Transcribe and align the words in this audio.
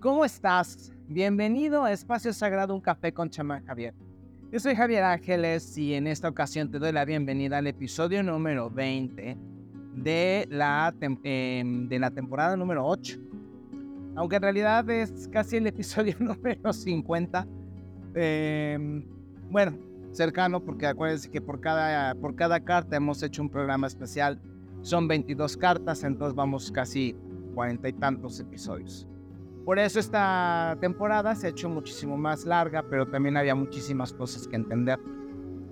¿Cómo 0.00 0.24
estás? 0.24 0.94
Bienvenido 1.08 1.84
a 1.84 1.92
Espacio 1.92 2.32
Sagrado 2.32 2.74
Un 2.74 2.80
Café 2.80 3.12
con 3.12 3.28
Chamán 3.28 3.66
Javier. 3.66 3.92
Yo 4.50 4.58
soy 4.58 4.74
Javier 4.74 5.04
Ángeles 5.04 5.76
y 5.76 5.92
en 5.92 6.06
esta 6.06 6.26
ocasión 6.26 6.70
te 6.70 6.78
doy 6.78 6.90
la 6.90 7.04
bienvenida 7.04 7.58
al 7.58 7.66
episodio 7.66 8.22
número 8.22 8.70
20 8.70 9.36
de 9.96 10.48
la, 10.48 10.94
em, 11.02 11.86
de 11.86 11.98
la 11.98 12.10
temporada 12.10 12.56
número 12.56 12.86
8. 12.86 13.18
Aunque 14.16 14.36
en 14.36 14.42
realidad 14.42 14.88
es 14.88 15.28
casi 15.28 15.58
el 15.58 15.66
episodio 15.66 16.16
número 16.18 16.72
50. 16.72 17.46
Em, 18.14 19.04
bueno, 19.50 19.76
cercano 20.12 20.64
porque 20.64 20.86
acuérdense 20.86 21.30
que 21.30 21.42
por 21.42 21.60
cada, 21.60 22.14
por 22.14 22.34
cada 22.36 22.58
carta 22.60 22.96
hemos 22.96 23.22
hecho 23.22 23.42
un 23.42 23.50
programa 23.50 23.86
especial. 23.86 24.40
Son 24.80 25.06
22 25.06 25.58
cartas, 25.58 26.04
entonces 26.04 26.34
vamos 26.34 26.72
casi 26.72 27.14
cuarenta 27.54 27.86
y 27.86 27.92
tantos 27.92 28.40
episodios. 28.40 29.09
Por 29.64 29.78
eso 29.78 30.00
esta 30.00 30.76
temporada 30.80 31.34
se 31.34 31.46
ha 31.46 31.50
hecho 31.50 31.68
muchísimo 31.68 32.16
más 32.16 32.44
larga, 32.44 32.82
pero 32.88 33.06
también 33.06 33.36
había 33.36 33.54
muchísimas 33.54 34.12
cosas 34.12 34.48
que 34.48 34.56
entender. 34.56 34.98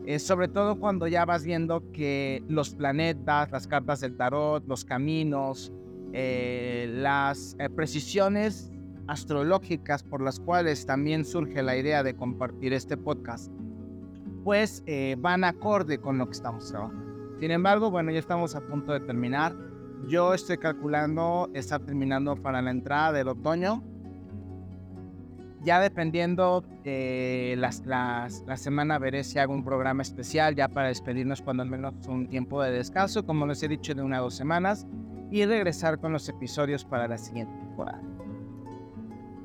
Eh, 0.08 0.18
sobre 0.18 0.48
todo 0.48 0.80
cuando 0.80 1.06
ya 1.06 1.26
vas 1.26 1.44
viendo 1.44 1.82
que 1.92 2.42
los 2.48 2.74
planetas, 2.74 3.50
las 3.50 3.66
cartas 3.66 4.00
del 4.00 4.16
tarot, 4.16 4.66
los 4.66 4.86
caminos, 4.86 5.70
eh, 6.14 6.90
las 6.90 7.54
eh, 7.58 7.68
precisiones 7.68 8.72
astrológicas 9.06 10.02
por 10.02 10.22
las 10.22 10.40
cuales 10.40 10.86
también 10.86 11.26
surge 11.26 11.62
la 11.62 11.76
idea 11.76 12.02
de 12.02 12.16
compartir 12.16 12.72
este 12.72 12.96
podcast, 12.96 13.52
pues 14.44 14.82
van 15.18 15.44
acorde 15.44 15.98
con 15.98 16.16
lo 16.16 16.24
que 16.24 16.32
estamos 16.32 16.70
trabajando. 16.70 17.36
Sin 17.38 17.50
embargo, 17.50 17.90
bueno, 17.90 18.10
ya 18.10 18.18
estamos 18.18 18.54
a 18.54 18.62
punto 18.62 18.92
de 18.92 19.00
terminar. 19.00 19.54
Yo 20.06 20.32
estoy 20.32 20.58
calculando 20.58 21.50
estar 21.54 21.80
terminando 21.80 22.36
para 22.36 22.62
la 22.62 22.70
entrada 22.70 23.12
del 23.12 23.28
otoño. 23.28 23.82
Ya 25.62 25.80
dependiendo 25.80 26.62
de 26.84 27.56
las, 27.58 27.84
las, 27.84 28.44
la 28.46 28.56
semana 28.56 28.98
veré 28.98 29.24
si 29.24 29.38
hago 29.38 29.52
un 29.52 29.64
programa 29.64 30.02
especial 30.02 30.54
ya 30.54 30.68
para 30.68 30.88
despedirnos 30.88 31.42
cuando 31.42 31.62
al 31.62 31.68
menos 31.68 31.94
un 32.06 32.28
tiempo 32.28 32.62
de 32.62 32.70
descanso, 32.70 33.26
como 33.26 33.44
les 33.46 33.62
he 33.62 33.68
dicho, 33.68 33.92
de 33.92 34.02
una 34.02 34.20
o 34.20 34.24
dos 34.24 34.34
semanas, 34.34 34.86
y 35.30 35.44
regresar 35.44 35.98
con 35.98 36.12
los 36.12 36.28
episodios 36.28 36.84
para 36.84 37.08
la 37.08 37.18
siguiente 37.18 37.52
temporada. 37.58 38.00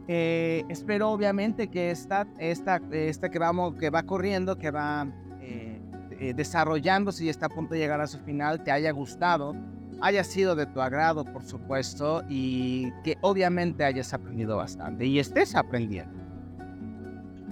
Eh, 0.07 0.63
espero 0.69 1.09
obviamente 1.09 1.69
que 1.69 1.89
esta, 1.89 2.27
esta, 2.37 2.81
esta 2.91 3.29
que, 3.29 3.39
vamos, 3.39 3.75
que 3.75 3.89
va 3.89 4.03
corriendo, 4.03 4.57
que 4.57 4.69
va 4.69 5.07
eh, 5.41 5.81
eh, 6.11 6.33
desarrollándose 6.33 7.25
y 7.25 7.29
está 7.29 7.47
a 7.47 7.49
punto 7.49 7.73
de 7.73 7.79
llegar 7.79 8.01
a 8.01 8.07
su 8.07 8.19
final, 8.19 8.63
te 8.63 8.71
haya 8.71 8.91
gustado 8.91 9.55
haya 10.03 10.25
sido 10.25 10.57
de 10.57 10.65
tu 10.65 10.81
agrado, 10.81 11.23
por 11.23 11.43
supuesto, 11.43 12.23
y 12.27 12.91
que 13.05 13.17
obviamente 13.21 13.85
hayas 13.85 14.13
aprendido 14.13 14.57
bastante 14.57 15.05
y 15.05 15.17
estés 15.17 15.55
aprendiendo. 15.55 16.13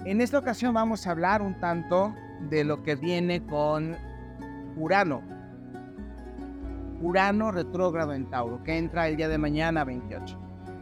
En 0.04 0.20
esta 0.20 0.38
ocasión 0.38 0.74
vamos 0.74 1.06
a 1.06 1.12
hablar 1.12 1.40
un 1.40 1.58
tanto 1.60 2.14
de 2.50 2.64
lo 2.64 2.82
que 2.82 2.94
viene 2.94 3.42
con 3.46 3.96
Urano. 4.76 5.22
Urano 7.00 7.52
retrógrado 7.52 8.12
en 8.12 8.28
Tauro, 8.28 8.62
que 8.62 8.76
entra 8.76 9.08
el 9.08 9.16
día 9.16 9.28
de 9.28 9.38
mañana 9.38 9.82
28. 9.84 10.38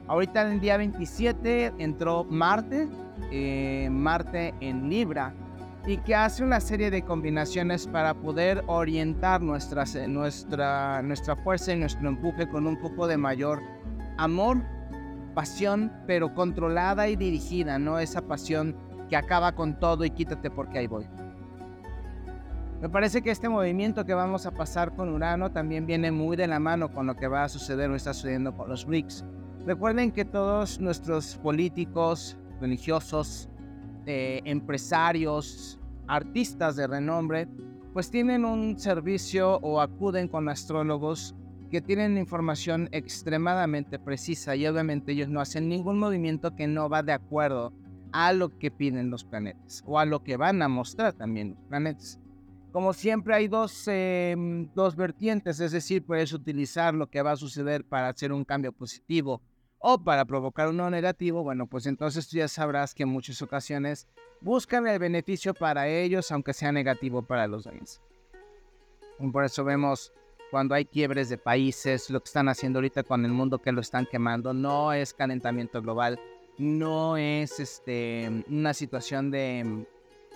Ahorita 0.08 0.42
en 0.42 0.54
el 0.54 0.60
día 0.60 0.76
27 0.76 1.74
entró 1.78 2.24
Marte, 2.24 2.88
eh, 3.30 3.88
Marte 3.92 4.54
en 4.58 4.91
Libra, 4.91 5.32
y 5.86 5.96
que 5.98 6.14
hace 6.14 6.44
una 6.44 6.60
serie 6.60 6.90
de 6.90 7.02
combinaciones 7.02 7.86
para 7.86 8.14
poder 8.14 8.62
orientar 8.66 9.40
nuestra, 9.40 9.84
nuestra, 10.08 11.02
nuestra 11.02 11.36
fuerza 11.36 11.72
y 11.72 11.78
nuestro 11.78 12.08
empuje 12.08 12.48
con 12.48 12.66
un 12.66 12.76
poco 12.78 13.06
de 13.06 13.16
mayor 13.16 13.62
amor, 14.18 14.62
pasión, 15.34 15.92
pero 16.06 16.34
controlada 16.34 17.08
y 17.08 17.16
dirigida, 17.16 17.78
no 17.78 17.98
esa 17.98 18.22
pasión 18.22 18.76
que 19.08 19.16
acaba 19.16 19.52
con 19.52 19.78
todo 19.78 20.04
y 20.04 20.10
quítate 20.10 20.50
porque 20.50 20.78
ahí 20.78 20.86
voy. 20.86 21.06
Me 22.80 22.88
parece 22.88 23.20
que 23.20 23.30
este 23.30 23.48
movimiento 23.48 24.06
que 24.06 24.14
vamos 24.14 24.46
a 24.46 24.52
pasar 24.52 24.94
con 24.94 25.10
Urano 25.10 25.50
también 25.50 25.84
viene 25.84 26.10
muy 26.10 26.34
de 26.36 26.46
la 26.46 26.58
mano 26.58 26.90
con 26.90 27.06
lo 27.06 27.14
que 27.14 27.28
va 27.28 27.44
a 27.44 27.48
suceder 27.48 27.90
o 27.90 27.94
está 27.94 28.14
sucediendo 28.14 28.56
con 28.56 28.70
los 28.70 28.86
BRICS. 28.86 29.24
Recuerden 29.66 30.12
que 30.12 30.24
todos 30.24 30.80
nuestros 30.80 31.36
políticos, 31.36 32.38
religiosos, 32.58 33.50
eh, 34.06 34.41
empresarios, 34.44 35.78
artistas 36.06 36.77
de 36.77 36.87
renombre, 36.87 37.49
pues 37.93 38.11
tienen 38.11 38.44
un 38.44 38.78
servicio 38.78 39.56
o 39.62 39.81
acuden 39.81 40.28
con 40.28 40.49
astrólogos 40.49 41.34
que 41.71 41.81
tienen 41.81 42.19
información 42.19 42.88
extremadamente 42.93 43.99
precisa 43.99 44.56
y 44.56 44.66
obviamente 44.66 45.12
ellos 45.12 45.28
no 45.28 45.41
hacen 45.41 45.69
ningún 45.69 45.99
movimiento 45.99 46.55
que 46.56 46.66
no 46.66 46.88
va 46.88 47.03
de 47.03 47.12
acuerdo 47.12 47.72
a 48.12 48.33
lo 48.33 48.59
que 48.59 48.71
piden 48.71 49.11
los 49.11 49.25
planetas 49.25 49.83
o 49.87 49.99
a 49.99 50.05
lo 50.05 50.25
que 50.25 50.37
van 50.37 50.62
a 50.62 50.69
mostrar 50.69 51.12
también 51.12 51.50
los 51.50 51.65
planetas. 51.69 52.21
Como 52.72 52.93
siempre 52.93 53.34
hay 53.34 53.49
dos, 53.49 53.84
em, 53.87 54.69
dos 54.75 54.94
vertientes, 54.94 55.59
es 55.61 55.72
decir, 55.72 56.05
puedes 56.05 56.32
utilizar 56.32 56.94
lo 56.94 57.09
que 57.09 57.22
va 57.22 57.32
a 57.32 57.37
suceder 57.37 57.84
para 57.84 58.09
hacer 58.09 58.32
un 58.32 58.44
cambio 58.44 58.72
positivo 58.72 59.43
o 59.80 59.98
para 59.98 60.26
provocar 60.26 60.68
uno 60.68 60.91
negativo, 60.91 61.42
bueno, 61.42 61.66
pues 61.66 61.86
entonces 61.86 62.28
tú 62.28 62.36
ya 62.36 62.48
sabrás 62.48 62.94
que 62.94 63.02
en 63.02 63.08
muchas 63.08 63.41
ocasiones 63.41 64.06
buscan 64.41 64.86
el 64.86 64.98
beneficio 64.98 65.54
para 65.54 65.88
ellos, 65.88 66.30
aunque 66.30 66.52
sea 66.52 66.70
negativo 66.70 67.22
para 67.22 67.46
los 67.46 67.64
demás. 67.64 68.00
Por 69.32 69.44
eso 69.44 69.64
vemos 69.64 70.12
cuando 70.50 70.74
hay 70.74 70.84
quiebres 70.84 71.28
de 71.30 71.38
países, 71.38 72.10
lo 72.10 72.20
que 72.20 72.26
están 72.26 72.48
haciendo 72.48 72.78
ahorita 72.78 73.04
con 73.04 73.24
el 73.24 73.32
mundo 73.32 73.58
que 73.58 73.72
lo 73.72 73.80
están 73.80 74.06
quemando, 74.06 74.52
no 74.52 74.92
es 74.92 75.14
calentamiento 75.14 75.80
global, 75.80 76.20
no 76.58 77.16
es 77.16 77.58
este, 77.58 78.44
una 78.48 78.74
situación 78.74 79.30
de 79.30 79.86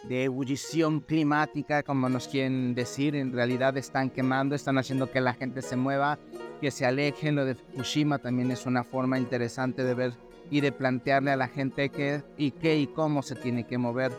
de 0.09 0.25
ebullición 0.25 1.01
climática, 1.01 1.83
como 1.83 2.09
nos 2.09 2.29
quieren 2.29 2.75
decir, 2.75 3.17
en 3.17 3.33
realidad 3.33 3.77
están 3.77 4.11
quemando, 4.11 4.55
están 4.55 4.79
haciendo 4.79 5.11
que 5.11 5.21
la 5.21 5.35
gente 5.35 5.63
se 5.63 5.77
mueva, 5.77 6.19
que 6.61 6.71
se 6.71 6.87
alejen. 6.87 7.37
Lo 7.37 7.45
de 7.45 7.55
Fukushima 7.55 8.19
también 8.19 8.51
es 8.51 8.67
una 8.67 8.85
forma 8.85 9.19
interesante 9.19 9.85
de 9.85 9.95
ver 9.95 10.13
y 10.51 10.61
de 10.61 10.73
plantearle 10.73 11.31
a 11.31 11.37
la 11.37 11.49
gente 11.49 11.89
qué 11.89 12.23
y 12.37 12.51
qué 12.51 12.79
y 12.79 12.87
cómo 12.87 13.23
se 13.23 13.35
tiene 13.35 13.67
que 13.67 13.79
mover. 13.79 14.13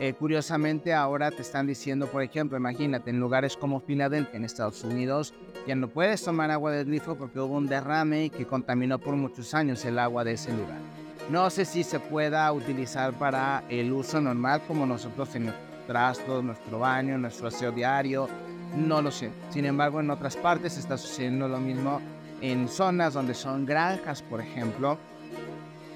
Eh, 0.00 0.12
curiosamente 0.14 0.92
ahora 0.92 1.30
te 1.30 1.42
están 1.42 1.66
diciendo, 1.66 2.08
por 2.08 2.22
ejemplo, 2.22 2.58
imagínate, 2.58 3.10
en 3.10 3.20
lugares 3.20 3.56
como 3.56 3.80
Filadelfia, 3.80 4.36
en 4.36 4.44
Estados 4.44 4.82
Unidos, 4.82 5.34
ya 5.68 5.76
no 5.76 5.88
puedes 5.88 6.24
tomar 6.24 6.50
agua 6.50 6.72
del 6.72 6.86
grifo 6.86 7.14
porque 7.14 7.38
hubo 7.38 7.56
un 7.56 7.68
derrame 7.68 8.30
que 8.30 8.46
contaminó 8.46 8.98
por 8.98 9.14
muchos 9.14 9.54
años 9.54 9.84
el 9.84 10.00
agua 10.00 10.24
de 10.24 10.32
ese 10.32 10.52
lugar. 10.52 11.03
No 11.30 11.48
sé 11.48 11.64
si 11.64 11.84
se 11.84 12.00
pueda 12.00 12.52
utilizar 12.52 13.14
para 13.14 13.64
el 13.70 13.92
uso 13.92 14.20
normal 14.20 14.60
como 14.68 14.84
nosotros 14.84 15.34
en 15.34 15.46
nuestro 15.46 15.64
trasto, 15.86 16.42
nuestro 16.42 16.78
baño, 16.78 17.16
nuestro 17.16 17.48
aseo 17.48 17.72
diario. 17.72 18.28
No 18.76 19.00
lo 19.00 19.10
sé. 19.10 19.30
Sin 19.50 19.64
embargo, 19.64 20.00
en 20.00 20.10
otras 20.10 20.36
partes 20.36 20.76
está 20.76 20.98
sucediendo 20.98 21.48
lo 21.48 21.58
mismo 21.60 22.00
en 22.42 22.68
zonas 22.68 23.14
donde 23.14 23.32
son 23.32 23.64
granjas, 23.64 24.20
por 24.20 24.42
ejemplo, 24.42 24.98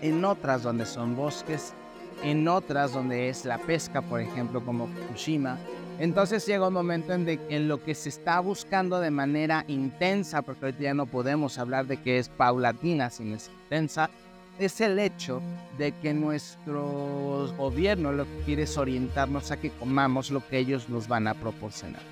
en 0.01 0.25
otras 0.25 0.63
donde 0.63 0.87
son 0.87 1.15
bosques, 1.15 1.75
en 2.23 2.49
otras 2.49 2.95
donde 2.95 3.29
es 3.29 3.45
la 3.45 3.59
pesca, 3.59 4.01
por 4.01 4.21
ejemplo, 4.21 4.65
como 4.65 4.87
Fukushima. 4.87 5.59
Entonces 5.99 6.47
llega 6.47 6.69
un 6.69 6.75
momento 6.75 7.13
en, 7.13 7.29
en 7.29 7.69
lo 7.69 7.83
que 7.83 7.95
se 7.95 8.09
está 8.09 8.41
buscando 8.41 8.99
de 8.99 9.11
manera 9.11 9.65
intensa, 9.69 10.41
porque 10.41 10.67
ahorita 10.67 10.85
ya 10.85 10.95
no 10.95 11.05
podemos 11.05 11.59
hablar 11.59 11.87
de 11.87 11.99
que 11.99 12.19
es 12.19 12.31
paulatina, 12.31 13.11
sino 13.11 13.37
es 13.37 13.51
intensa, 13.65 14.09
es 14.59 14.81
el 14.81 14.99
hecho 14.99 15.41
de 15.77 15.93
que 15.93 16.13
nuestro 16.13 17.53
gobierno 17.57 18.13
lo 18.13 18.25
que 18.25 18.43
quiere 18.45 18.63
es 18.65 18.77
orientarnos 18.77 19.51
a 19.51 19.59
que 19.59 19.71
comamos 19.71 20.31
lo 20.31 20.47
que 20.47 20.59
ellos 20.59 20.89
nos 20.89 21.07
van 21.07 21.29
a 21.29 21.35
proporcionar. 21.35 22.03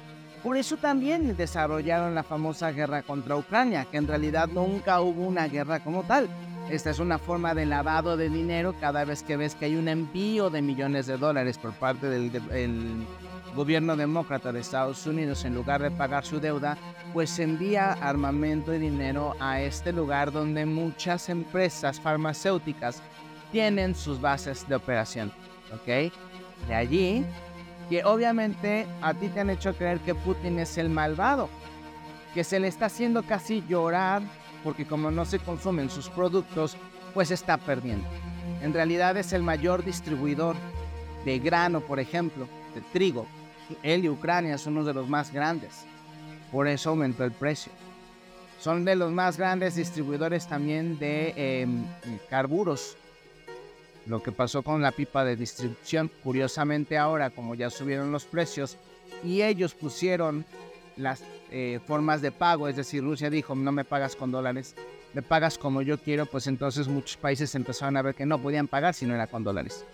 Por 0.43 0.57
eso 0.57 0.77
también 0.77 1.37
desarrollaron 1.37 2.15
la 2.15 2.23
famosa 2.23 2.71
guerra 2.71 3.03
contra 3.03 3.37
Ucrania, 3.37 3.87
que 3.91 3.97
en 3.97 4.07
realidad 4.07 4.49
nunca 4.49 5.01
hubo 5.01 5.27
una 5.27 5.49
guerra 5.49 5.83
como 5.83 6.05
tal. 6.05 6.29
Esta 6.71 6.91
es 6.91 6.99
una 6.99 7.19
forma 7.19 7.55
de 7.55 7.67
lavado 7.67 8.17
de 8.17 8.29
dinero 8.29 8.75
cada 8.81 9.05
vez 9.05 9.23
que 9.23 9.37
ves 9.37 9.55
que 9.55 9.67
hay 9.67 9.77
un 9.77 9.89
envío 9.89 10.51
de 10.51 10.63
millones 10.63 11.07
de 11.07 11.17
dólares 11.17 11.59
por 11.59 11.73
parte 11.73 12.09
del, 12.09 12.31
gobierno 13.57 13.97
demócrata 13.97 14.53
de 14.53 14.61
Estados 14.61 15.07
Unidos, 15.07 15.45
en 15.45 15.55
lugar 15.55 15.83
de 15.83 15.91
pagar 15.91 16.25
su 16.25 16.39
deuda, 16.39 16.77
pues 17.13 17.39
envía 17.39 17.95
armamento 17.95 18.75
y 18.75 18.79
dinero 18.79 19.35
a 19.41 19.61
este 19.61 19.93
lugar 19.93 20.31
donde 20.31 20.67
muchas 20.67 21.29
empresas 21.29 22.01
farmacéuticas 22.01 23.03
tienen 23.51 23.95
sus 23.95 24.21
bases 24.21 24.69
de 24.69 24.77
operación. 24.77 25.33
¿Ok? 25.75 26.13
De 26.69 26.75
allí 26.75 27.25
que 27.89 28.05
obviamente 28.05 28.87
a 29.01 29.15
ti 29.15 29.29
te 29.29 29.41
han 29.41 29.51
hecho 29.51 29.75
creer 29.75 29.99
que 30.01 30.15
Putin 30.15 30.59
es 30.59 30.77
el 30.79 30.91
malvado, 30.91 31.49
que 32.35 32.45
se 32.45 32.61
le 32.61 32.69
está 32.69 32.87
haciendo 32.87 33.23
casi 33.23 33.65
llorar 33.69 34.23
porque 34.63 34.85
como 34.85 35.11
no 35.11 35.25
se 35.25 35.39
consumen 35.39 35.91
sus 35.91 36.09
productos, 36.09 36.77
pues 37.15 37.31
está 37.31 37.57
perdiendo. 37.57 38.07
En 38.63 38.75
realidad 38.75 39.17
es 39.17 39.33
el 39.33 39.43
mayor 39.43 39.85
distribuidor 39.85 40.57
de 41.25 41.39
grano, 41.39 41.81
por 41.81 42.01
ejemplo, 42.01 42.49
de 42.75 42.81
trigo, 42.93 43.27
él 43.83 44.05
y 44.05 44.09
Ucrania 44.09 44.59
son 44.59 44.77
uno 44.77 44.85
de 44.85 44.95
los 44.95 45.09
más 45.09 45.33
grandes. 45.33 45.85
Por 46.53 46.69
eso 46.69 46.91
aumentó 46.91 47.25
el 47.25 47.33
precio. 47.33 47.73
Son 48.61 48.85
de 48.85 48.97
los 48.97 49.13
más 49.13 49.37
grandes 49.37 49.75
distribuidores 49.75 50.47
también 50.49 50.99
de 50.99 51.63
em, 51.63 51.85
carburos 52.31 52.97
lo 54.07 54.23
que 54.23 54.33
pasó 54.33 54.63
con 54.63 54.81
la 54.83 54.93
pipa 54.93 55.25
de 55.25 55.37
distribución. 55.37 56.11
Curiosamente 56.23 56.97
ahora, 56.97 57.31
como 57.31 57.55
ya 57.55 57.71
subieron 57.71 58.13
los 58.13 58.25
precios 58.25 58.77
y 59.25 59.43
ellos 59.43 59.75
pusieron 59.75 60.45
las 60.97 61.23
eh, 61.51 61.81
formas 61.87 62.23
de 62.23 62.33
pago, 62.33 62.69
es 62.69 62.77
decir, 62.77 63.03
Rusia 63.03 63.29
dijo, 63.29 63.55
no 63.55 63.73
me 63.73 63.85
pagas 63.85 64.17
con 64.17 64.31
dólares, 64.31 64.75
me 65.13 65.23
pagas 65.23 65.59
como 65.59 65.83
yo 65.83 65.99
quiero, 65.99 66.27
pues 66.27 66.47
entonces 66.47 66.89
muchos 66.89 67.17
países 67.17 67.55
empezaron 67.55 67.97
a 67.97 68.03
ver 68.03 68.15
que 68.15 68.27
no 68.27 68.41
podían 68.41 68.69
pagar 68.69 68.95
si 68.95 69.07
no 69.07 69.15
era 69.15 69.27
con 69.27 69.45
dólares. 69.45 69.85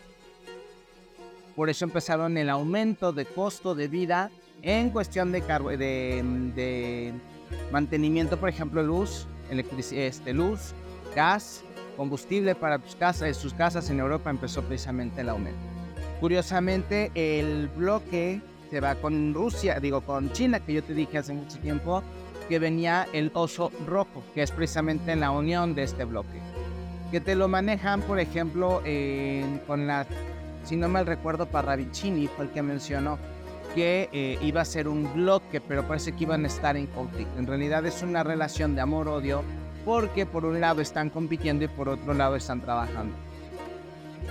Por 1.54 1.68
eso 1.70 1.84
empezaron 1.84 2.36
el 2.38 2.48
aumento 2.48 3.12
de 3.12 3.26
costo 3.26 3.74
de 3.74 3.88
vida 3.88 4.30
en 4.62 4.90
cuestión 4.90 5.32
de, 5.32 5.40
de, 5.40 6.22
de 6.54 7.12
mantenimiento, 7.70 8.38
por 8.38 8.48
ejemplo, 8.48 8.82
luz, 8.82 9.26
este, 9.50 10.32
luz, 10.32 10.72
gas, 11.14 11.62
combustible 11.96 12.54
para 12.54 12.78
tus 12.78 12.94
casas, 12.96 13.36
sus 13.36 13.52
casas 13.54 13.90
en 13.90 14.00
Europa 14.00 14.30
empezó 14.30 14.62
precisamente 14.62 15.20
el 15.20 15.28
aumento. 15.28 15.60
Curiosamente, 16.20 17.10
el 17.14 17.68
bloque 17.68 18.40
se 18.70 18.80
va 18.80 18.94
con 18.94 19.34
Rusia, 19.34 19.80
digo 19.80 20.00
con 20.00 20.32
China, 20.32 20.60
que 20.60 20.72
yo 20.74 20.82
te 20.82 20.94
dije 20.94 21.18
hace 21.18 21.34
mucho 21.34 21.58
tiempo, 21.58 22.02
que 22.48 22.58
venía 22.58 23.06
el 23.12 23.30
oso 23.34 23.70
rojo, 23.86 24.22
que 24.34 24.42
es 24.42 24.50
precisamente 24.50 25.14
la 25.16 25.30
unión 25.30 25.74
de 25.74 25.82
este 25.82 26.04
bloque. 26.04 26.40
Que 27.10 27.20
te 27.20 27.34
lo 27.34 27.48
manejan, 27.48 28.00
por 28.02 28.18
ejemplo, 28.18 28.80
con 29.66 29.86
la, 29.86 30.06
si 30.64 30.76
no 30.76 30.88
mal 30.88 31.06
recuerdo, 31.06 31.46
Parravicini 31.46 32.28
fue 32.28 32.46
el 32.46 32.50
que 32.50 32.62
mencionó 32.62 33.18
que 33.74 34.08
eh, 34.12 34.38
iba 34.42 34.60
a 34.60 34.64
ser 34.64 34.86
un 34.86 35.12
bloque, 35.14 35.60
pero 35.60 35.86
parece 35.86 36.12
que 36.12 36.24
iban 36.24 36.44
a 36.44 36.48
estar 36.48 36.76
en 36.76 36.86
conflicto. 36.86 37.38
En 37.38 37.46
realidad 37.46 37.84
es 37.86 38.02
una 38.02 38.22
relación 38.22 38.74
de 38.74 38.82
amor-odio 38.82 39.42
porque 39.84 40.26
por 40.26 40.44
un 40.44 40.60
lado 40.60 40.80
están 40.80 41.10
compitiendo 41.10 41.64
y 41.64 41.68
por 41.68 41.88
otro 41.88 42.14
lado 42.14 42.36
están 42.36 42.60
trabajando. 42.60 43.14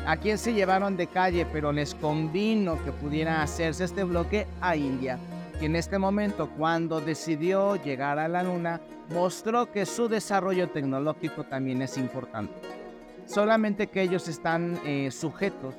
¿A 0.06 0.18
quién 0.18 0.38
se 0.38 0.54
llevaron 0.54 0.96
de 0.96 1.08
calle 1.08 1.46
pero 1.52 1.72
les 1.72 1.94
convino 1.96 2.84
que 2.84 2.92
pudiera 2.92 3.42
hacerse 3.42 3.84
este 3.84 4.04
bloque? 4.04 4.48
A 4.62 4.76
India, 4.76 5.20
que 5.60 5.66
en 5.66 5.76
este 5.76 5.98
momento 6.00 6.50
cuando 6.58 7.02
decidió 7.02 7.76
llegar 7.76 8.20
a 8.20 8.28
la 8.28 8.44
luna 8.44 8.80
mostró 9.10 9.72
que 9.72 9.86
su 9.86 10.08
desarrollo 10.08 10.70
tecnológico 10.70 11.44
también 11.44 11.82
es 11.82 11.98
importante. 11.98 12.54
Solamente 13.26 13.88
que 13.88 14.02
ellos 14.02 14.28
están 14.28 14.80
eh, 14.86 15.12
sujetos 15.12 15.76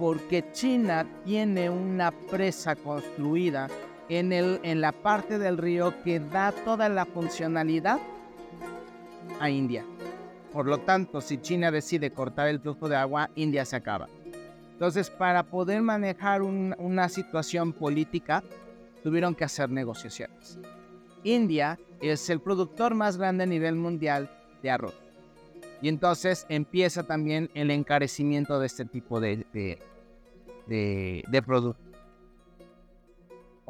porque 0.00 0.50
China 0.52 1.06
tiene 1.26 1.68
una 1.68 2.10
presa 2.10 2.74
construida 2.74 3.68
en, 4.08 4.32
el, 4.32 4.58
en 4.62 4.80
la 4.80 4.92
parte 4.92 5.38
del 5.38 5.58
río 5.58 6.02
que 6.02 6.18
da 6.18 6.52
toda 6.52 6.88
la 6.88 7.04
funcionalidad 7.04 7.98
a 9.38 9.50
India. 9.50 9.84
Por 10.54 10.64
lo 10.64 10.78
tanto, 10.78 11.20
si 11.20 11.36
China 11.36 11.70
decide 11.70 12.12
cortar 12.12 12.48
el 12.48 12.60
flujo 12.60 12.88
de 12.88 12.96
agua, 12.96 13.28
India 13.34 13.66
se 13.66 13.76
acaba. 13.76 14.08
Entonces, 14.72 15.10
para 15.10 15.42
poder 15.42 15.82
manejar 15.82 16.40
una 16.40 17.10
situación 17.10 17.74
política, 17.74 18.42
tuvieron 19.02 19.34
que 19.34 19.44
hacer 19.44 19.68
negociaciones. 19.68 20.58
India 21.24 21.78
es 22.00 22.30
el 22.30 22.40
productor 22.40 22.94
más 22.94 23.18
grande 23.18 23.44
a 23.44 23.46
nivel 23.46 23.74
mundial 23.74 24.30
de 24.62 24.70
arroz. 24.70 24.94
Y 25.82 25.88
entonces 25.88 26.46
empieza 26.48 27.02
también 27.02 27.50
el 27.52 27.70
encarecimiento 27.70 28.58
de 28.58 28.66
este 28.66 28.86
tipo 28.86 29.20
de, 29.20 29.46
de, 29.52 29.78
de 30.66 31.42
productos. 31.44 31.90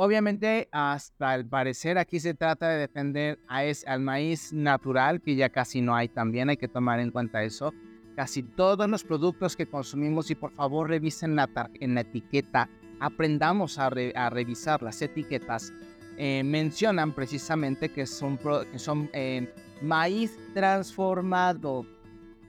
Obviamente, 0.02 0.66
hasta 0.72 1.34
el 1.34 1.44
parecer 1.44 1.98
aquí 1.98 2.20
se 2.20 2.32
trata 2.32 2.70
de 2.70 2.78
defender 2.78 3.38
a 3.48 3.64
es, 3.64 3.86
al 3.86 4.00
maíz 4.00 4.50
natural, 4.50 5.20
que 5.20 5.36
ya 5.36 5.50
casi 5.50 5.82
no 5.82 5.94
hay 5.94 6.08
también, 6.08 6.48
hay 6.48 6.56
que 6.56 6.68
tomar 6.68 7.00
en 7.00 7.10
cuenta 7.10 7.42
eso. 7.42 7.74
Casi 8.16 8.42
todos 8.42 8.88
los 8.88 9.04
productos 9.04 9.56
que 9.56 9.66
consumimos 9.66 10.30
y 10.30 10.36
por 10.36 10.52
favor 10.52 10.88
revisen 10.88 11.36
la 11.36 11.50
en 11.80 11.94
la 11.94 12.00
etiqueta, 12.00 12.70
aprendamos 12.98 13.78
a, 13.78 13.90
revisar 13.90 14.82
las 14.82 15.02
etiquetas. 15.02 15.70
Eh, 16.16 16.44
mencionan 16.44 17.12
precisamente 17.12 17.90
que 17.90 18.06
son, 18.06 18.38
que 18.72 18.78
son 18.78 19.10
eh, 19.12 19.52
maíz 19.82 20.34
transformado, 20.54 21.84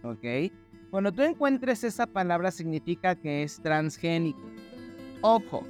¿ok? 0.03 0.53
Cuando 0.91 1.13
tú 1.13 1.21
encuentres 1.21 1.85
esa 1.85 2.05
palabra 2.05 2.51
significa 2.51 3.15
que 3.15 3.43
es 3.43 3.61
transgénico. 3.61 4.41
Ojo, 5.21 5.63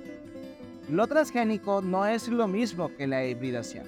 lo 0.89 1.05
transgénico 1.05 1.83
no 1.83 2.07
es 2.07 2.27
lo 2.27 2.47
mismo 2.47 2.89
que 2.97 3.05
la 3.05 3.23
hibridación. 3.23 3.85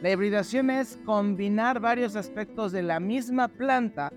La 0.00 0.12
hibridación 0.12 0.70
es 0.70 0.96
combinar 1.04 1.80
varios 1.80 2.14
aspectos 2.14 2.70
de 2.70 2.84
la 2.84 3.00
misma 3.00 3.48
planta 3.48 4.12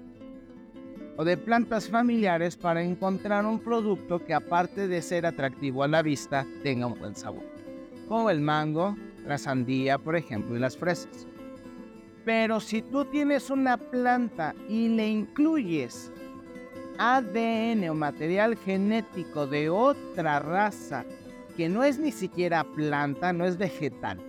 o 1.18 1.26
de 1.26 1.38
plantas 1.38 1.90
familiares 1.90 2.56
para 2.56 2.84
encontrar 2.84 3.48
un 3.48 3.60
producto 3.60 4.24
que 4.24 4.36
aparte 4.36 4.88
de 4.88 5.02
ser 5.02 5.26
atractivo 5.26 5.84
a 5.84 5.88
la 5.88 6.04
vista 6.04 6.46
tenga 6.62 6.86
un 6.86 7.00
buen 7.00 7.16
sabor, 7.16 7.44
como 8.08 8.30
el 8.30 8.42
mango, 8.42 8.96
la 9.26 9.40
sandía, 9.40 9.98
por 9.98 10.16
ejemplo, 10.16 10.56
y 10.56 10.60
las 10.60 10.78
fresas. 10.78 11.28
Pero 12.24 12.60
si 12.60 12.84
tú 12.84 13.06
tienes 13.06 13.50
una 13.50 13.78
planta 13.78 14.56
y 14.70 14.88
le 14.90 15.10
incluyes 15.10 16.13
ADN 16.98 17.90
o 17.90 17.94
material 17.94 18.56
genético 18.58 19.48
de 19.48 19.70
otra 19.70 20.40
raza 20.40 21.06
que 21.56 21.70
no 21.70 21.84
es 21.84 22.00
ni 22.00 22.12
siquiera 22.12 22.64
planta, 22.64 23.34
no 23.34 23.46
es 23.46 23.58
vegetal. 23.58 24.20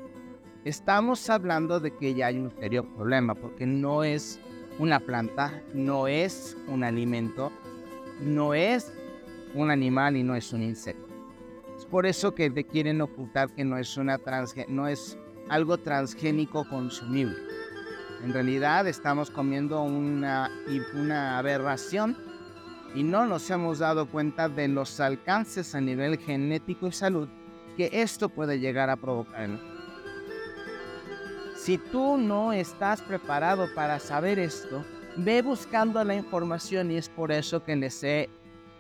Estamos 0.65 1.29
hablando 1.29 1.81
de 1.81 1.95
que 1.95 2.15
ya 2.15 2.27
hay 2.27 2.39
un 2.39 2.51
serio 2.59 2.85
problema 2.95 3.35
porque 3.35 3.67
no 3.67 4.03
es 4.05 4.41
una 4.79 5.01
planta, 5.01 5.63
no 5.73 6.09
es 6.09 6.57
un 6.69 6.85
alimento, 6.85 7.53
no 8.21 8.55
es 8.55 8.93
un 9.55 9.71
animal 9.71 10.17
y 10.17 10.23
no 10.23 10.35
es 10.35 10.53
un 10.53 10.63
insecto. 10.63 11.07
Es 11.77 11.85
por 11.85 12.07
eso 12.07 12.35
que 12.35 12.51
te 12.51 12.65
quieren 12.65 13.01
ocultar 13.01 13.51
que 13.55 13.65
no 13.65 13.77
es, 13.79 13.97
una 13.97 14.21
no 14.69 14.89
es 14.89 15.19
algo 15.49 15.79
transgénico 15.79 16.69
consumible. 16.69 17.37
En 18.23 18.33
realidad 18.33 18.87
estamos 18.87 19.31
comiendo 19.31 19.83
una, 19.83 20.51
una 20.95 21.39
aberración 21.39 22.17
y 22.95 23.03
no 23.03 23.27
nos 23.27 23.51
hemos 23.51 23.81
dado 23.81 24.07
cuenta 24.07 24.49
de 24.49 24.69
los 24.69 25.01
alcances 25.01 25.75
a 25.75 25.81
nivel 25.81 26.19
genético 26.19 26.87
y 26.87 26.93
salud 26.93 27.29
que 27.77 27.91
esto 27.93 28.29
puede 28.29 28.61
llegar 28.61 28.89
a 28.89 28.97
provocar. 28.97 29.51
Si 31.57 31.79
tú 31.79 32.17
no 32.17 32.53
estás 32.53 33.03
preparado 33.03 33.67
para 33.75 33.99
saber 33.99 34.39
esto, 34.39 34.85
ve 35.17 35.43
buscando 35.43 36.03
la 36.05 36.15
información 36.15 36.91
y 36.91 36.97
es 36.97 37.09
por 37.09 37.33
eso 37.33 37.65
que 37.65 37.75
les 37.75 38.03
he 38.05 38.29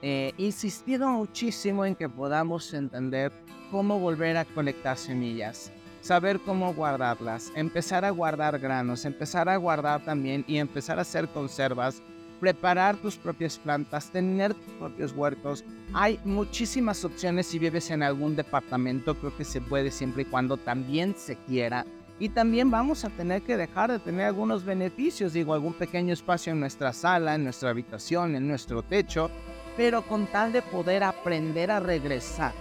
eh, 0.02 0.32
insistido 0.36 1.08
muchísimo 1.08 1.84
en 1.84 1.96
que 1.96 2.08
podamos 2.08 2.72
entender 2.74 3.32
cómo 3.70 3.98
volver 3.98 4.36
a 4.36 4.44
colectar 4.44 4.98
semillas, 4.98 5.72
saber 6.02 6.38
cómo 6.40 6.74
guardarlas, 6.74 7.50
empezar 7.56 8.04
a 8.04 8.10
guardar 8.10 8.58
granos, 8.58 9.04
empezar 9.06 9.48
a 9.48 9.56
guardar 9.56 10.04
también 10.04 10.44
y 10.46 10.58
empezar 10.58 10.98
a 10.98 11.02
hacer 11.02 11.28
conservas 11.28 12.02
preparar 12.40 12.96
tus 12.96 13.16
propias 13.16 13.58
plantas, 13.58 14.10
tener 14.10 14.54
tus 14.54 14.74
propios 14.74 15.12
huertos. 15.12 15.64
Hay 15.92 16.20
muchísimas 16.24 17.04
opciones 17.04 17.46
si 17.46 17.58
vives 17.58 17.90
en 17.90 18.02
algún 18.02 18.36
departamento, 18.36 19.14
creo 19.14 19.36
que 19.36 19.44
se 19.44 19.60
puede 19.60 19.90
siempre 19.90 20.22
y 20.22 20.26
cuando 20.26 20.56
también 20.56 21.14
se 21.16 21.36
quiera. 21.36 21.86
Y 22.18 22.28
también 22.28 22.70
vamos 22.70 23.04
a 23.04 23.10
tener 23.10 23.42
que 23.42 23.56
dejar 23.56 23.90
de 23.90 23.98
tener 23.98 24.26
algunos 24.26 24.64
beneficios, 24.64 25.32
digo, 25.32 25.52
algún 25.52 25.74
pequeño 25.74 26.12
espacio 26.12 26.52
en 26.52 26.60
nuestra 26.60 26.92
sala, 26.92 27.34
en 27.34 27.44
nuestra 27.44 27.70
habitación, 27.70 28.36
en 28.36 28.46
nuestro 28.46 28.82
techo, 28.82 29.30
pero 29.76 30.02
con 30.02 30.26
tal 30.26 30.52
de 30.52 30.62
poder 30.62 31.02
aprender 31.02 31.72
a 31.72 31.80
regresar, 31.80 32.52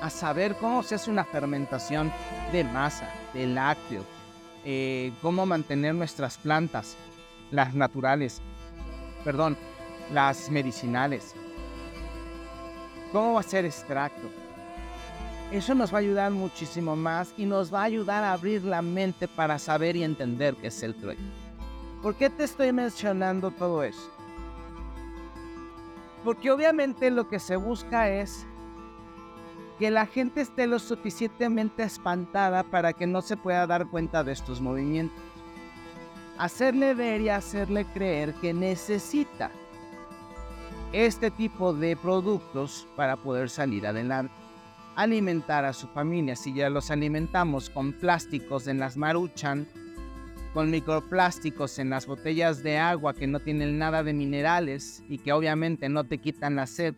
a 0.00 0.08
saber 0.08 0.56
cómo 0.56 0.82
se 0.82 0.94
hace 0.94 1.10
una 1.10 1.24
fermentación 1.24 2.10
de 2.50 2.64
masa, 2.64 3.10
de 3.34 3.46
lácteos, 3.46 4.06
eh, 4.64 5.12
cómo 5.20 5.44
mantener 5.44 5.94
nuestras 5.94 6.38
plantas, 6.38 6.96
las 7.50 7.74
naturales, 7.74 8.40
perdón, 9.24 9.56
las 10.12 10.50
medicinales. 10.50 11.34
¿Cómo 13.10 13.34
va 13.34 13.40
a 13.40 13.44
ser 13.44 13.64
extracto? 13.64 14.28
Eso 15.50 15.74
nos 15.74 15.92
va 15.92 15.98
a 15.98 16.00
ayudar 16.00 16.30
muchísimo 16.32 16.96
más 16.96 17.32
y 17.36 17.46
nos 17.46 17.72
va 17.72 17.80
a 17.80 17.84
ayudar 17.84 18.24
a 18.24 18.32
abrir 18.32 18.64
la 18.64 18.82
mente 18.82 19.28
para 19.28 19.58
saber 19.58 19.96
y 19.96 20.02
entender 20.02 20.56
qué 20.56 20.68
es 20.68 20.82
el 20.82 20.94
trueque. 20.94 21.22
¿Por 22.02 22.16
qué 22.16 22.28
te 22.28 22.44
estoy 22.44 22.72
mencionando 22.72 23.50
todo 23.50 23.82
eso? 23.82 24.10
Porque 26.24 26.50
obviamente 26.50 27.10
lo 27.10 27.28
que 27.28 27.38
se 27.38 27.56
busca 27.56 28.08
es 28.08 28.46
que 29.78 29.90
la 29.90 30.06
gente 30.06 30.40
esté 30.40 30.66
lo 30.66 30.78
suficientemente 30.78 31.82
espantada 31.82 32.62
para 32.62 32.92
que 32.92 33.06
no 33.06 33.22
se 33.22 33.36
pueda 33.36 33.66
dar 33.66 33.86
cuenta 33.86 34.24
de 34.24 34.32
estos 34.32 34.60
movimientos 34.60 35.33
hacerle 36.38 36.94
ver 36.94 37.20
y 37.20 37.28
hacerle 37.28 37.84
creer 37.86 38.34
que 38.34 38.52
necesita 38.52 39.50
este 40.92 41.30
tipo 41.30 41.72
de 41.72 41.96
productos 41.96 42.86
para 42.96 43.16
poder 43.16 43.50
salir 43.50 43.86
adelante. 43.86 44.32
Alimentar 44.96 45.64
a 45.64 45.72
su 45.72 45.88
familia, 45.88 46.36
si 46.36 46.54
ya 46.54 46.70
los 46.70 46.90
alimentamos 46.90 47.68
con 47.68 47.92
plásticos 47.92 48.68
en 48.68 48.78
las 48.78 48.96
maruchan, 48.96 49.66
con 50.52 50.70
microplásticos 50.70 51.80
en 51.80 51.90
las 51.90 52.06
botellas 52.06 52.62
de 52.62 52.78
agua 52.78 53.12
que 53.12 53.26
no 53.26 53.40
tienen 53.40 53.76
nada 53.76 54.04
de 54.04 54.12
minerales 54.12 55.02
y 55.08 55.18
que 55.18 55.32
obviamente 55.32 55.88
no 55.88 56.04
te 56.04 56.18
quitan 56.18 56.54
la 56.54 56.68
sed, 56.68 56.94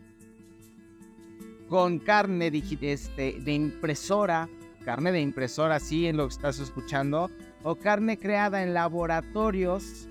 con 1.67 1.97
carne 1.97 2.51
este, 2.81 3.39
de 3.41 3.53
impresora, 3.53 4.47
carne 4.85 5.11
de 5.11 5.21
impresora, 5.21 5.79
sí, 5.79 6.05
en 6.05 6.17
lo 6.17 6.27
que 6.27 6.35
estás 6.35 6.59
escuchando, 6.59 7.31
o 7.67 7.75
carne 7.75 8.17
creada 8.17 8.63
en 8.63 8.73
laboratorios 8.73 10.07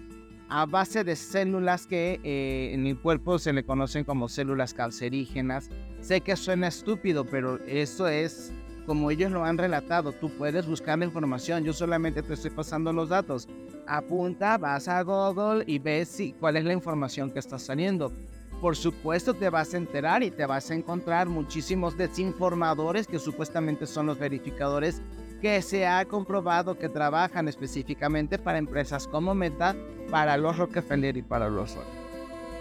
a 0.50 0.66
base 0.66 1.04
de 1.04 1.16
células 1.16 1.86
que 1.86 2.20
eh, 2.22 2.74
en 2.74 2.86
el 2.86 2.98
cuerpo 2.98 3.38
se 3.38 3.54
le 3.54 3.64
conocen 3.64 4.04
como 4.04 4.28
células 4.28 4.74
cancerígenas. 4.74 5.70
Sé 6.02 6.20
que 6.20 6.36
suena 6.36 6.68
estúpido, 6.68 7.24
pero 7.24 7.58
eso 7.66 8.08
es 8.08 8.52
como 8.84 9.10
ellos 9.10 9.32
lo 9.32 9.42
han 9.42 9.56
relatado. 9.56 10.12
Tú 10.12 10.28
puedes 10.36 10.66
buscar 10.66 10.98
la 10.98 11.06
información, 11.06 11.64
yo 11.64 11.72
solamente 11.72 12.22
te 12.22 12.34
estoy 12.34 12.50
pasando 12.50 12.92
los 12.92 13.08
datos. 13.08 13.48
Apunta, 13.86 14.58
vas 14.58 14.86
a 14.86 15.02
Google 15.02 15.64
y 15.66 15.78
ves 15.78 16.08
si, 16.08 16.34
cuál 16.34 16.58
es 16.58 16.64
la 16.66 16.74
información 16.74 17.30
que 17.30 17.38
está 17.38 17.58
saliendo 17.58 18.12
por 18.60 18.74
supuesto 18.74 19.34
te 19.34 19.50
vas 19.50 19.74
a 19.74 19.76
enterar 19.76 20.22
y 20.22 20.30
te 20.30 20.46
vas 20.46 20.70
a 20.70 20.74
encontrar 20.74 21.28
muchísimos 21.28 21.96
desinformadores 21.98 23.06
que 23.06 23.18
supuestamente 23.18 23.86
son 23.86 24.06
los 24.06 24.18
verificadores 24.18 25.02
que 25.46 25.62
se 25.62 25.86
ha 25.86 26.04
comprobado 26.06 26.76
que 26.76 26.88
trabajan 26.88 27.46
específicamente 27.46 28.36
para 28.36 28.58
empresas 28.58 29.06
como 29.06 29.32
Meta, 29.32 29.76
para 30.10 30.36
los 30.36 30.58
Rockefeller 30.58 31.16
y 31.16 31.22
para 31.22 31.48
los 31.48 31.72
Roy. 31.72 31.84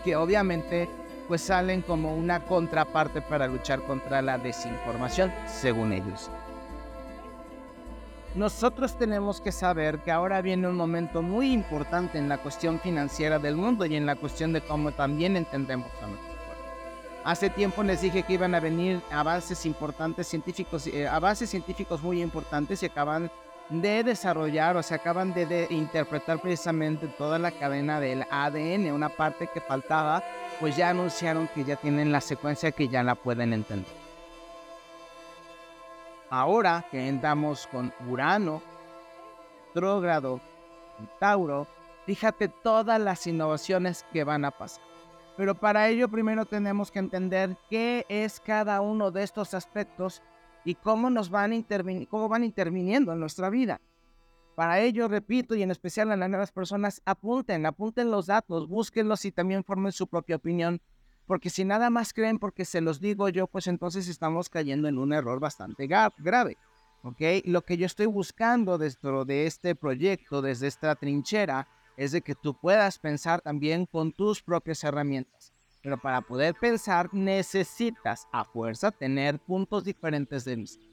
Que 0.04 0.16
obviamente 0.16 0.88
pues 1.28 1.42
salen 1.42 1.82
como 1.82 2.16
una 2.16 2.46
contraparte 2.46 3.24
para 3.24 3.48
luchar 3.48 3.82
contra 3.88 4.22
la 4.22 4.38
desinformación, 4.38 5.34
según 5.48 5.94
ellos 5.94 6.30
nosotros 8.36 8.98
tenemos 9.00 9.40
que 9.40 9.54
saber 9.54 10.00
que 10.00 10.12
ahora 10.12 10.42
viene 10.42 10.68
un 10.68 10.76
momento 10.76 11.22
muy 11.22 11.54
importante 11.54 12.18
en 12.18 12.28
la 12.28 12.38
cuestión 12.38 12.82
financiera 12.82 13.40
del 13.40 13.56
mundo 13.56 13.86
y 13.86 13.96
en 13.96 14.06
la 14.06 14.18
cuestión 14.18 14.52
de 14.52 14.60
cómo 14.60 14.92
también 14.92 15.38
entendemos 15.38 15.88
a 15.88 16.06
pueblo. 16.06 16.35
Hace 17.26 17.50
tiempo 17.50 17.82
les 17.82 18.02
dije 18.02 18.22
que 18.22 18.34
iban 18.34 18.54
a 18.54 18.60
venir 18.60 19.02
avances 19.12 19.66
importantes 19.66 20.28
científicos, 20.28 20.86
eh, 20.86 21.08
avances 21.08 21.50
científicos 21.50 22.04
muy 22.04 22.22
importantes 22.22 22.84
y 22.84 22.86
acaban 22.86 23.32
de 23.70 24.04
desarrollar 24.04 24.78
o 24.78 24.84
se 24.84 24.94
acaban 24.94 25.34
de, 25.34 25.66
interpretar 25.72 26.40
precisamente 26.40 27.08
toda 27.08 27.40
la 27.40 27.50
cadena 27.50 28.00
del 28.00 28.28
ADN, 28.30 28.92
una 28.92 29.10
parte 29.10 29.50
que 29.52 29.60
faltaba, 29.60 30.24
pues 30.60 30.78
ya 30.78 30.92
anunciaron 30.92 31.48
que 31.48 31.64
ya 31.64 31.78
tienen 31.78 32.12
la 32.12 32.22
secuencia 32.22 32.72
que 32.72 32.90
ya 32.90 33.02
la 33.02 33.16
pueden 33.16 33.54
entender. 33.54 33.92
Ahora 36.30 36.86
que 36.92 37.10
andamos 37.10 37.66
con 37.66 37.92
Urano, 38.08 38.62
retrógrado, 39.74 40.42
Tauro, 41.20 41.66
fíjate 42.06 42.50
todas 42.50 43.02
las 43.02 43.26
innovaciones 43.26 44.06
que 44.14 44.24
van 44.24 44.46
a 44.46 44.52
pasar. 44.52 44.85
Pero 45.38 45.56
para 45.56 45.90
ello 45.90 46.10
primero 46.10 46.46
tenemos 46.46 46.92
que 46.92 47.00
entender 47.00 47.58
qué 47.70 48.06
es 48.10 48.40
cada 48.40 48.82
uno 48.82 49.12
de 49.12 49.24
estos 49.24 49.54
aspectos 49.54 50.22
y 50.64 50.76
cómo 50.76 51.10
nos 51.10 51.30
van, 51.30 51.66
cómo 52.10 52.30
van 52.30 52.44
interviniendo 52.44 53.12
en 53.12 53.20
nuestra 53.20 53.50
vida. 53.50 53.82
Para 54.56 54.80
ello, 54.80 55.10
repito, 55.10 55.54
y 55.56 55.64
en 55.64 55.72
especial 55.72 56.12
a 56.12 56.16
las 56.16 56.30
nuevas 56.30 56.52
personas, 56.52 57.02
apunten, 57.06 57.66
apunten 57.66 58.10
los 58.10 58.28
datos, 58.28 58.70
búsquenlos 58.70 59.26
y 59.26 59.32
también 59.32 59.66
formen 59.66 59.92
su 59.92 60.08
propia 60.08 60.38
opinión 60.38 60.82
porque 61.28 61.50
si 61.50 61.66
nada 61.66 61.90
más 61.90 62.14
creen 62.14 62.40
porque 62.40 62.66
se 62.66 62.82
los 62.82 63.00
digo 63.00 63.30
yo, 63.30 63.48
pues 63.48 63.68
entonces 63.68 64.08
estamos 64.08 64.50
cayendo 64.50 64.88
en 64.88 64.98
un 64.98 65.14
error 65.14 65.40
bastante 65.40 65.88
grave. 65.88 66.58
¿ok? 67.02 67.22
Lo 67.46 67.64
que 67.64 67.78
yo 67.78 67.86
estoy 67.86 68.06
buscando 68.06 68.78
dentro 68.78 69.26
de 69.26 69.48
este 69.48 69.76
proyecto, 69.76 70.42
desde 70.42 70.68
esta 70.68 70.96
trinchera, 70.96 71.68
es 71.98 72.12
de 72.12 72.22
que 72.22 72.36
tú 72.36 72.54
puedas 72.54 73.00
pensar 73.00 73.42
también 73.42 73.86
con 73.86 74.12
tus 74.12 74.42
propias 74.42 74.84
herramientas. 74.84 75.54
Pero 75.82 76.00
para 76.02 76.22
poder 76.22 76.56
pensar 76.60 77.14
necesitas 77.14 78.28
a 78.32 78.44
fuerza 78.44 78.92
tener 78.92 79.40
puntos 79.40 79.84
diferentes 79.84 80.46
de 80.46 80.56
vista. 80.56 80.84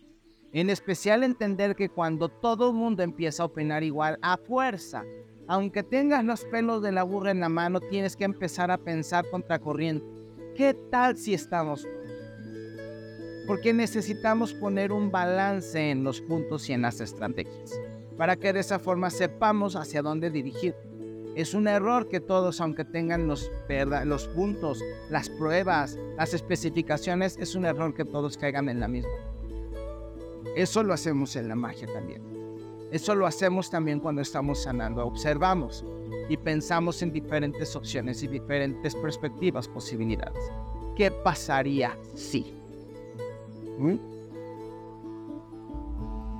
En 0.52 0.68
especial 0.68 1.22
entender 1.22 1.74
que 1.74 1.88
cuando 1.88 2.28
todo 2.28 2.70
el 2.70 2.76
mundo 2.76 3.02
empieza 3.02 3.42
a 3.42 3.46
opinar 3.46 3.82
igual, 3.82 4.18
a 4.20 4.36
fuerza, 4.36 5.02
aunque 5.48 5.82
tengas 5.82 6.24
los 6.24 6.44
pelos 6.44 6.82
de 6.82 6.92
la 6.92 7.02
burra 7.02 7.30
en 7.30 7.40
la 7.40 7.48
mano, 7.48 7.80
tienes 7.80 8.16
que 8.16 8.24
empezar 8.24 8.70
a 8.70 8.78
pensar 8.78 9.24
contracorriente 9.30 10.22
¿Qué 10.54 10.74
tal 10.90 11.16
si 11.16 11.32
estamos? 11.32 11.88
Porque 13.46 13.72
necesitamos 13.72 14.52
poner 14.52 14.92
un 14.92 15.10
balance 15.10 15.90
en 15.90 16.04
los 16.04 16.20
puntos 16.20 16.68
y 16.68 16.74
en 16.74 16.82
las 16.82 17.00
estrategias, 17.00 17.72
para 18.18 18.36
que 18.36 18.52
de 18.52 18.60
esa 18.60 18.78
forma 18.78 19.08
sepamos 19.08 19.76
hacia 19.76 20.02
dónde 20.02 20.30
dirigir. 20.30 20.74
Es 21.34 21.54
un 21.54 21.66
error 21.66 22.08
que 22.08 22.20
todos, 22.20 22.60
aunque 22.60 22.84
tengan 22.84 23.26
los, 23.26 23.50
los 24.04 24.28
puntos, 24.28 24.82
las 25.08 25.30
pruebas, 25.30 25.98
las 26.16 26.34
especificaciones, 26.34 27.38
es 27.38 27.54
un 27.54 27.64
error 27.64 27.94
que 27.94 28.04
todos 28.04 28.36
caigan 28.36 28.68
en 28.68 28.80
la 28.80 28.88
misma. 28.88 29.10
Eso 30.56 30.82
lo 30.82 30.92
hacemos 30.92 31.34
en 31.36 31.48
la 31.48 31.54
magia 31.54 31.88
también. 31.92 32.22
Eso 32.90 33.14
lo 33.14 33.26
hacemos 33.26 33.70
también 33.70 34.00
cuando 34.00 34.20
estamos 34.20 34.62
sanando. 34.62 35.06
Observamos, 35.06 35.82
y 36.28 36.36
pensamos 36.36 37.02
en 37.02 37.12
diferentes 37.12 37.74
opciones 37.76 38.22
y 38.22 38.28
diferentes 38.28 38.94
perspectivas, 38.94 39.68
posibilidades. 39.68 40.50
¿Qué 40.96 41.10
pasaría 41.10 41.96
si? 42.14 42.54
¿Mm? 43.78 43.96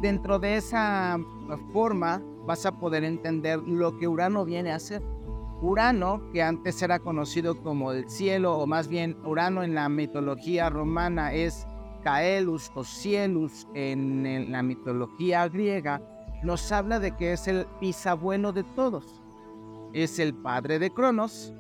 Dentro 0.01 0.39
de 0.39 0.57
esa 0.57 1.19
forma 1.73 2.23
vas 2.47 2.67
a 2.67 2.79
poder 2.79 3.05
entender 3.05 3.59
lo 3.61 3.99
que 3.99 4.09
Urano 4.09 4.45
viene 4.45 4.73
a 4.73 4.77
hacer. 4.77 5.03
Urano, 5.61 6.31
que 6.33 6.43
antes 6.43 6.83
era 6.83 6.99
conocido 6.99 7.63
como 7.63 7.93
el 7.93 8.09
cielo, 8.11 8.59
o 8.59 8.67
más 8.67 8.89
bien 8.89 9.17
Urano 9.25 9.63
en 9.63 9.75
la 9.75 9.89
mitología 9.89 10.71
romana 10.71 11.33
es 11.33 11.67
Caelus 12.03 12.73
o 12.75 12.83
Cielus 12.83 13.69
en 13.75 14.51
la 14.51 14.63
mitología 14.63 15.49
griega, 15.49 16.03
nos 16.43 16.73
habla 16.73 16.99
de 16.99 17.15
que 17.17 17.33
es 17.33 17.47
el 17.47 17.67
bisabuelo 17.81 18.53
de 18.53 18.65
todos 18.65 19.23
es 19.93 20.19
el 20.19 20.35
padre 20.35 20.79
de 20.79 20.91
Cronos, 20.91 21.53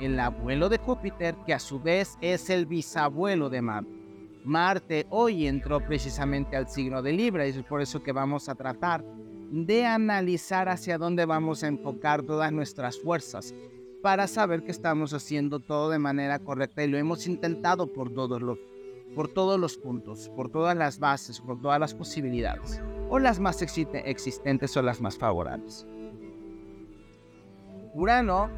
el 0.00 0.18
abuelo 0.18 0.68
de 0.68 0.78
Júpiter, 0.78 1.36
que 1.46 1.54
a 1.54 1.58
su 1.58 1.80
vez 1.80 2.18
es 2.20 2.50
el 2.50 2.66
bisabuelo 2.66 3.48
de 3.48 3.62
Marte. 3.62 3.90
Marte 4.44 5.06
hoy 5.10 5.46
entró 5.46 5.80
precisamente 5.80 6.56
al 6.56 6.68
signo 6.68 7.02
de 7.02 7.12
Libra 7.12 7.46
y 7.46 7.50
es 7.50 7.62
por 7.64 7.82
eso 7.82 8.02
que 8.02 8.12
vamos 8.12 8.48
a 8.48 8.54
tratar 8.54 9.04
de 9.50 9.86
analizar 9.86 10.68
hacia 10.68 10.98
dónde 10.98 11.24
vamos 11.24 11.62
a 11.62 11.68
enfocar 11.68 12.22
todas 12.22 12.52
nuestras 12.52 12.98
fuerzas 12.98 13.54
para 14.02 14.26
saber 14.26 14.62
que 14.62 14.70
estamos 14.70 15.12
haciendo 15.12 15.58
todo 15.58 15.90
de 15.90 15.98
manera 15.98 16.38
correcta 16.38 16.84
y 16.84 16.88
lo 16.88 16.98
hemos 16.98 17.26
intentado 17.26 17.92
por 17.92 18.12
todos 18.12 18.40
los, 18.40 18.58
por 19.14 19.28
todos 19.28 19.58
los 19.58 19.76
puntos, 19.76 20.28
por 20.36 20.50
todas 20.50 20.76
las 20.76 20.98
bases, 20.98 21.40
por 21.40 21.60
todas 21.60 21.80
las 21.80 21.94
posibilidades, 21.94 22.80
o 23.08 23.18
las 23.18 23.40
más 23.40 23.62
existentes 23.62 24.76
o 24.76 24.82
las 24.82 25.00
más 25.00 25.16
favorables. 25.16 25.86
Urano 27.94 28.50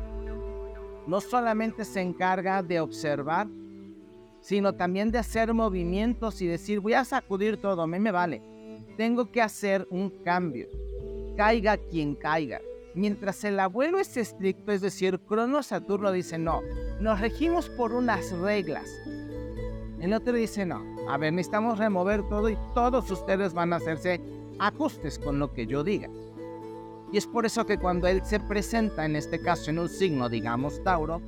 no 1.06 1.20
solamente 1.20 1.85
se 1.85 2.00
encarga 2.00 2.62
de 2.62 2.80
observar, 2.80 3.47
sino 4.40 4.75
también 4.75 5.11
de 5.11 5.18
hacer 5.18 5.54
movimientos 5.54 6.42
y 6.42 6.47
decir, 6.47 6.80
voy 6.80 6.94
a 6.94 7.04
sacudir 7.04 7.61
todo, 7.61 7.82
a 7.82 7.87
mí 7.87 7.99
me 7.99 8.11
vale. 8.11 8.50
Tengo 9.00 9.33
que 9.33 9.40
hacer 9.40 9.88
un 9.88 10.11
cambio, 10.11 10.69
caiga 11.35 11.78
quien 11.78 12.14
caiga. 12.14 12.61
Mientras 12.92 13.42
el 13.45 13.59
abuelo 13.59 13.99
es 13.99 14.14
estricto, 14.19 14.73
es 14.73 14.83
decir, 14.83 15.19
Crono 15.21 15.62
Saturno 15.62 16.12
dice, 16.12 16.37
no, 16.37 16.61
nos 17.00 17.19
regimos 17.19 17.71
por 17.71 17.95
unas 17.95 18.30
reglas. 18.30 18.90
El 20.00 20.12
otro 20.12 20.35
dice, 20.35 20.66
no, 20.66 20.85
a 21.09 21.16
ver, 21.16 21.33
necesitamos 21.33 21.78
remover 21.78 22.28
todo 22.28 22.50
y 22.50 22.59
todos 22.75 23.11
ustedes 23.11 23.54
van 23.54 23.73
a 23.73 23.76
hacerse 23.76 24.21
ajustes 24.59 25.19
con 25.19 25.38
lo 25.38 25.54
que 25.54 25.66
yo 25.66 25.83
diga. 25.83 26.11
Y 27.11 27.16
es 27.16 27.26
por 27.26 27.47
eso 27.47 27.64
que 27.64 27.78
cuando 27.78 28.07
él 28.07 28.21
se 28.23 28.38
presenta, 28.38 29.07
en 29.07 29.16
este 29.16 29.40
caso 29.40 29.71
en 29.71 29.78
un 29.78 29.88
signo, 29.88 30.28
digamos 30.28 30.85
Tauro, 30.85 31.23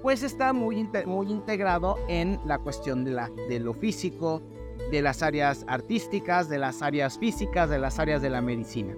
pues 0.00 0.22
está 0.22 0.54
muy, 0.54 0.88
muy 1.04 1.30
integrado 1.30 1.98
en 2.08 2.40
la 2.46 2.56
cuestión 2.56 3.04
de, 3.04 3.10
la, 3.10 3.28
de 3.28 3.60
lo 3.60 3.74
físico, 3.74 4.40
de 4.90 5.02
las 5.02 5.22
áreas 5.22 5.64
artísticas, 5.68 6.48
de 6.48 6.58
las 6.58 6.82
áreas 6.82 7.18
físicas, 7.18 7.68
de 7.70 7.78
las 7.78 7.98
áreas 7.98 8.22
de 8.22 8.30
la 8.30 8.40
medicina. 8.40 8.94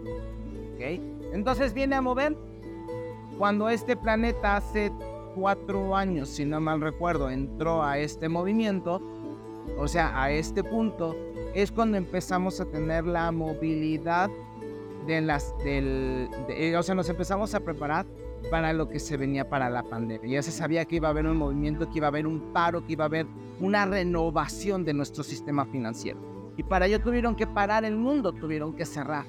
¿Okay? 0.74 1.00
Entonces 1.32 1.74
viene 1.74 1.96
a 1.96 2.00
mover 2.00 2.36
cuando 3.38 3.68
este 3.68 3.96
planeta 3.96 4.56
hace 4.56 4.92
cuatro 5.34 5.96
años, 5.96 6.28
si 6.28 6.44
no 6.44 6.60
mal 6.60 6.80
recuerdo, 6.80 7.30
entró 7.30 7.82
a 7.82 7.98
este 7.98 8.28
movimiento, 8.28 9.00
o 9.78 9.88
sea, 9.88 10.22
a 10.22 10.30
este 10.30 10.62
punto, 10.62 11.16
es 11.54 11.72
cuando 11.72 11.96
empezamos 11.96 12.60
a 12.60 12.66
tener 12.66 13.06
la 13.06 13.32
movilidad 13.32 14.30
de 15.06 15.20
las, 15.20 15.56
del, 15.64 16.28
eh, 16.48 16.76
o 16.76 16.82
sea, 16.82 16.94
nos 16.94 17.08
empezamos 17.08 17.54
a 17.54 17.60
preparar 17.60 18.06
para 18.48 18.72
lo 18.72 18.88
que 18.88 18.98
se 18.98 19.16
venía 19.16 19.48
para 19.48 19.68
la 19.68 19.82
pandemia. 19.82 20.30
Ya 20.30 20.42
se 20.42 20.52
sabía 20.52 20.84
que 20.84 20.96
iba 20.96 21.08
a 21.08 21.10
haber 21.10 21.26
un 21.26 21.36
movimiento, 21.36 21.90
que 21.90 21.98
iba 21.98 22.06
a 22.06 22.08
haber 22.08 22.26
un 22.26 22.52
paro, 22.52 22.86
que 22.86 22.92
iba 22.92 23.04
a 23.04 23.08
haber 23.08 23.26
una 23.60 23.84
renovación 23.86 24.84
de 24.84 24.94
nuestro 24.94 25.22
sistema 25.22 25.66
financiero. 25.66 26.20
Y 26.56 26.62
para 26.62 26.86
ello 26.86 27.00
tuvieron 27.00 27.36
que 27.36 27.46
parar 27.46 27.84
el 27.84 27.96
mundo, 27.96 28.32
tuvieron 28.32 28.74
que 28.74 28.86
cerrar. 28.86 29.26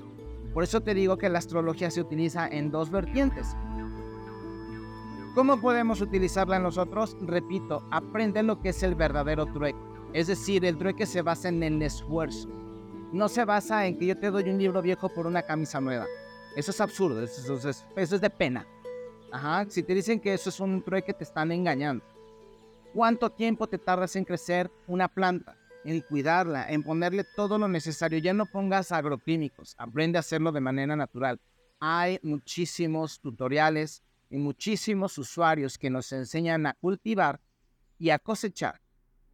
Por 0.53 0.63
eso 0.63 0.81
te 0.81 0.93
digo 0.93 1.17
que 1.17 1.29
la 1.29 1.39
astrología 1.39 1.89
se 1.91 2.01
utiliza 2.01 2.47
en 2.47 2.71
dos 2.71 2.89
vertientes. 2.89 3.55
¿Cómo 5.33 5.61
podemos 5.61 6.01
utilizarla 6.01 6.59
nosotros? 6.59 7.15
Repito, 7.21 7.87
aprende 7.89 8.43
lo 8.43 8.59
que 8.59 8.69
es 8.69 8.83
el 8.83 8.95
verdadero 8.95 9.45
trueque. 9.45 9.79
Es 10.11 10.27
decir, 10.27 10.65
el 10.65 10.77
trueque 10.77 11.05
se 11.05 11.21
basa 11.21 11.47
en 11.47 11.63
el 11.63 11.81
esfuerzo. 11.81 12.49
No 13.13 13.29
se 13.29 13.45
basa 13.45 13.85
en 13.87 13.97
que 13.97 14.07
yo 14.07 14.17
te 14.17 14.29
doy 14.29 14.49
un 14.49 14.57
libro 14.57 14.81
viejo 14.81 15.07
por 15.07 15.27
una 15.27 15.41
camisa 15.41 15.79
nueva. 15.79 16.05
Eso 16.57 16.71
es 16.71 16.81
absurdo, 16.81 17.23
eso 17.23 17.55
es, 17.69 17.85
eso 17.95 18.15
es 18.15 18.21
de 18.21 18.29
pena. 18.29 18.67
Ajá, 19.31 19.65
si 19.69 19.81
te 19.81 19.95
dicen 19.95 20.19
que 20.19 20.33
eso 20.33 20.49
es 20.49 20.59
un 20.59 20.83
trueque, 20.83 21.13
te 21.13 21.23
están 21.23 21.51
engañando. 21.51 22.03
¿Cuánto 22.93 23.29
tiempo 23.29 23.67
te 23.67 23.77
tardas 23.77 24.15
en 24.17 24.25
crecer 24.25 24.69
una 24.87 25.07
planta? 25.07 25.57
En 25.85 26.01
cuidarla, 26.01 26.69
en 26.69 26.83
ponerle 26.83 27.23
todo 27.35 27.57
lo 27.57 27.67
necesario. 27.67 28.19
Ya 28.19 28.33
no 28.33 28.45
pongas 28.45 28.91
agroquímicos, 28.91 29.75
aprende 29.77 30.17
a 30.17 30.19
hacerlo 30.19 30.51
de 30.51 30.59
manera 30.59 30.95
natural. 30.95 31.39
Hay 31.79 32.19
muchísimos 32.21 33.21
tutoriales 33.21 34.03
y 34.29 34.37
muchísimos 34.37 35.17
usuarios 35.17 35.77
que 35.77 35.89
nos 35.89 36.11
enseñan 36.11 36.65
a 36.65 36.73
cultivar 36.73 37.39
y 37.97 38.09
a 38.09 38.19
cosechar 38.19 38.81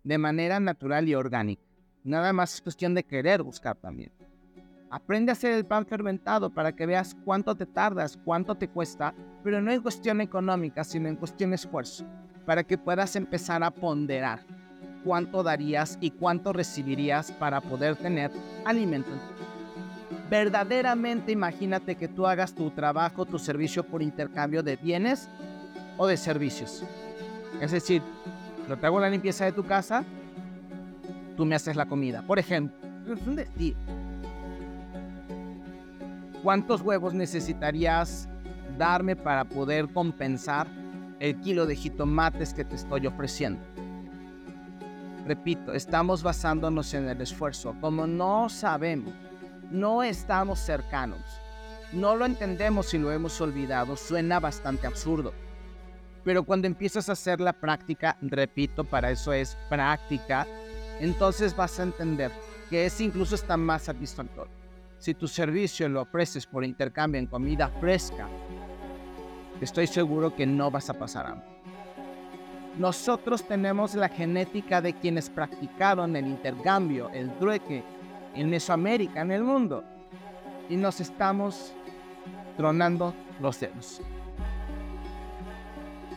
de 0.03 0.17
manera 0.17 0.59
natural 0.59 1.09
y 1.09 1.15
orgánica. 1.15 1.63
Nada 2.03 2.31
más 2.31 2.53
es 2.53 2.61
cuestión 2.61 2.93
de 2.93 3.03
querer 3.03 3.43
buscar 3.43 3.75
también. 3.75 4.16
Aprende 4.89 5.31
a 5.31 5.33
hacer 5.33 5.53
el 5.53 5.65
pan 5.65 5.85
fermentado 5.85 6.49
para 6.49 6.71
que 6.71 6.85
veas 6.85 7.15
cuánto 7.25 7.55
te 7.55 7.65
tardas, 7.65 8.17
cuánto 8.23 8.55
te 8.55 8.69
cuesta, 8.69 9.13
pero 9.43 9.61
no 9.61 9.71
en 9.71 9.81
cuestión 9.81 10.21
económica, 10.21 10.83
sino 10.85 11.09
en 11.09 11.17
cuestión 11.17 11.53
esfuerzo, 11.53 12.05
para 12.45 12.63
que 12.63 12.77
puedas 12.77 13.15
empezar 13.17 13.63
a 13.63 13.71
ponderar 13.71 14.39
cuánto 15.03 15.43
darías 15.43 15.97
y 15.99 16.11
cuánto 16.11 16.53
recibirías 16.53 17.33
para 17.33 17.59
poder 17.59 17.97
tener 17.97 18.31
alimento. 18.63 19.11
Verdaderamente 20.29 21.33
imagínate 21.33 21.95
que 21.95 22.07
tú 22.07 22.25
hagas 22.25 22.53
tu 22.53 22.69
trabajo, 22.71 23.25
tu 23.25 23.39
servicio 23.39 23.83
por 23.83 24.01
intercambio 24.01 24.63
de 24.63 24.77
bienes 24.77 25.29
o 25.97 26.07
de 26.07 26.15
servicios. 26.15 26.83
Es 27.59 27.71
decir, 27.71 28.01
yo 28.67 28.77
te 28.77 28.85
hago 28.85 28.99
la 28.99 29.09
limpieza 29.09 29.45
de 29.45 29.51
tu 29.51 29.65
casa, 29.65 30.05
tú 31.35 31.45
me 31.45 31.55
haces 31.55 31.75
la 31.75 31.87
comida. 31.87 32.21
Por 32.21 32.39
ejemplo, 32.39 32.77
es 33.13 33.27
un. 33.27 33.37
¿Cuántos 36.47 36.81
huevos 36.81 37.13
necesitarías 37.13 38.29
darme 38.77 39.17
para 39.17 39.43
poder 39.43 39.89
compensar 39.91 40.65
el 41.19 41.37
kilo 41.41 41.65
de 41.65 41.75
jitomates 41.75 42.53
que 42.53 42.63
te 42.63 42.77
estoy 42.77 43.05
ofreciendo? 43.05 43.59
Repito, 45.25 45.73
estamos 45.73 46.23
basándonos 46.23 46.93
en 46.93 47.09
el 47.09 47.19
esfuerzo. 47.19 47.75
Como 47.81 48.07
no 48.07 48.47
sabemos, 48.47 49.13
no 49.71 50.03
estamos 50.03 50.59
cercanos, 50.59 51.19
no 51.91 52.15
lo 52.15 52.25
entendemos 52.25 52.93
y 52.93 52.97
lo 52.97 53.11
hemos 53.11 53.41
olvidado, 53.41 53.97
suena 53.97 54.39
bastante 54.39 54.87
absurdo. 54.87 55.33
Pero 56.23 56.43
cuando 56.43 56.65
empiezas 56.65 57.09
a 57.09 57.11
hacer 57.11 57.41
la 57.41 57.51
práctica, 57.51 58.15
repito, 58.21 58.85
para 58.85 59.11
eso 59.11 59.33
es 59.33 59.57
práctica, 59.67 60.47
entonces 61.01 61.53
vas 61.53 61.77
a 61.77 61.83
entender 61.83 62.31
que 62.69 62.85
es 62.85 63.01
incluso 63.01 63.35
está 63.35 63.57
más 63.57 63.81
satisfactorio. 63.81 64.56
Si 64.99 65.13
tu 65.13 65.27
servicio 65.27 65.87
lo 65.87 66.01
ofreces 66.01 66.45
por 66.47 66.65
intercambio 66.65 67.19
en 67.19 67.27
comida 67.27 67.69
fresca, 67.79 68.27
estoy 69.61 69.85
seguro 69.85 70.35
que 70.35 70.45
no 70.47 70.71
vas 70.71 70.89
a 70.89 70.95
pasar 70.95 71.27
hambre. 71.27 71.47
Nosotros 72.79 73.43
tenemos 73.47 73.95
la 73.95 74.09
genética 74.09 74.81
de 74.81 74.93
quienes 74.93 75.29
practicaron 75.29 76.15
el 76.15 76.27
intercambio, 76.27 77.09
el 77.11 77.31
trueque 77.37 77.83
en 78.33 78.49
Mesoamérica, 78.49 79.21
en 79.21 79.31
el 79.31 79.43
mundo, 79.43 79.83
y 80.69 80.75
nos 80.75 80.99
estamos 80.99 81.73
tronando 82.55 83.13
los 83.39 83.59
dedos. 83.59 84.01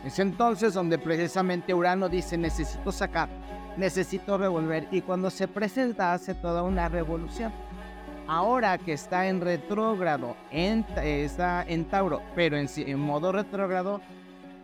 Es 0.05 0.17
entonces 0.17 0.73
donde 0.73 0.97
precisamente 0.97 1.73
Urano 1.73 2.09
dice 2.09 2.35
necesito 2.35 2.91
sacar, 2.91 3.29
necesito 3.77 4.37
revolver 4.39 4.87
y 4.91 5.01
cuando 5.01 5.29
se 5.29 5.47
presenta 5.47 6.13
hace 6.13 6.33
toda 6.33 6.63
una 6.63 6.89
revolución 6.89 7.51
ahora 8.27 8.77
que 8.77 8.93
está 8.93 9.27
en 9.27 9.41
retrógrado, 9.41 10.35
está 10.51 11.63
en 11.63 11.85
Tauro, 11.85 12.21
pero 12.35 12.57
en, 12.57 12.69
en 12.75 12.99
modo 12.99 13.31
retrógrado, 13.31 14.01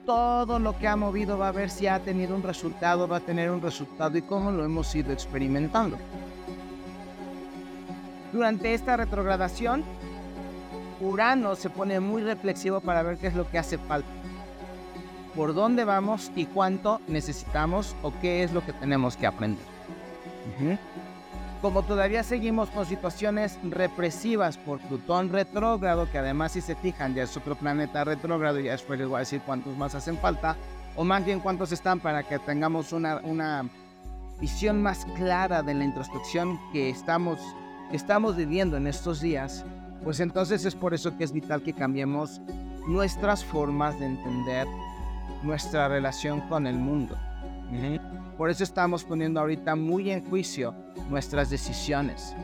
todo 0.06 0.60
lo 0.60 0.78
que 0.78 0.88
ha 0.88 0.96
movido 0.96 1.38
va 1.38 1.50
a 1.50 1.52
ver 1.52 1.70
si 1.70 1.88
ha 1.88 2.00
tenido 2.00 2.36
un 2.36 2.44
resultado, 2.44 3.08
va 3.08 3.18
a 3.18 3.22
tener 3.22 3.52
un 3.52 3.62
resultado 3.62 4.18
y 4.18 4.22
cómo 4.22 4.52
lo 4.52 4.64
hemos 4.64 4.94
ido 4.96 5.12
experimentando. 5.12 5.98
Durante 8.32 8.74
esta 8.74 8.98
retrogradación, 8.98 9.84
Urano 11.00 11.56
se 11.56 11.70
pone 11.70 12.00
muy 12.00 12.24
reflexivo 12.24 12.80
para 12.82 13.04
ver 13.04 13.18
qué 13.18 13.28
es 13.28 13.36
lo 13.36 13.50
que 13.50 13.60
hace 13.60 13.78
falta, 13.78 14.10
por 15.36 15.54
dónde 15.54 15.84
vamos 15.84 16.32
y 16.36 16.46
cuánto 16.46 17.02
necesitamos 17.08 17.96
o 18.02 18.14
qué 18.22 18.44
es 18.44 18.52
lo 18.54 18.66
que 18.66 18.74
tenemos 18.74 19.18
que 19.18 19.28
aprender 19.28 19.78
como 21.62 21.84
todavía 21.84 22.24
seguimos 22.24 22.70
con 22.70 22.86
situaciones 22.86 23.58
represivas 23.64 24.58
por 24.58 24.80
Plutón 24.80 25.30
retrógrado, 25.30 26.10
que 26.12 26.20
además 26.20 26.52
si 26.52 26.62
se 26.62 26.76
fijan 26.76 27.16
ya 27.16 27.24
es 27.24 27.36
otro 27.36 27.56
planeta 27.56 28.04
retrógrado, 28.04 28.60
ya 28.60 28.72
después 28.72 29.00
les 29.00 29.08
voy 29.08 29.18
a 29.18 29.20
decir 29.20 29.42
cuántos 29.46 29.76
más 29.78 29.96
hacen 29.96 30.18
falta, 30.18 30.56
o 30.96 31.04
más 31.04 31.26
bien 31.26 31.40
cuántos 31.40 31.72
están 31.72 32.00
para 32.00 32.24
que 32.24 32.40
tengamos 32.40 32.94
una, 32.94 33.18
una 33.24 33.66
visión 34.40 34.82
más 34.82 35.06
clara 35.16 35.64
de 35.64 35.74
la 35.74 35.84
introspección 35.84 36.60
que 36.72 36.90
estamos, 36.90 37.40
que 37.90 37.98
estamos 37.98 38.36
viviendo 38.36 38.78
en 38.78 38.88
estos 38.88 39.22
días, 39.22 39.66
pues 40.04 40.20
entonces 40.20 40.64
es 40.66 40.76
por 40.76 40.94
eso 40.94 41.18
que 41.18 41.24
es 41.24 41.32
vital 41.32 41.64
que 41.64 41.74
cambiemos 41.74 42.42
nuestras 42.88 43.44
formas 43.44 44.00
de 44.00 44.06
entender 44.06 44.68
nuestra 45.44 45.88
relación 45.88 46.42
con 46.42 46.68
el 46.68 46.76
mundo. 46.76 47.18
Por 48.38 48.52
eso 48.52 48.64
estamos 48.64 49.04
poniendo 49.04 49.40
ahorita 49.40 49.76
muy 49.76 50.12
en 50.12 50.24
juicio 50.24 50.76
nuestras 51.10 51.50
decisiones. 51.50 52.36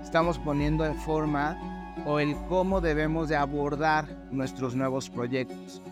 Estamos 0.00 0.38
poniendo 0.38 0.86
en 0.86 0.94
forma 0.94 1.58
o 2.06 2.20
el 2.20 2.36
cómo 2.48 2.80
debemos 2.80 3.28
de 3.28 3.34
abordar 3.34 4.06
nuestros 4.30 4.76
nuevos 4.76 5.10
proyectos. 5.10 5.82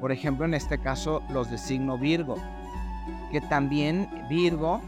Por 0.00 0.12
ejemplo, 0.12 0.44
en 0.44 0.54
este 0.54 0.78
caso, 0.78 1.20
los 1.32 1.50
de 1.50 1.58
signo 1.58 1.98
Virgo, 1.98 2.36
que 3.32 3.40
también 3.40 4.08
Virgo, 4.30 4.80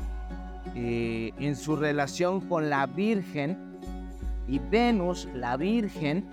eh, 0.77 1.33
en 1.41 1.57
su 1.57 1.75
relación 1.75 2.41
con 2.41 2.71
la 2.71 2.87
Virgen 2.87 3.59
y 4.47 4.61
Venus, 4.61 5.29
la 5.35 5.57
Virgen, 5.57 6.25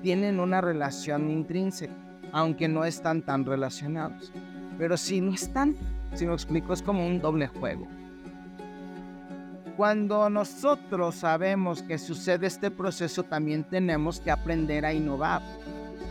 tienen 0.00 0.38
una 0.38 0.60
relación 0.60 1.28
intrínseca, 1.28 1.92
aunque 2.30 2.68
no 2.68 2.84
están 2.84 3.22
tan 3.22 3.44
relacionados. 3.44 4.32
Pero 4.78 4.96
si 4.96 5.20
no 5.20 5.34
están 5.34 5.76
si 6.14 6.26
me 6.26 6.34
explico, 6.34 6.72
es 6.72 6.82
como 6.82 7.06
un 7.06 7.20
doble 7.20 7.46
juego. 7.46 7.86
Cuando 9.76 10.28
nosotros 10.28 11.14
sabemos 11.14 11.82
que 11.82 11.98
sucede 11.98 12.46
este 12.46 12.70
proceso, 12.70 13.22
también 13.22 13.64
tenemos 13.64 14.20
que 14.20 14.30
aprender 14.30 14.84
a 14.84 14.92
innovar. 14.92 15.40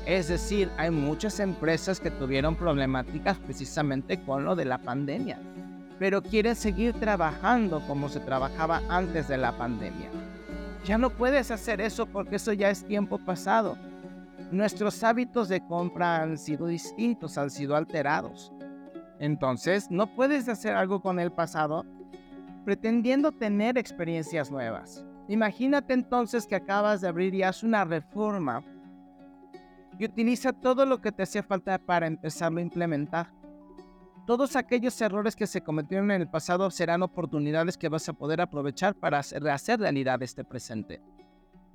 Es 0.06 0.30
decir, 0.30 0.72
hay 0.78 0.90
muchas 0.90 1.40
empresas 1.40 2.00
que 2.00 2.10
tuvieron 2.10 2.56
problemáticas 2.56 3.38
precisamente 3.38 4.20
con 4.24 4.44
lo 4.44 4.56
de 4.56 4.66
la 4.66 4.80
pandemia, 4.80 5.38
pero 6.00 6.24
quieren 6.24 6.56
seguir 6.56 6.94
trabajando 6.94 7.82
como 7.88 8.10
se 8.10 8.20
trabajaba 8.20 8.82
antes 8.90 9.28
de 9.28 9.38
la 9.38 9.56
pandemia. 9.56 10.10
Ya 10.84 10.98
no 10.98 11.12
puedes 11.12 11.52
hacer 11.52 11.80
eso 11.82 12.08
porque 12.08 12.38
eso 12.38 12.54
ya 12.54 12.72
es 12.72 12.84
tiempo 12.84 13.20
pasado. 13.20 13.78
Nuestros 14.52 15.04
hábitos 15.04 15.48
de 15.48 15.62
compra 15.62 16.24
han 16.24 16.40
sido 16.40 16.66
distintos, 16.66 17.38
han 17.38 17.52
sido 17.52 17.76
alterados. 17.76 18.52
Entonces, 19.22 19.92
no 19.92 20.08
puedes 20.16 20.50
hacer 20.50 20.74
algo 20.74 21.00
con 21.00 21.20
el 21.20 21.32
pasado 21.32 21.86
pretendiendo 22.66 23.32
tener 23.32 23.78
experiencias 23.78 24.50
nuevas. 24.50 25.06
Imagínate 25.28 25.94
entonces 25.94 26.48
que 26.48 26.56
acabas 26.56 27.02
de 27.02 27.08
abrir 27.08 27.36
y 27.36 27.44
haces 27.44 27.62
una 27.62 27.86
reforma 27.86 28.64
y 30.00 30.06
utiliza 30.06 30.54
todo 30.54 30.88
lo 30.88 31.02
que 31.02 31.12
te 31.12 31.22
hacía 31.22 31.44
falta 31.44 31.78
para 31.78 32.08
empezarlo 32.08 32.58
a 32.58 32.64
implementar. 32.64 33.32
Todos 34.26 34.56
aquellos 34.56 35.00
errores 35.00 35.36
que 35.36 35.46
se 35.46 35.62
cometieron 35.62 36.10
en 36.10 36.22
el 36.22 36.28
pasado 36.28 36.72
serán 36.72 37.04
oportunidades 37.04 37.78
que 37.78 37.90
vas 37.90 38.10
a 38.10 38.14
poder 38.14 38.42
aprovechar 38.42 38.96
para 38.96 39.20
hacer 39.20 39.80
realidad 39.80 40.24
este 40.24 40.44
presente. 40.44 41.00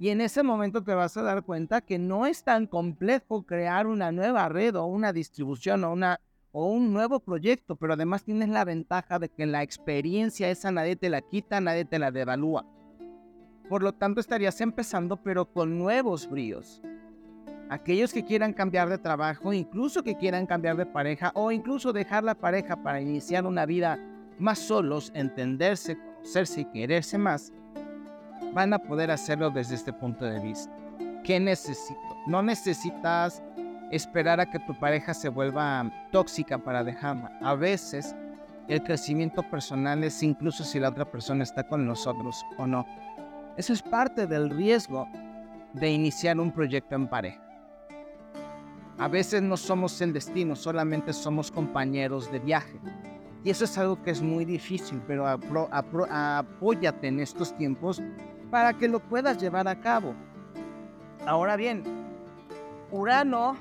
Y 0.01 0.09
en 0.09 0.21
ese 0.21 0.43
momento 0.43 0.83
te 0.83 0.95
vas 0.95 1.17
a 1.17 1.23
dar 1.23 1.45
cuenta 1.45 1.81
que 1.81 1.99
no 1.99 2.27
es 2.27 2.43
tan 2.43 2.67
complejo 2.67 3.45
crear 3.45 3.87
una 3.87 4.11
nueva 4.11 4.49
red 4.49 4.75
o 4.75 4.85
una 4.87 5.13
distribución 5.13 5.85
o 5.85 5.93
una 5.93 6.19
o 6.59 6.69
un 6.69 6.91
nuevo 6.91 7.21
proyecto, 7.21 7.77
pero 7.77 7.93
además 7.93 8.25
tienes 8.25 8.49
la 8.49 8.65
ventaja 8.65 9.19
de 9.19 9.29
que 9.29 9.45
la 9.45 9.63
experiencia 9.63 10.49
esa 10.49 10.73
nadie 10.73 10.97
te 10.97 11.11
la 11.11 11.21
quita, 11.21 11.61
nadie 11.61 11.85
te 11.85 11.99
la 11.99 12.11
devalúa. 12.11 12.65
Por 13.69 13.83
lo 13.83 13.93
tanto, 13.93 14.21
estarías 14.21 14.59
empezando, 14.63 15.19
pero 15.19 15.53
con 15.53 15.79
nuevos 15.79 16.31
bríos. 16.31 16.81
Aquellos 17.69 18.11
que 18.15 18.25
quieran 18.25 18.55
cambiar 18.55 18.89
de 18.89 18.97
trabajo, 18.97 19.53
incluso 19.53 20.03
que 20.03 20.17
quieran 20.17 20.47
cambiar 20.47 20.79
de 20.79 20.87
pareja 20.87 21.31
o 21.35 21.53
incluso 21.53 21.93
dejar 21.93 22.25
la 22.25 22.35
pareja 22.35 22.83
para 22.83 23.03
iniciar 23.03 23.45
una 23.45 23.67
vida 23.67 23.99
más 24.39 24.59
solos, 24.59 25.13
entenderse, 25.15 25.99
conocerse 25.99 26.63
y 26.63 26.65
quererse 26.65 27.19
más, 27.19 27.53
van 28.55 28.73
a 28.73 28.79
poder 28.79 29.11
hacerlo 29.11 29.51
desde 29.51 29.75
este 29.75 29.93
punto 29.93 30.25
de 30.25 30.41
vista. 30.41 30.73
¿qué 31.27 31.41
necesito? 31.41 32.01
No 32.27 32.41
necesitas 32.41 33.43
esperar 33.91 34.41
a 34.41 34.51
que 34.51 34.59
tu 34.59 34.79
pareja 34.79 35.15
se 35.15 35.29
vuelva 35.29 35.91
tóxica 36.11 36.59
para 36.59 36.83
dejarla. 36.83 37.39
A 37.43 37.55
veces 37.55 38.15
el 38.69 38.83
crecimiento 38.83 39.43
personal 39.43 40.03
es 40.03 40.23
incluso 40.23 40.65
si 40.65 40.81
la 40.81 40.89
otra 40.89 41.05
persona 41.05 41.45
está 41.45 41.63
con 41.65 41.87
nosotros 41.87 42.45
o 42.59 42.67
no. 42.67 42.85
Eso 43.57 43.73
es 43.73 43.83
parte 43.83 44.27
del 44.27 44.51
riesgo 44.51 45.09
de 45.73 45.91
iniciar 45.91 46.39
un 46.41 46.51
proyecto 46.53 46.95
en 46.95 47.09
pareja. 47.09 47.43
A 48.99 49.09
veces 49.09 49.43
no 49.43 49.57
somos 49.57 50.01
el 50.01 50.13
destino, 50.13 50.57
solamente 50.57 51.13
somos 51.13 51.51
compañeros 51.51 52.33
de 52.33 52.39
viaje. 52.39 52.81
Y 53.45 53.51
eso 53.51 53.65
es 53.65 53.79
algo 53.79 54.03
que 54.03 54.11
es 54.11 54.23
muy 54.23 54.45
difícil, 54.45 55.01
pero 55.07 55.27
apóyate 55.29 57.07
en 57.07 57.21
estos 57.21 57.57
tiempos 57.57 58.03
para 58.51 58.73
que 58.73 58.89
lo 58.89 58.99
puedas 58.99 59.39
llevar 59.41 59.69
a 59.69 59.79
cabo. 59.79 60.15
Ahora 61.27 61.57
bien, 61.57 61.85
Urano 62.91 63.57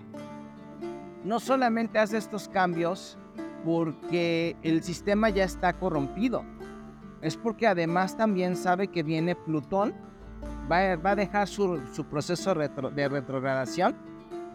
no 1.23 1.39
solamente 1.39 1.99
hace 1.99 2.17
estos 2.17 2.47
cambios 2.47 3.17
porque 3.63 4.55
el 4.61 4.83
sistema 4.83 5.29
ya 5.29 5.43
está 5.43 5.73
corrompido, 5.73 6.43
es 7.21 7.35
porque 7.35 7.65
además 7.65 8.15
también 8.15 8.55
sabe 8.55 8.89
que 8.89 9.01
viene 9.01 9.35
Plutón, 9.35 9.95
va, 10.71 10.91
a 10.93 11.15
dejar 11.15 11.47
su, 11.47 11.81
proceso 12.09 12.53
de 12.53 13.07
retrogradación 13.07 13.95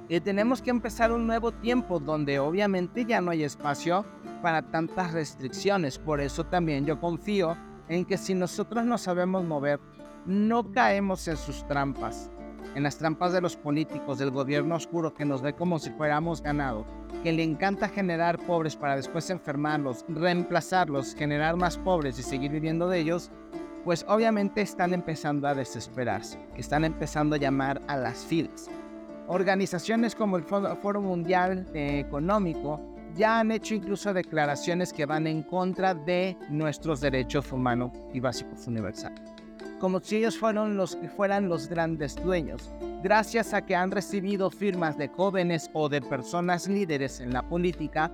y 0.09 0.21
tenemos 0.21 0.63
que 0.63 0.71
empezar 0.71 1.13
un 1.13 1.27
nuevo 1.27 1.53
tiempo 1.53 1.99
donde 1.99 2.39
obviamente 2.39 3.05
ya 3.05 3.21
no 3.21 3.33
hay 3.33 3.45
espacio 3.45 4.05
para 4.43 4.63
tantas 4.63 5.13
restricciones. 5.13 5.99
Por 5.99 6.21
eso 6.21 6.45
también 6.45 6.85
yo 6.85 7.01
confío 7.01 7.57
en 7.89 8.05
que 8.05 8.17
si 8.19 8.35
nosotros 8.35 8.85
no 8.85 8.99
sabemos 8.99 9.45
mover, 9.45 9.81
no 10.27 10.71
caemos 10.73 11.27
en 11.29 11.37
sus 11.37 11.67
trampas 11.67 12.31
en 12.75 12.83
las 12.83 12.99
trampas 12.99 13.33
de 13.33 13.41
los 13.41 13.57
políticos, 13.57 14.19
del 14.19 14.31
gobierno 14.31 14.77
oscuro 14.77 15.15
que 15.15 15.25
nos 15.25 15.43
ve 15.43 15.55
como 15.55 15.79
si 15.79 15.91
fuéramos 15.91 16.43
ganado, 16.43 16.85
que 17.23 17.33
le 17.33 17.43
encanta 17.43 17.89
generar 17.89 18.39
pobres 18.39 18.77
para 18.77 18.97
después 18.97 19.31
enfermarlos, 19.31 20.05
reemplazarlos, 20.09 21.15
generar 21.15 21.57
más 21.57 21.79
pobres 21.79 22.19
y 22.19 22.23
seguir 22.23 22.51
viviendo 22.53 22.89
de 22.89 23.01
ellos, 23.01 23.31
pues 23.85 24.05
obviamente 24.09 24.61
están 24.61 24.93
empezando 24.93 25.49
a 25.49 25.55
desesperarse, 25.55 26.39
están 26.57 26.85
empezando 26.85 27.37
a 27.37 27.39
llamar 27.39 27.81
a 27.89 27.97
las 27.97 28.19
filas. 28.25 28.69
Organizaciones 29.27 30.15
como 30.15 30.37
el 30.37 30.43
Foro 30.43 31.01
Mundial 31.01 31.67
Económico 31.73 32.81
ya 33.17 33.41
han 33.41 33.51
hecho 33.51 33.75
incluso 33.75 34.13
declaraciones 34.13 34.93
que 34.93 35.07
van 35.07 35.27
en 35.27 35.43
contra 35.43 35.95
de 35.95 36.37
nuestros 36.49 37.01
derechos 37.01 37.51
humanos 37.53 37.93
y 38.13 38.21
básicos 38.21 38.67
universales 38.67 39.30
como 39.81 40.01
si 40.01 40.17
ellos 40.17 40.39
fueran 40.39 40.77
los, 40.77 40.97
fueran 41.17 41.49
los 41.49 41.67
grandes 41.67 42.15
dueños. 42.17 42.71
Gracias 43.03 43.55
a 43.55 43.63
que 43.63 43.75
han 43.75 43.91
recibido 43.91 44.51
firmas 44.51 44.99
de 44.99 45.09
jóvenes 45.09 45.71
o 45.73 45.89
de 45.89 46.03
personas 46.03 46.69
líderes 46.69 47.21
en 47.21 47.33
la 47.33 47.43
política 47.43 48.13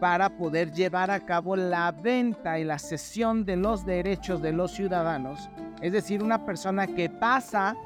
para 0.00 0.36
poder 0.36 0.72
llevar 0.72 1.10
a 1.10 1.20
cabo 1.20 1.56
la 1.56 1.92
venta 1.92 2.58
y 2.58 2.64
la 2.64 2.78
cesión 2.78 3.44
de 3.44 3.56
los 3.56 3.86
derechos 3.86 4.42
de 4.42 4.52
los 4.52 4.72
ciudadanos. 4.72 5.48
Es 5.80 5.92
decir, 5.92 6.22
una 6.22 6.44
persona 6.44 6.86
que 6.86 7.08
pasa, 7.08 7.76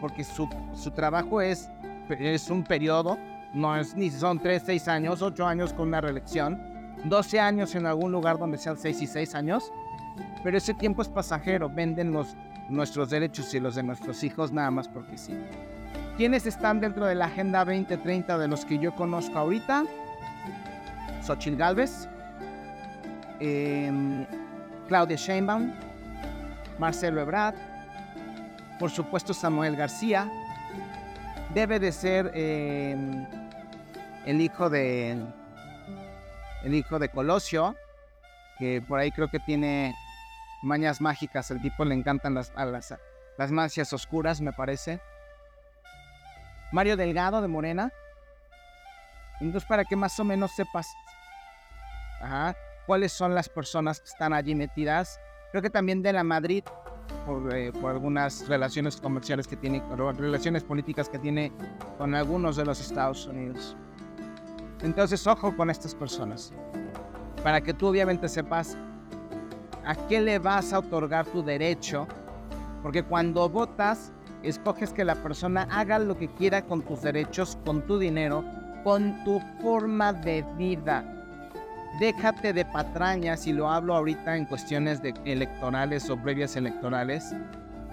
porque 0.00 0.24
su, 0.24 0.48
su 0.74 0.90
trabajo 0.90 1.42
es, 1.42 1.70
es 2.08 2.48
un 2.48 2.64
periodo, 2.64 3.18
no 3.52 3.76
es 3.76 3.94
ni 3.94 4.10
son 4.10 4.38
3, 4.38 4.62
6 4.64 4.88
años, 4.88 5.20
8 5.20 5.46
años 5.46 5.74
con 5.74 5.88
una 5.88 6.00
reelección, 6.00 6.58
12 7.04 7.38
años 7.38 7.74
en 7.74 7.84
algún 7.84 8.12
lugar 8.12 8.38
donde 8.38 8.56
sean 8.56 8.78
6 8.78 9.02
y 9.02 9.06
6 9.06 9.34
años, 9.34 9.70
pero 10.42 10.56
ese 10.56 10.74
tiempo 10.74 11.02
es 11.02 11.08
pasajero, 11.08 11.68
venden 11.68 12.12
los 12.12 12.36
nuestros 12.72 13.10
derechos 13.10 13.52
y 13.54 13.60
los 13.60 13.74
de 13.74 13.82
nuestros 13.82 14.22
hijos 14.24 14.52
nada 14.52 14.70
más 14.70 14.88
porque 14.88 15.18
sí. 15.18 15.34
¿Quiénes 16.16 16.46
están 16.46 16.80
dentro 16.80 17.06
de 17.06 17.14
la 17.14 17.26
Agenda 17.26 17.64
2030 17.64 18.38
de 18.38 18.48
los 18.48 18.64
que 18.64 18.78
yo 18.78 18.94
conozco 18.94 19.38
ahorita? 19.38 19.84
Xochitl 21.22 21.56
Galvez, 21.56 22.08
em, 23.40 24.26
Claudia 24.88 25.16
Sheinbaum, 25.16 25.72
Marcelo 26.78 27.20
Ebrard, 27.20 27.54
por 28.78 28.90
supuesto 28.90 29.32
Samuel 29.32 29.76
García, 29.76 30.30
debe 31.54 31.78
de 31.78 31.92
ser 31.92 32.30
em, 32.34 33.26
el 34.26 34.40
hijo 34.40 34.68
de 34.68 35.16
el 36.64 36.74
hijo 36.74 36.98
de 36.98 37.08
Colosio, 37.08 37.74
que 38.58 38.80
por 38.82 38.98
ahí 38.98 39.10
creo 39.10 39.28
que 39.28 39.40
tiene 39.40 39.94
mañas 40.62 41.00
mágicas. 41.00 41.50
El 41.50 41.60
tipo 41.60 41.84
le 41.84 41.94
encantan 41.94 42.34
las, 42.34 42.52
las, 42.56 42.94
las 43.36 43.92
oscuras, 43.92 44.40
me 44.40 44.52
parece. 44.52 45.00
Mario 46.72 46.96
Delgado 46.96 47.42
de 47.42 47.48
Morena. 47.48 47.92
Entonces, 49.40 49.68
para 49.68 49.84
que 49.84 49.96
más 49.96 50.18
o 50.20 50.24
menos 50.24 50.52
sepas 50.52 50.86
cuáles 52.86 53.12
son 53.12 53.34
las 53.34 53.48
personas 53.48 54.00
que 54.00 54.08
están 54.08 54.32
allí 54.32 54.54
metidas. 54.54 55.20
Creo 55.50 55.62
que 55.62 55.70
también 55.70 56.02
de 56.02 56.12
la 56.12 56.24
Madrid, 56.24 56.64
por, 57.26 57.54
eh, 57.54 57.72
por 57.72 57.90
algunas 57.90 58.46
relaciones 58.48 58.96
comerciales 58.96 59.46
que 59.46 59.56
tiene, 59.56 59.82
relaciones 60.16 60.64
políticas 60.64 61.08
que 61.08 61.18
tiene 61.18 61.52
con 61.98 62.14
algunos 62.14 62.56
de 62.56 62.64
los 62.64 62.80
Estados 62.80 63.26
Unidos. 63.26 63.76
Entonces, 64.82 65.26
ojo 65.26 65.56
con 65.56 65.70
estas 65.70 65.94
personas. 65.94 66.52
Para 67.42 67.60
que 67.60 67.74
tú 67.74 67.88
obviamente 67.88 68.28
sepas 68.28 68.76
a 69.84 69.94
qué 69.94 70.20
le 70.20 70.38
vas 70.38 70.72
a 70.72 70.78
otorgar 70.78 71.26
tu 71.26 71.42
derecho, 71.42 72.06
porque 72.82 73.02
cuando 73.02 73.48
votas, 73.48 74.12
escoges 74.42 74.92
que 74.92 75.04
la 75.04 75.14
persona 75.16 75.68
haga 75.70 75.98
lo 75.98 76.16
que 76.16 76.28
quiera 76.28 76.62
con 76.62 76.82
tus 76.82 77.02
derechos, 77.02 77.58
con 77.64 77.82
tu 77.82 77.98
dinero, 77.98 78.44
con 78.84 79.22
tu 79.24 79.40
forma 79.60 80.12
de 80.12 80.44
vida. 80.56 81.04
Déjate 82.00 82.52
de 82.52 82.64
patrañas, 82.64 83.46
y 83.46 83.52
lo 83.52 83.70
hablo 83.70 83.94
ahorita 83.94 84.36
en 84.36 84.46
cuestiones 84.46 85.02
de 85.02 85.14
electorales 85.24 86.08
o 86.10 86.16
previas 86.16 86.56
electorales. 86.56 87.34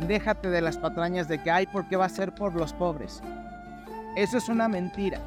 Déjate 0.07 0.49
de 0.49 0.61
las 0.61 0.77
patrañas 0.77 1.27
de 1.27 1.41
que, 1.43 1.51
ay, 1.51 1.67
porque 1.71 1.97
va 1.97 2.05
a 2.05 2.09
ser 2.09 2.33
por 2.33 2.55
los 2.55 2.73
pobres. 2.73 3.21
Eso 4.15 4.37
es 4.37 4.49
una 4.49 4.67
mentira. 4.67 5.19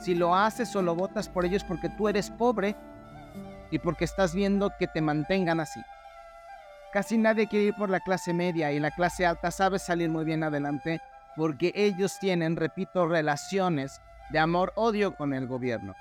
Si 0.00 0.14
lo 0.14 0.34
haces 0.34 0.74
o 0.76 0.82
lo 0.82 0.94
votas 0.94 1.28
por 1.28 1.44
ellos 1.44 1.64
porque 1.64 1.88
tú 1.90 2.08
eres 2.08 2.30
pobre, 2.30 2.74
y 3.70 3.78
porque 3.78 4.04
estás 4.04 4.34
viendo 4.34 4.72
que 4.78 4.86
te 4.86 5.00
mantengan 5.00 5.60
así. 5.60 5.80
Casi 6.92 7.18
nadie 7.18 7.48
quiere 7.48 7.66
ir 7.66 7.74
por 7.74 7.90
la 7.90 8.00
clase 8.00 8.32
media 8.32 8.72
y 8.72 8.80
la 8.80 8.90
clase 8.90 9.26
alta 9.26 9.50
sabe 9.50 9.78
salir 9.78 10.08
muy 10.08 10.24
bien 10.24 10.42
adelante 10.42 11.00
porque 11.36 11.72
ellos 11.74 12.18
tienen, 12.18 12.56
repito, 12.56 13.06
relaciones 13.06 14.00
de 14.30 14.38
amor-odio 14.38 15.14
con 15.14 15.34
el 15.34 15.46
gobierno. 15.46 15.94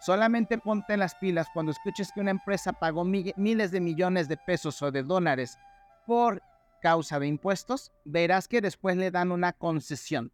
Solamente 0.00 0.58
ponte 0.58 0.96
las 0.96 1.14
pilas 1.14 1.48
cuando 1.52 1.72
escuches 1.72 2.12
que 2.12 2.20
una 2.20 2.30
empresa 2.30 2.72
pagó 2.72 3.04
miles 3.04 3.70
de 3.70 3.80
millones 3.80 4.28
de 4.28 4.36
pesos 4.36 4.80
o 4.82 4.92
de 4.92 5.02
dólares 5.02 5.58
por 6.06 6.42
causa 6.80 7.18
de 7.18 7.26
impuestos, 7.26 7.90
verás 8.04 8.46
que 8.46 8.60
después 8.60 8.96
le 8.96 9.10
dan 9.10 9.32
una 9.32 9.52
concesión. 9.52 10.30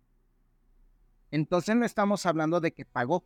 Entonces 1.30 1.76
no 1.76 1.86
estamos 1.86 2.26
hablando 2.26 2.60
de 2.60 2.72
que 2.72 2.84
pagó 2.84 3.24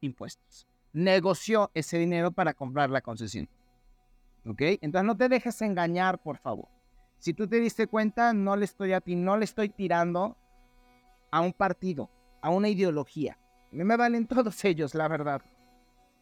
impuestos 0.00 0.66
negoció 0.92 1.70
ese 1.74 1.98
dinero 1.98 2.32
para 2.32 2.54
comprar 2.54 2.90
la 2.90 3.00
concesión. 3.00 3.48
¿Ok? 4.46 4.60
Entonces 4.80 5.06
no 5.06 5.16
te 5.16 5.28
dejes 5.28 5.60
engañar, 5.62 6.18
por 6.18 6.38
favor. 6.38 6.68
Si 7.18 7.32
tú 7.32 7.46
te 7.46 7.60
diste 7.60 7.86
cuenta, 7.86 8.32
no 8.32 8.56
le 8.56 8.64
estoy 8.64 8.92
a 8.92 9.00
ti, 9.00 9.14
no 9.14 9.36
le 9.36 9.44
estoy 9.44 9.68
tirando 9.68 10.36
a 11.30 11.40
un 11.40 11.52
partido, 11.52 12.10
a 12.40 12.50
una 12.50 12.68
ideología. 12.68 13.38
A 13.72 13.74
mí 13.74 13.84
me 13.84 13.96
valen 13.96 14.26
todos 14.28 14.64
ellos, 14.64 14.94
la 14.94 15.08
verdad. 15.08 15.40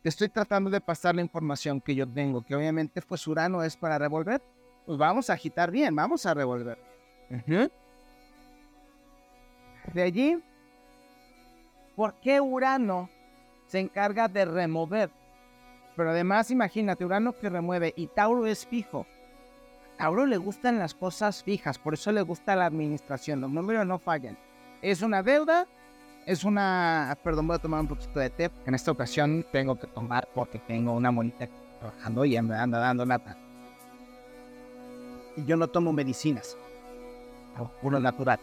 Te 0.03 0.09
estoy 0.09 0.29
tratando 0.29 0.71
de 0.71 0.81
pasar 0.81 1.15
la 1.15 1.21
información 1.21 1.81
que 1.81 1.95
yo 1.95 2.07
tengo, 2.07 2.43
que 2.43 2.55
obviamente 2.55 3.03
pues 3.03 3.27
Urano 3.27 3.63
es 3.63 3.77
para 3.77 3.99
revolver. 3.99 4.43
Pues 4.87 4.99
vamos 4.99 5.29
a 5.29 5.35
agitar 5.35 5.71
bien, 5.71 5.95
vamos 5.95 6.25
a 6.25 6.33
revolver. 6.33 6.79
De 9.93 10.03
allí, 10.03 10.43
¿por 11.95 12.15
qué 12.21 12.41
Urano 12.41 13.09
se 13.71 13.79
encarga 13.79 14.27
de 14.27 14.45
remover. 14.45 15.11
Pero 15.97 16.11
además, 16.11 16.51
imagínate, 16.51 17.05
Urano 17.05 17.37
que 17.39 17.49
remueve 17.49 17.95
y 17.97 18.09
Tauro 18.09 18.47
es 18.47 18.67
fijo. 18.67 19.07
Tauro 19.97 20.27
le 20.27 20.39
gustan 20.39 20.79
las 20.79 20.95
cosas 20.95 21.45
fijas, 21.45 21.79
por 21.79 21.95
eso 21.95 22.11
le 22.11 22.23
gusta 22.23 22.57
la 22.57 22.67
administración. 22.67 23.41
Los 23.41 23.51
números 23.51 23.87
no 23.87 23.99
fallan. 23.99 24.37
Es 24.83 25.03
una 25.03 25.23
deuda, 25.23 25.67
es 26.27 26.43
una. 26.43 27.17
Perdón, 27.23 27.47
voy 27.47 27.57
a 27.57 27.59
tomar 27.61 27.81
un 27.81 27.87
poquito 27.87 28.19
de 28.19 28.31
té. 28.31 28.51
En 28.67 28.75
esta 28.75 28.91
ocasión 28.91 29.47
tengo 29.53 29.79
que 29.79 29.87
tomar 29.87 30.29
porque 30.35 30.59
tengo 30.59 30.93
una 30.93 31.13
monita 31.13 31.47
trabajando 31.79 32.25
y 32.25 32.41
me 32.43 32.57
anda 32.57 32.79
dando 32.79 33.07
nata. 33.07 33.37
Y 35.37 35.45
yo 35.45 35.57
no 35.57 35.69
tomo 35.69 35.93
medicinas, 35.93 36.57
puro 37.81 38.01
natural. 38.01 38.41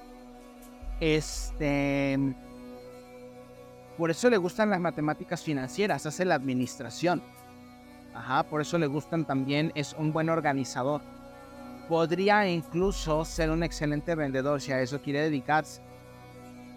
Este 1.01 2.17
por 3.97 4.11
eso 4.11 4.29
le 4.29 4.37
gustan 4.37 4.69
las 4.69 4.79
matemáticas 4.79 5.41
financieras, 5.41 6.05
hace 6.05 6.23
la 6.23 6.35
administración. 6.35 7.21
Ajá, 8.13 8.43
por 8.43 8.61
eso 8.61 8.77
le 8.77 8.87
gustan 8.87 9.25
también, 9.25 9.71
es 9.75 9.93
un 9.97 10.13
buen 10.13 10.29
organizador. 10.29 11.01
Podría 11.89 12.47
incluso 12.47 13.25
ser 13.25 13.49
un 13.49 13.63
excelente 13.63 14.13
vendedor 14.13 14.61
si 14.61 14.71
a 14.71 14.81
eso 14.81 15.01
quiere 15.01 15.21
dedicarse. 15.21 15.81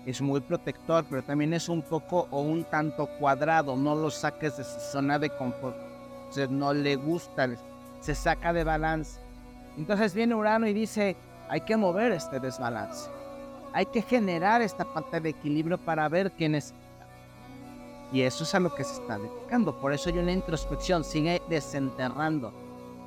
es 0.07 0.23
muy 0.23 0.41
protector, 0.41 1.05
pero 1.11 1.23
también 1.23 1.53
es 1.53 1.69
un 1.69 1.83
poco 1.83 2.27
o 2.31 2.41
un 2.41 2.65
tanto 2.65 3.07
cuadrado. 3.19 3.77
No 3.77 3.95
lo 3.95 4.11
saques 4.11 4.57
de 4.57 4.65
su 4.65 4.81
zona 4.93 5.19
de 5.19 5.31
confort. 5.31 5.77
No 6.49 6.73
le 6.73 6.97
gusta, 6.97 7.49
se 8.01 8.15
saca 8.15 8.53
de 8.53 8.65
balance. 8.65 9.21
Entonces 9.77 10.15
viene 10.15 10.35
Urano 10.35 10.67
y 10.67 10.73
dice, 10.73 11.17
hay 11.49 11.63
que 11.63 11.77
mover 11.77 12.13
este 12.13 12.39
desbalance. 12.41 13.11
Hay 13.73 13.87
que 13.87 14.03
generar 14.03 14.63
esta 14.63 14.85
parte 14.85 15.21
de 15.21 15.31
equilibrio 15.31 15.79
para 15.79 16.09
ver 16.09 16.33
quién 16.33 16.55
es. 16.55 16.73
Y 18.13 18.23
eso 18.23 18.45
es 18.45 18.55
a 18.55 18.61
lo 18.61 18.75
que 18.75 18.85
se 18.85 18.95
está 18.95 19.19
dedicando. 19.19 19.81
Por 19.81 19.93
eso 19.93 20.11
hay 20.11 20.19
una 20.19 20.33
introspección, 20.33 21.05
sigue 21.05 21.41
desenterrando. 21.49 22.53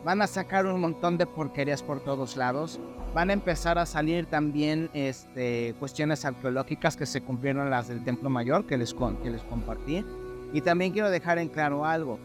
Van 0.06 0.22
a 0.22 0.28
sacar 0.28 0.66
un 0.66 0.80
montón 0.80 1.18
de 1.18 1.26
porquerías 1.26 1.82
por 1.82 2.00
todos 2.02 2.36
lados. 2.36 2.80
Van 3.13 3.30
a 3.30 3.34
empezar 3.34 3.78
a 3.78 3.86
salir 3.86 4.26
también 4.26 4.89
este, 4.94 5.76
cuestiones 5.80 6.26
arqueológicas 6.26 6.98
que 6.98 7.06
se 7.06 7.22
cumplieron 7.22 7.70
las 7.70 7.88
del 7.88 8.04
Templo 8.04 8.30
Mayor 8.30 8.66
que 8.66 8.78
les, 8.78 8.94
que 8.94 9.30
les 9.30 9.42
compartí. 9.44 10.06
Y 10.54 10.62
también 10.62 10.92
quiero 10.92 11.10
dejar 11.10 11.38
en 11.38 11.50
claro 11.50 11.86
algo. 11.86 12.20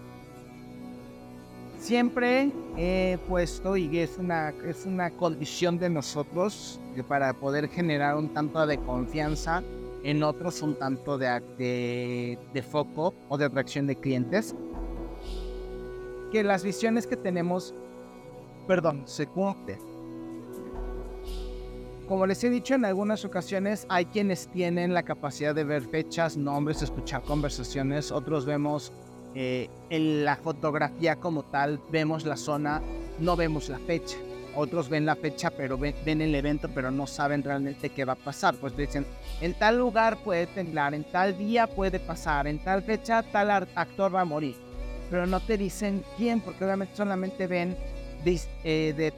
Siempre 1.81 2.51
he 2.77 3.19
puesto, 3.29 3.77
y 3.77 3.99
es 3.99 4.19
una, 4.19 4.51
es 4.67 4.85
una 4.85 5.11
condición 5.11 5.79
de 5.79 5.88
nosotros, 5.88 6.81
que 6.95 7.05
para 7.05 7.33
poder 7.35 7.69
generar 7.69 8.17
un 8.17 8.29
tanto 8.31 8.67
de 8.67 8.79
confianza 8.79 9.62
en 10.09 10.23
otros, 10.23 10.62
un 10.62 10.75
tanto 10.75 11.18
de, 11.18 12.38
de, 12.55 12.62
foco 12.62 13.12
o 13.29 13.37
de 13.37 13.44
atracción 13.44 13.87
de 13.87 13.94
clientes, 13.94 14.55
que 16.33 16.42
las 16.42 16.64
visiones 16.64 17.07
que 17.07 17.14
tenemos, 17.14 17.75
perdón, 18.66 19.03
se 19.05 19.27
cumplen. 19.27 19.79
Como 22.09 22.25
les 22.25 22.42
he 22.42 22.49
dicho 22.49 22.75
en 22.75 22.87
algunas 22.87 23.27
ocasiones, 23.27 23.85
hay 23.90 24.07
quienes 24.07 24.49
tienen 24.49 24.94
la 24.94 25.03
capacidad 25.03 25.55
de 25.55 25.64
ver 25.64 25.83
fechas, 25.83 26.38
nombres, 26.38 26.81
escuchar 26.81 27.21
conversaciones, 27.21 28.11
otros 28.11 28.47
vemos 28.47 28.94
eh, 29.35 29.68
en 29.90 30.25
la 30.25 30.37
fotografía 30.37 31.16
como 31.16 31.42
tal 31.42 31.83
vemos 31.92 32.25
la 32.25 32.38
zona, 32.38 32.81
no 33.21 33.37
vemos 33.37 33.68
la 33.68 33.79
fecha. 33.79 34.16
Otros 34.61 34.88
ven 34.88 35.07
la 35.07 35.14
fecha, 35.14 35.51
pero 35.51 35.79
ven, 35.79 35.94
el 36.21 36.35
evento, 36.35 36.68
pero 36.75 36.90
no 36.90 37.07
saben 37.07 37.44
realmente 37.44 37.90
qué 37.90 38.05
va 38.05 38.14
a 38.14 38.16
pasar. 38.16 38.57
Pues 38.57 38.77
dicen, 38.77 39.07
en 39.40 39.55
tal 39.55 39.79
lugar 39.79 40.18
puede 40.25 40.49
temblar, 40.49 40.94
en 40.94 41.05
tal 41.05 41.38
día 41.38 41.68
puede 41.68 42.01
pasar, 42.01 42.49
en 42.49 42.59
tal 42.59 42.83
fecha 42.83 43.23
tal 43.23 43.53
actor 43.53 44.12
va 44.12 44.23
a 44.23 44.25
morir. 44.25 44.57
Pero 45.11 45.29
no 45.29 45.38
te 45.38 45.57
dicen 45.57 46.03
quién, 46.16 46.40
porque 46.40 46.64
obviamente 46.64 46.97
solamente 46.97 47.47
ven 47.47 47.77
eh, 48.64 49.12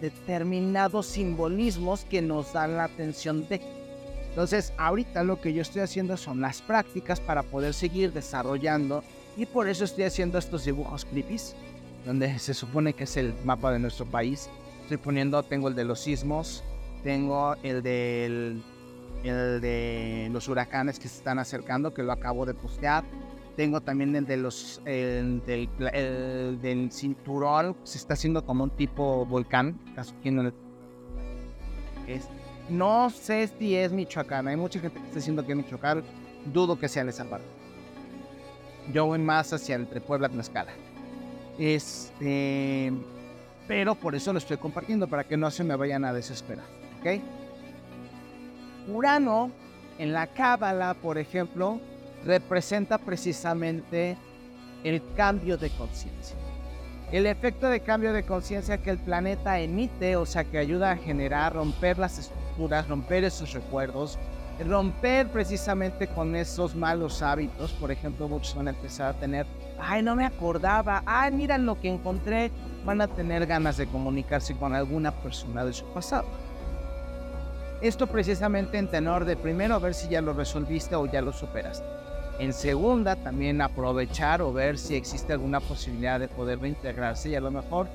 determinados 0.00 1.06
simbolismos 1.06 2.04
que 2.04 2.22
nos 2.22 2.52
dan 2.52 2.76
la 2.76 2.84
atención 2.84 3.48
de. 3.48 3.60
Entonces, 4.28 4.72
ahorita 4.76 5.24
lo 5.24 5.40
que 5.40 5.52
yo 5.52 5.62
estoy 5.62 5.82
haciendo 5.82 6.16
son 6.16 6.40
las 6.40 6.62
prácticas 6.62 7.18
para 7.18 7.42
poder 7.42 7.74
seguir 7.74 8.12
desarrollando 8.12 9.02
y 9.36 9.46
por 9.46 9.68
eso 9.68 9.82
estoy 9.82 10.04
haciendo 10.04 10.38
estos 10.38 10.64
dibujos 10.64 11.04
creepies, 11.04 11.56
donde 12.06 12.38
se 12.38 12.54
supone 12.54 12.92
que 12.92 13.04
es 13.04 13.16
el 13.16 13.34
mapa 13.44 13.72
de 13.72 13.80
nuestro 13.80 14.06
país. 14.06 14.48
Estoy 14.84 14.98
poniendo, 14.98 15.42
tengo 15.42 15.68
el 15.68 15.74
de 15.74 15.84
los 15.84 16.00
sismos, 16.00 16.62
tengo 17.02 17.54
el 17.62 17.82
del 17.82 18.62
el 19.24 19.62
de 19.62 20.28
los 20.30 20.46
huracanes 20.46 20.98
que 20.98 21.08
se 21.08 21.16
están 21.16 21.38
acercando, 21.38 21.94
que 21.94 22.02
lo 22.02 22.12
acabo 22.12 22.44
de 22.44 22.52
postear. 22.52 23.02
Tengo 23.56 23.80
también 23.80 24.14
el 24.14 24.26
de 24.26 24.36
los 24.36 24.82
el 24.84 25.42
del, 25.46 25.70
el 25.94 26.60
del 26.60 26.92
cinturón, 26.92 27.74
se 27.84 27.96
está 27.96 28.12
haciendo 28.12 28.44
como 28.44 28.64
un 28.64 28.70
tipo 28.70 29.24
volcán, 29.24 29.80
no 32.68 33.08
sé 33.08 33.48
si 33.58 33.74
es 33.76 33.90
Michoacán, 33.90 34.48
hay 34.48 34.56
mucha 34.56 34.80
gente 34.80 34.98
que 34.98 35.04
está 35.06 35.16
diciendo 35.16 35.46
que 35.46 35.52
es 35.52 35.56
Michoacán, 35.56 36.02
dudo 36.52 36.78
que 36.78 36.88
sea 36.88 37.00
en 37.00 37.08
esa 37.08 37.24
parte. 37.24 37.46
Yo 38.92 39.06
voy 39.06 39.18
más 39.18 39.50
hacia 39.50 39.76
entre 39.76 40.02
Puebla 40.02 40.28
y 40.28 40.32
Tlaxcala. 40.32 40.72
Este, 41.58 42.92
pero 43.66 43.94
por 43.94 44.14
eso 44.14 44.32
lo 44.32 44.38
estoy 44.38 44.56
compartiendo, 44.56 45.08
para 45.08 45.24
que 45.24 45.36
no 45.36 45.50
se 45.50 45.64
me 45.64 45.76
vayan 45.76 46.04
a 46.04 46.12
desesperar. 46.12 46.64
¿Ok? 47.00 47.20
Urano, 48.88 49.50
en 49.98 50.12
la 50.12 50.26
Cábala, 50.26 50.94
por 50.94 51.18
ejemplo, 51.18 51.80
representa 52.24 52.98
precisamente 52.98 54.16
el 54.82 55.02
cambio 55.16 55.56
de 55.56 55.70
conciencia. 55.70 56.36
El 57.12 57.26
efecto 57.26 57.68
de 57.68 57.80
cambio 57.80 58.12
de 58.12 58.24
conciencia 58.24 58.78
que 58.78 58.90
el 58.90 58.98
planeta 58.98 59.60
emite, 59.60 60.16
o 60.16 60.26
sea, 60.26 60.44
que 60.44 60.58
ayuda 60.58 60.90
a 60.90 60.96
generar, 60.96 61.54
romper 61.54 61.98
las 61.98 62.18
estructuras, 62.18 62.88
romper 62.88 63.24
esos 63.24 63.52
recuerdos, 63.52 64.18
romper 64.66 65.28
precisamente 65.28 66.06
con 66.08 66.34
esos 66.34 66.74
malos 66.74 67.22
hábitos. 67.22 67.72
Por 67.72 67.90
ejemplo, 67.90 68.28
muchos 68.28 68.54
van 68.54 68.68
a 68.68 68.70
empezar 68.70 69.14
a 69.14 69.18
tener, 69.18 69.46
ay, 69.78 70.02
no 70.02 70.16
me 70.16 70.24
acordaba, 70.24 71.02
ay, 71.06 71.32
mira 71.32 71.56
lo 71.58 71.80
que 71.80 71.88
encontré. 71.88 72.50
Van 72.84 73.00
a 73.00 73.08
tener 73.08 73.46
ganas 73.46 73.76
de 73.76 73.86
comunicarse 73.86 74.54
con 74.56 74.74
alguna 74.74 75.10
persona 75.10 75.64
de 75.64 75.72
su 75.72 75.86
pasado. 75.86 76.26
Esto 77.80 78.06
precisamente 78.06 78.78
en 78.78 78.88
tenor 78.88 79.24
de 79.24 79.36
primero 79.36 79.80
ver 79.80 79.94
si 79.94 80.08
ya 80.08 80.20
lo 80.20 80.32
resolviste 80.32 80.94
o 80.94 81.06
ya 81.06 81.22
lo 81.22 81.32
superaste. 81.32 81.84
En 82.38 82.52
segunda, 82.52 83.16
también 83.16 83.60
aprovechar 83.60 84.42
o 84.42 84.52
ver 84.52 84.78
si 84.78 84.96
existe 84.96 85.32
alguna 85.32 85.60
posibilidad 85.60 86.18
de 86.18 86.28
poder 86.28 86.60
reintegrarse 86.60 87.30
y 87.30 87.34
a 87.36 87.40
lo 87.40 87.50
mejor 87.50 87.88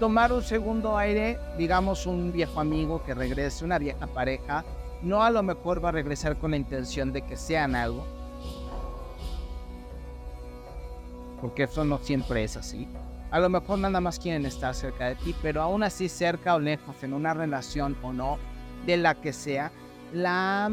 tomar 0.00 0.32
un 0.32 0.42
segundo 0.42 0.98
aire, 0.98 1.38
digamos 1.56 2.06
un 2.06 2.32
viejo 2.32 2.60
amigo 2.60 3.04
que 3.04 3.14
regrese, 3.14 3.64
una 3.64 3.78
vieja 3.78 4.06
pareja, 4.08 4.64
no 5.02 5.22
a 5.22 5.30
lo 5.30 5.42
mejor 5.42 5.84
va 5.84 5.90
a 5.90 5.92
regresar 5.92 6.36
con 6.36 6.50
la 6.50 6.56
intención 6.56 7.12
de 7.12 7.22
que 7.22 7.36
sean 7.36 7.76
algo. 7.76 8.04
Porque 11.40 11.64
eso 11.64 11.84
no 11.84 11.98
siempre 11.98 12.42
es 12.42 12.56
así. 12.56 12.88
A 13.34 13.40
lo 13.40 13.50
mejor 13.50 13.80
nada 13.80 14.00
más 14.00 14.20
quieren 14.20 14.46
estar 14.46 14.76
cerca 14.76 15.08
de 15.08 15.16
ti, 15.16 15.34
pero 15.42 15.60
aún 15.60 15.82
así 15.82 16.08
cerca 16.08 16.54
o 16.54 16.60
lejos, 16.60 17.02
en 17.02 17.12
una 17.12 17.34
relación 17.34 17.96
o 18.00 18.12
no, 18.12 18.38
de 18.86 18.96
la 18.96 19.16
que 19.16 19.32
sea, 19.32 19.72
la 20.12 20.70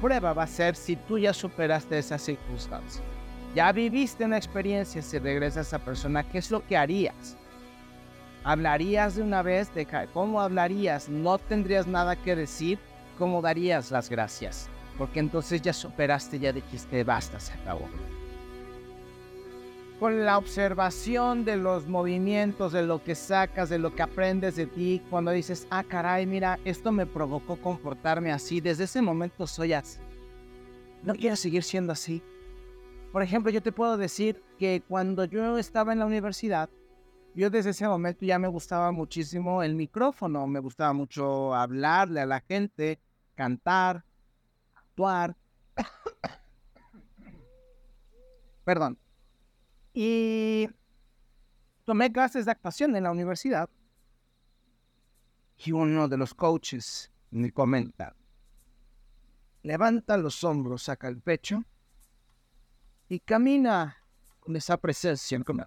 prueba 0.00 0.32
va 0.32 0.44
a 0.44 0.46
ser 0.46 0.76
si 0.76 0.94
tú 0.94 1.18
ya 1.18 1.32
superaste 1.32 1.98
esa 1.98 2.16
circunstancia. 2.16 3.02
Ya 3.56 3.72
viviste 3.72 4.24
una 4.24 4.36
experiencia, 4.36 5.02
si 5.02 5.18
regresa 5.18 5.62
esa 5.62 5.80
persona, 5.80 6.22
¿qué 6.22 6.38
es 6.38 6.52
lo 6.52 6.64
que 6.64 6.76
harías? 6.76 7.36
¿Hablarías 8.44 9.16
de 9.16 9.22
una 9.22 9.42
vez? 9.42 9.74
De 9.74 9.84
¿Cómo 10.14 10.40
hablarías? 10.40 11.08
¿No 11.08 11.38
tendrías 11.38 11.88
nada 11.88 12.14
que 12.14 12.36
decir? 12.36 12.78
¿cómo 13.18 13.42
darías 13.42 13.90
las 13.90 14.08
gracias? 14.08 14.68
Porque 14.96 15.18
entonces 15.18 15.60
ya 15.60 15.72
superaste, 15.72 16.38
ya 16.38 16.52
dijiste, 16.52 17.02
basta, 17.02 17.40
se 17.40 17.52
acabó. 17.54 17.88
Con 19.98 20.26
la 20.26 20.36
observación 20.36 21.46
de 21.46 21.56
los 21.56 21.86
movimientos, 21.86 22.72
de 22.72 22.82
lo 22.82 23.02
que 23.02 23.14
sacas, 23.14 23.70
de 23.70 23.78
lo 23.78 23.94
que 23.94 24.02
aprendes 24.02 24.56
de 24.56 24.66
ti, 24.66 25.02
cuando 25.08 25.30
dices, 25.30 25.66
ah, 25.70 25.84
caray, 25.84 26.26
mira, 26.26 26.58
esto 26.66 26.92
me 26.92 27.06
provocó 27.06 27.56
comportarme 27.56 28.30
así, 28.30 28.60
desde 28.60 28.84
ese 28.84 29.00
momento 29.00 29.46
soy 29.46 29.72
así. 29.72 29.98
No 31.02 31.14
quiero 31.14 31.34
seguir 31.34 31.62
siendo 31.62 31.92
así. 31.92 32.22
Por 33.10 33.22
ejemplo, 33.22 33.50
yo 33.50 33.62
te 33.62 33.72
puedo 33.72 33.96
decir 33.96 34.42
que 34.58 34.82
cuando 34.86 35.24
yo 35.24 35.56
estaba 35.56 35.94
en 35.94 36.00
la 36.00 36.06
universidad, 36.06 36.68
yo 37.34 37.48
desde 37.48 37.70
ese 37.70 37.88
momento 37.88 38.26
ya 38.26 38.38
me 38.38 38.48
gustaba 38.48 38.92
muchísimo 38.92 39.62
el 39.62 39.74
micrófono, 39.74 40.46
me 40.46 40.60
gustaba 40.60 40.92
mucho 40.92 41.54
hablarle 41.54 42.20
a 42.20 42.26
la 42.26 42.40
gente, 42.40 42.98
cantar, 43.34 44.04
actuar. 44.74 45.36
Perdón. 48.64 48.98
Y 49.98 50.68
tomé 51.86 52.12
clases 52.12 52.44
de 52.44 52.50
actuación 52.50 52.94
en 52.96 53.04
la 53.04 53.10
universidad. 53.10 53.70
Y 55.56 55.72
uno 55.72 56.06
de 56.06 56.18
los 56.18 56.34
coaches 56.34 57.10
me 57.30 57.50
comenta, 57.50 58.14
levanta 59.62 60.18
los 60.18 60.44
hombros, 60.44 60.82
saca 60.82 61.08
el 61.08 61.18
pecho 61.22 61.64
y 63.08 63.20
camina 63.20 63.96
con 64.40 64.54
esa 64.54 64.76
presencia 64.76 65.42
con 65.42 65.66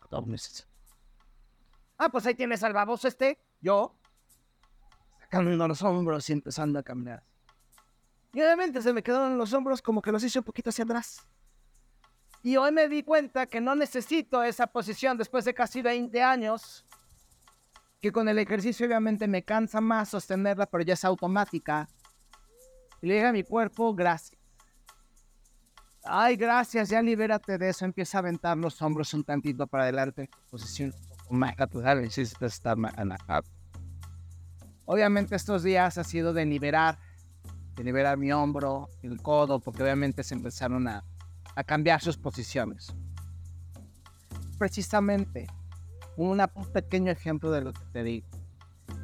Ah, 1.97 2.09
pues 2.11 2.27
ahí 2.27 2.35
tienes 2.35 2.61
al 2.61 2.73
baboso 2.73 3.07
este, 3.07 3.39
yo, 3.59 3.95
sacando 5.21 5.67
los 5.67 5.81
hombros 5.81 6.29
y 6.29 6.33
empezando 6.33 6.77
a 6.77 6.83
caminar. 6.83 7.23
Y 8.33 8.41
obviamente 8.41 8.79
se 8.83 8.93
me 8.93 9.01
quedaron 9.01 9.39
los 9.39 9.51
hombros 9.53 9.81
como 9.81 10.03
que 10.03 10.11
los 10.11 10.23
hice 10.23 10.37
un 10.37 10.45
poquito 10.45 10.69
hacia 10.69 10.83
atrás. 10.83 11.27
Y 12.41 12.55
hoy 12.55 12.71
me 12.71 12.87
di 12.87 13.03
cuenta 13.03 13.45
que 13.47 13.59
no 13.59 13.75
necesito 13.75 14.43
esa 14.43 14.67
posición 14.67 15.17
después 15.17 15.45
de 15.45 15.53
casi 15.53 15.81
20 15.81 16.21
años. 16.21 16.85
Que 18.01 18.11
con 18.11 18.29
el 18.29 18.39
ejercicio 18.39 18.85
obviamente 18.87 19.27
me 19.27 19.43
cansa 19.43 19.81
más 19.81 20.09
sostenerla, 20.09 20.65
pero 20.65 20.83
ya 20.83 20.93
es 20.93 21.03
automática. 21.03 21.89
Y 23.01 23.07
le 23.07 23.15
dije 23.15 23.27
a 23.27 23.33
mi 23.33 23.43
cuerpo, 23.43 23.93
gracias. 23.93 24.39
Ay, 26.05 26.37
gracias, 26.37 26.89
ya 26.89 27.01
libérate 27.01 27.57
de 27.57 27.69
eso. 27.69 27.83
Empieza 27.83 28.17
a 28.17 28.19
aventar 28.19 28.57
los 28.57 28.81
hombros 28.81 29.13
un 29.13 29.23
tantito 29.25 29.67
para 29.67 29.83
adelante. 29.83 30.29
Posición 30.49 30.93
más 31.29 31.57
natural, 31.57 31.99
estar 32.03 32.77
Obviamente 34.85 35.35
estos 35.35 35.61
días 35.61 35.97
ha 35.97 36.03
sido 36.03 36.33
de 36.33 36.45
liberar 36.45 36.97
de 37.75 37.85
liberar 37.85 38.17
mi 38.17 38.31
hombro, 38.33 38.89
el 39.03 39.21
codo, 39.21 39.61
porque 39.61 39.83
obviamente 39.83 40.21
se 40.21 40.33
empezaron 40.33 40.87
a, 40.87 41.03
a 41.59 41.63
cambiar 41.65 41.99
sus 41.99 42.17
posiciones. 42.17 42.95
Precisamente, 44.57 45.45
un 46.15 46.41
pequeño 46.71 47.11
ejemplo 47.11 47.51
de 47.51 47.59
lo 47.59 47.73
que 47.73 47.83
te 47.91 48.01
digo. 48.01 48.27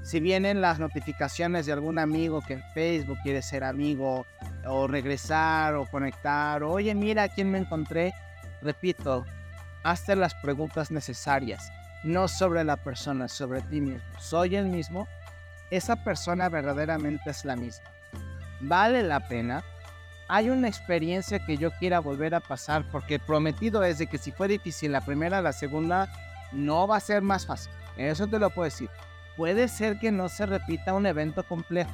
Si 0.03 0.21
vienen 0.21 0.61
las 0.61 0.79
notificaciones 0.79 1.65
de 1.65 1.73
algún 1.73 1.99
amigo 1.99 2.41
que 2.41 2.53
en 2.53 2.63
Facebook 2.73 3.17
quiere 3.23 3.41
ser 3.41 3.65
amigo, 3.65 4.25
o 4.65 4.87
regresar, 4.87 5.75
o 5.75 5.85
conectar, 5.85 6.63
o, 6.63 6.71
oye, 6.71 6.95
mira 6.95 7.23
a 7.23 7.27
quién 7.27 7.51
me 7.51 7.57
encontré, 7.57 8.13
repito, 8.61 9.25
hazte 9.83 10.15
las 10.15 10.33
preguntas 10.35 10.91
necesarias, 10.91 11.69
no 12.05 12.29
sobre 12.29 12.63
la 12.63 12.77
persona, 12.77 13.27
sobre 13.27 13.63
ti 13.63 13.81
mismo. 13.81 14.07
¿Soy 14.17 14.55
el 14.55 14.67
mismo? 14.67 15.09
¿Esa 15.71 16.05
persona 16.05 16.47
verdaderamente 16.47 17.31
es 17.31 17.43
la 17.43 17.57
misma? 17.57 17.89
¿Vale 18.61 19.03
la 19.03 19.27
pena? 19.27 19.61
¿Hay 20.27 20.49
una 20.49 20.67
experiencia 20.67 21.45
que 21.45 21.57
yo 21.57 21.71
quiera 21.71 21.99
volver 21.99 22.33
a 22.33 22.39
pasar? 22.39 22.83
Porque 22.91 23.19
prometido 23.19 23.83
es 23.83 23.99
de 23.99 24.07
que 24.07 24.17
si 24.17 24.31
fue 24.31 24.47
difícil 24.47 24.91
la 24.91 25.01
primera, 25.01 25.41
la 25.41 25.53
segunda 25.53 26.11
no 26.51 26.87
va 26.87 26.97
a 26.97 26.99
ser 27.01 27.21
más 27.21 27.45
fácil. 27.45 27.71
Eso 27.97 28.27
te 28.27 28.39
lo 28.39 28.49
puedo 28.49 28.65
decir. 28.65 28.89
Puede 29.37 29.67
ser 29.67 29.99
que 29.99 30.11
no 30.11 30.29
se 30.29 30.45
repita 30.45 30.93
un 30.93 31.05
evento 31.05 31.43
complejo. 31.43 31.91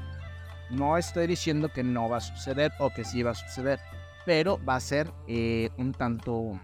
No 0.70 0.98
estoy 0.98 1.28
diciendo 1.28 1.70
que 1.70 1.84
no 1.84 2.08
va 2.08 2.18
a 2.18 2.22
suceder 2.22 2.72
o 2.80 2.90
que 2.92 3.04
sí 3.04 3.24
va 3.24 3.32
a 3.32 3.36
suceder, 3.36 3.80
pero 4.26 4.64
va 4.64 4.76
a 4.76 4.80
ser 4.80 5.12
eh, 5.28 5.70
un 5.78 5.92
tanto 5.94 6.58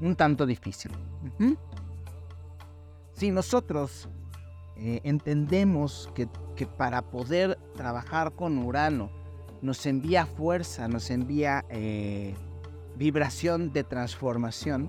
un 0.00 0.16
tanto 0.16 0.46
difícil. 0.46 0.92
Si 3.12 3.30
nosotros 3.30 4.08
eh, 4.76 5.00
entendemos 5.04 6.10
que, 6.14 6.28
para 6.66 7.02
poder 7.02 7.58
trabajar 7.74 8.32
con 8.32 8.58
Urano 8.58 9.10
nos 9.66 9.84
envía 9.84 10.26
fuerza, 10.26 10.86
nos 10.86 11.10
envía 11.10 11.64
eh, 11.68 12.34
vibración 12.96 13.72
de 13.72 13.82
transformación, 13.82 14.88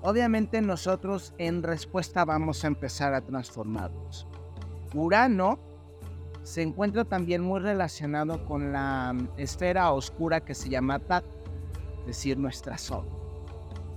obviamente 0.00 0.62
nosotros 0.62 1.34
en 1.38 1.64
respuesta 1.64 2.24
vamos 2.24 2.62
a 2.62 2.68
empezar 2.68 3.14
a 3.14 3.20
transformarnos. 3.20 4.28
Urano 4.94 5.58
se 6.44 6.62
encuentra 6.62 7.04
también 7.04 7.42
muy 7.42 7.60
relacionado 7.60 8.44
con 8.46 8.72
la 8.72 9.12
mm, 9.12 9.28
esfera 9.38 9.92
oscura 9.92 10.40
que 10.40 10.54
se 10.54 10.68
llama 10.68 11.00
Tat, 11.00 11.24
es 12.00 12.06
decir, 12.06 12.38
nuestra 12.38 12.78
sol. 12.78 13.04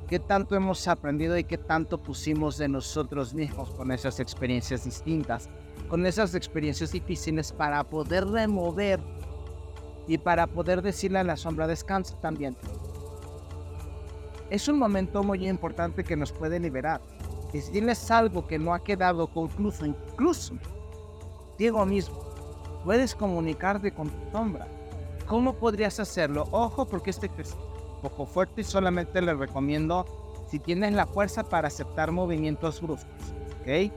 ¿Qué 0.08 0.20
tanto 0.20 0.56
hemos 0.56 0.88
aprendido 0.88 1.38
y 1.38 1.44
qué 1.44 1.58
tanto 1.58 2.02
pusimos 2.02 2.58
de 2.58 2.68
nosotros 2.68 3.34
mismos 3.34 3.70
con 3.72 3.92
esas 3.92 4.20
experiencias 4.20 4.86
distintas, 4.86 5.50
con 5.88 6.06
esas 6.06 6.34
experiencias 6.34 6.92
difíciles 6.92 7.52
para 7.52 7.84
poder 7.84 8.26
remover 8.28 9.00
y 10.08 10.18
para 10.18 10.48
poder 10.48 10.82
decirle 10.82 11.20
a 11.20 11.24
la 11.24 11.38
sombra 11.38 11.68
descansa 11.68 12.20
también? 12.20 12.56
Es 14.50 14.68
un 14.68 14.78
momento 14.78 15.24
muy 15.24 15.48
importante 15.48 16.04
que 16.04 16.16
nos 16.16 16.32
puede 16.32 16.60
liberar. 16.60 17.02
Tienes 17.72 18.12
algo 18.12 18.46
que 18.46 18.60
no 18.60 18.74
ha 18.74 18.84
quedado 18.84 19.28
concluso, 19.28 19.86
incluso, 19.86 20.56
digo 21.58 21.86
mismo, 21.86 22.20
puedes 22.84 23.16
comunicarte 23.16 23.92
con 23.92 24.10
tu 24.10 24.32
sombra. 24.32 24.68
¿Cómo 25.26 25.54
podrías 25.54 26.00
hacerlo? 26.00 26.48
Ojo, 26.52 26.86
porque 26.86 27.10
este 27.10 27.32
es 27.38 27.56
poco 28.02 28.26
fuerte 28.26 28.62
y 28.62 28.64
solamente 28.64 29.22
le 29.22 29.34
recomiendo 29.34 30.06
si 30.48 30.60
tienes 30.60 30.94
la 30.94 31.08
fuerza 31.08 31.44
para 31.44 31.70
aceptar 31.70 32.12
movimientos 32.12 32.82
bruscos. 32.82 33.34
¿Ok? 33.62 33.92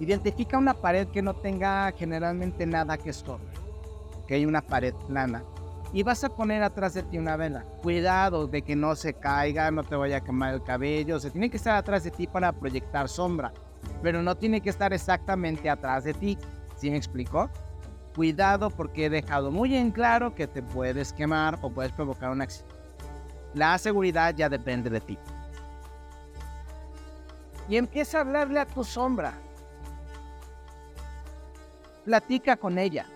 Identifica 0.00 0.58
una 0.58 0.74
pared 0.74 1.08
que 1.08 1.22
no 1.22 1.34
tenga 1.34 1.90
generalmente 1.92 2.66
nada 2.66 2.98
que 2.98 3.10
estorbe. 3.10 3.57
¿Ok? 4.28 4.46
Una 4.46 4.60
pared 4.60 4.94
plana. 5.06 5.42
Y 5.92 6.02
vas 6.02 6.22
a 6.22 6.28
poner 6.28 6.62
atrás 6.62 6.92
de 6.92 7.02
ti 7.02 7.16
una 7.16 7.36
vela. 7.36 7.64
Cuidado 7.82 8.46
de 8.46 8.60
que 8.60 8.76
no 8.76 8.94
se 8.94 9.14
caiga, 9.14 9.70
no 9.70 9.84
te 9.84 9.96
vaya 9.96 10.18
a 10.18 10.20
quemar 10.20 10.52
el 10.52 10.62
cabello. 10.62 11.18
Se 11.18 11.30
tiene 11.30 11.48
que 11.48 11.56
estar 11.56 11.76
atrás 11.76 12.04
de 12.04 12.10
ti 12.10 12.26
para 12.26 12.52
proyectar 12.52 13.08
sombra. 13.08 13.54
Pero 14.02 14.22
no 14.22 14.36
tiene 14.36 14.60
que 14.60 14.68
estar 14.68 14.92
exactamente 14.92 15.70
atrás 15.70 16.04
de 16.04 16.12
ti 16.12 16.36
¿Sí 16.78 16.90
me 16.90 16.96
explico? 16.96 17.50
Cuidado 18.14 18.70
porque 18.70 19.06
he 19.06 19.10
dejado 19.10 19.50
muy 19.50 19.74
en 19.74 19.90
claro 19.90 20.34
que 20.34 20.46
te 20.46 20.62
puedes 20.62 21.12
quemar 21.12 21.58
o 21.60 21.70
puedes 21.70 21.92
provocar 21.92 22.30
un 22.30 22.40
accidente. 22.40 22.74
La 23.54 23.76
seguridad 23.78 24.34
ya 24.34 24.48
depende 24.48 24.88
de 24.88 25.00
ti. 25.00 25.18
Y 27.68 27.76
empieza 27.76 28.18
a 28.18 28.20
hablarle 28.20 28.60
a 28.60 28.66
tu 28.66 28.84
sombra. 28.84 29.34
Platica 32.04 32.56
con 32.56 32.78
ella. 32.78 33.06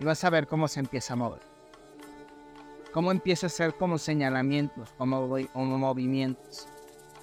Y 0.00 0.04
vas 0.04 0.22
a 0.24 0.30
ver 0.30 0.46
cómo 0.46 0.68
se 0.68 0.80
empieza 0.80 1.14
a 1.14 1.16
mover. 1.16 1.40
Cómo 2.92 3.10
empieza 3.10 3.46
a 3.46 3.48
hacer 3.48 3.74
como 3.74 3.98
señalamientos, 3.98 4.92
como, 4.96 5.28
como 5.52 5.78
movimientos. 5.78 6.66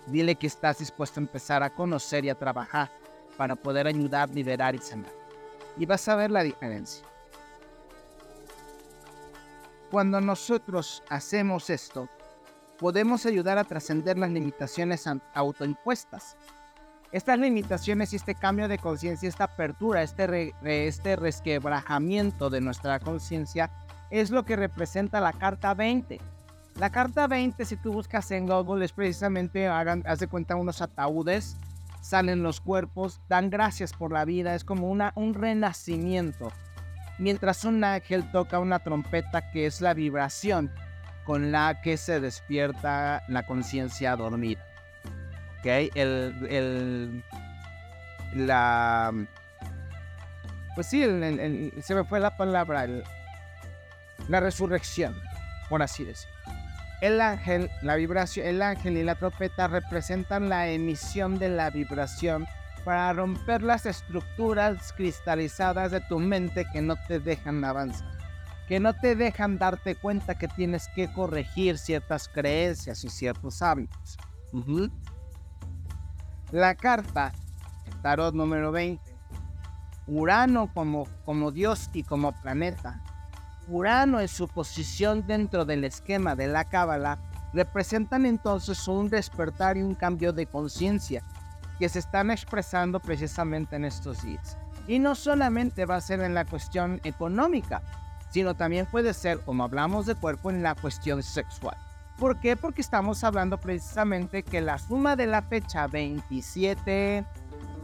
Dile 0.08 0.36
que 0.36 0.48
estás 0.48 0.80
dispuesto 0.80 1.20
a 1.20 1.24
empezar 1.24 1.64
a 1.64 1.70
conocer 1.70 2.26
y 2.26 2.30
a 2.30 2.36
trabajar 2.36 2.92
para 3.38 3.56
poder 3.56 3.88
ayudar, 3.88 4.30
liberar 4.30 4.76
y 4.76 4.80
sanar. 4.80 5.12
Y 5.78 5.86
vas 5.86 6.08
a 6.08 6.16
ver 6.16 6.32
la 6.32 6.44
diferencia. 6.44 7.06
Cuando 9.90 10.20
nosotros 10.22 11.04
hacemos 11.10 11.70
esto, 11.70 12.10
podemos 12.78 13.26
ayudar 13.26 13.58
a 13.58 13.64
trascender 13.64 14.18
las 14.18 14.30
limitaciones 14.30 15.06
autoimpuestas. 15.34 16.36
Estas 17.16 17.40
limitaciones 17.40 18.12
y 18.12 18.18
este 18.18 18.36
cambio 18.36 18.68
de 18.68 18.78
conciencia, 18.78 19.30
esta 19.30 19.46
apertura, 19.46 20.04
este, 20.04 20.54
este 20.62 21.16
resquebrajamiento 21.16 22.50
de 22.50 22.60
nuestra 22.60 23.00
conciencia 23.00 23.72
es 24.10 24.32
lo 24.32 24.44
que 24.44 24.58
representa 24.58 25.22
la 25.22 25.32
carta 25.32 25.74
20. 25.74 26.20
La 26.78 26.90
carta 26.90 27.26
20, 27.28 27.64
si 27.64 27.78
tú 27.78 27.94
buscas 27.94 28.30
en 28.32 28.48
Google, 28.48 28.84
es 28.84 28.92
precisamente, 28.92 29.66
hagan, 29.66 30.04
haz 30.06 30.20
de 30.20 30.28
cuenta, 30.28 30.58
unos 30.58 30.82
ataúdes 30.82 31.56
salen 32.02 32.44
los 32.44 32.60
cuerpos, 32.60 33.22
dan 33.30 33.50
gracias 33.50 33.94
por 33.94 34.12
la 34.12 34.26
vida, 34.26 34.54
es 34.54 34.66
como 34.66 34.90
una, 34.90 35.14
un 35.16 35.36
renacimiento. 35.36 36.52
Mientras 37.18 37.64
un 37.64 37.82
ángel 37.86 38.30
toca 38.30 38.60
una 38.60 38.80
trompeta 38.80 39.52
que 39.52 39.68
es 39.68 39.80
la 39.80 39.94
vibración 39.94 40.70
con 41.24 41.54
la 41.54 41.80
que 41.82 41.96
se 41.96 42.20
despierta 42.20 43.24
la 43.30 43.46
conciencia 43.46 44.18
dormida. 44.18 44.65
¿Ok? 45.66 45.72
El, 45.96 46.48
el, 46.48 47.24
la... 48.36 49.12
Pues 50.76 50.86
sí, 50.86 51.02
se 51.82 51.96
me 51.96 52.04
fue 52.04 52.20
la 52.20 52.38
palabra, 52.38 52.86
la 54.28 54.40
resurrección, 54.40 55.20
por 55.68 55.82
así 55.82 56.04
decirlo. 56.04 56.36
El 57.02 57.20
ángel, 57.20 57.72
la 57.82 57.96
vibración, 57.96 58.46
el 58.46 58.62
ángel 58.62 58.98
y 58.98 59.04
la 59.04 59.16
trompeta 59.16 59.68
representan 59.68 60.50
la 60.50 60.68
emisión 60.70 61.40
de 61.40 61.50
la 61.50 61.72
vibración 61.72 62.46
para 62.84 63.12
romper 63.14 63.64
las 63.64 63.88
estructuras 63.88 64.94
cristalizadas 64.94 65.90
de 65.90 66.02
tu 66.02 66.20
mente 66.20 66.68
que 66.72 66.84
no 66.84 66.96
te 67.08 67.20
dejan 67.20 67.66
avanzar, 67.66 68.08
que 68.68 68.80
no 68.80 68.94
te 68.94 69.16
dejan 69.16 69.58
darte 69.58 69.96
cuenta 69.96 70.38
que 70.38 70.48
tienes 70.48 70.90
que 70.94 71.12
corregir 71.12 71.80
ciertas 71.80 72.28
creencias 72.28 73.04
y 73.04 73.10
ciertos 73.10 73.64
hábitos. 73.64 74.18
La 76.52 76.76
carta, 76.76 77.34
tarot 78.04 78.36
número 78.36 78.72
20, 78.72 79.02
Urano 80.08 80.72
como, 80.74 81.08
como 81.26 81.52
Dios 81.52 81.90
y 81.94 82.04
como 82.04 82.34
planeta, 82.34 83.02
Urano 83.68 84.20
en 84.20 84.28
su 84.28 84.48
posición 84.48 85.26
dentro 85.26 85.66
del 85.66 85.84
esquema 85.84 86.36
de 86.36 86.48
la 86.48 86.66
Cábala 86.66 87.18
representan 87.52 88.28
entonces 88.28 88.88
un 88.88 89.10
despertar 89.10 89.76
y 89.78 89.82
un 89.82 89.96
cambio 89.96 90.34
de 90.34 90.46
conciencia 90.46 91.24
que 91.80 91.90
se 91.90 92.00
están 92.00 92.30
expresando 92.30 93.00
precisamente 93.00 93.76
en 93.76 93.86
estos 93.86 94.22
días. 94.22 94.56
Y 94.88 95.00
no 95.00 95.16
solamente 95.16 95.86
va 95.86 95.96
a 95.96 96.02
ser 96.02 96.20
en 96.22 96.36
la 96.36 96.46
cuestión 96.46 97.02
económica, 97.04 97.82
sino 98.30 98.54
también 98.54 98.86
puede 98.86 99.14
ser, 99.14 99.40
como 99.40 99.64
hablamos 99.64 100.06
de 100.06 100.14
cuerpo, 100.14 100.52
en 100.52 100.62
la 100.62 100.76
cuestión 100.76 101.24
sexual. 101.24 101.78
¿Por 102.18 102.40
qué? 102.40 102.56
Porque 102.56 102.82
estamos 102.82 103.24
hablando 103.26 103.58
precisamente 103.58 104.44
que 104.44 104.62
la 104.62 104.78
suma 104.78 105.18
de 105.18 105.28
la 105.28 105.42
fecha 105.42 105.88
27, 105.88 107.26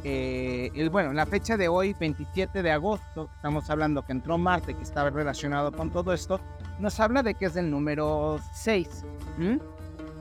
eh, 0.05 0.71
el, 0.73 0.89
bueno, 0.89 1.11
la 1.11 1.25
fecha 1.25 1.57
de 1.57 1.67
hoy, 1.67 1.93
27 1.99 2.63
de 2.63 2.71
agosto, 2.71 3.29
estamos 3.35 3.69
hablando 3.69 4.05
que 4.05 4.13
entró 4.13 4.37
Marte, 4.37 4.73
que 4.73 4.83
estaba 4.83 5.09
relacionado 5.09 5.73
con 5.73 5.89
todo 5.89 6.13
esto, 6.13 6.39
nos 6.79 6.99
habla 7.01 7.23
de 7.23 7.35
que 7.35 7.45
es 7.45 7.53
del 7.55 7.69
número 7.69 8.39
6. 8.53 9.03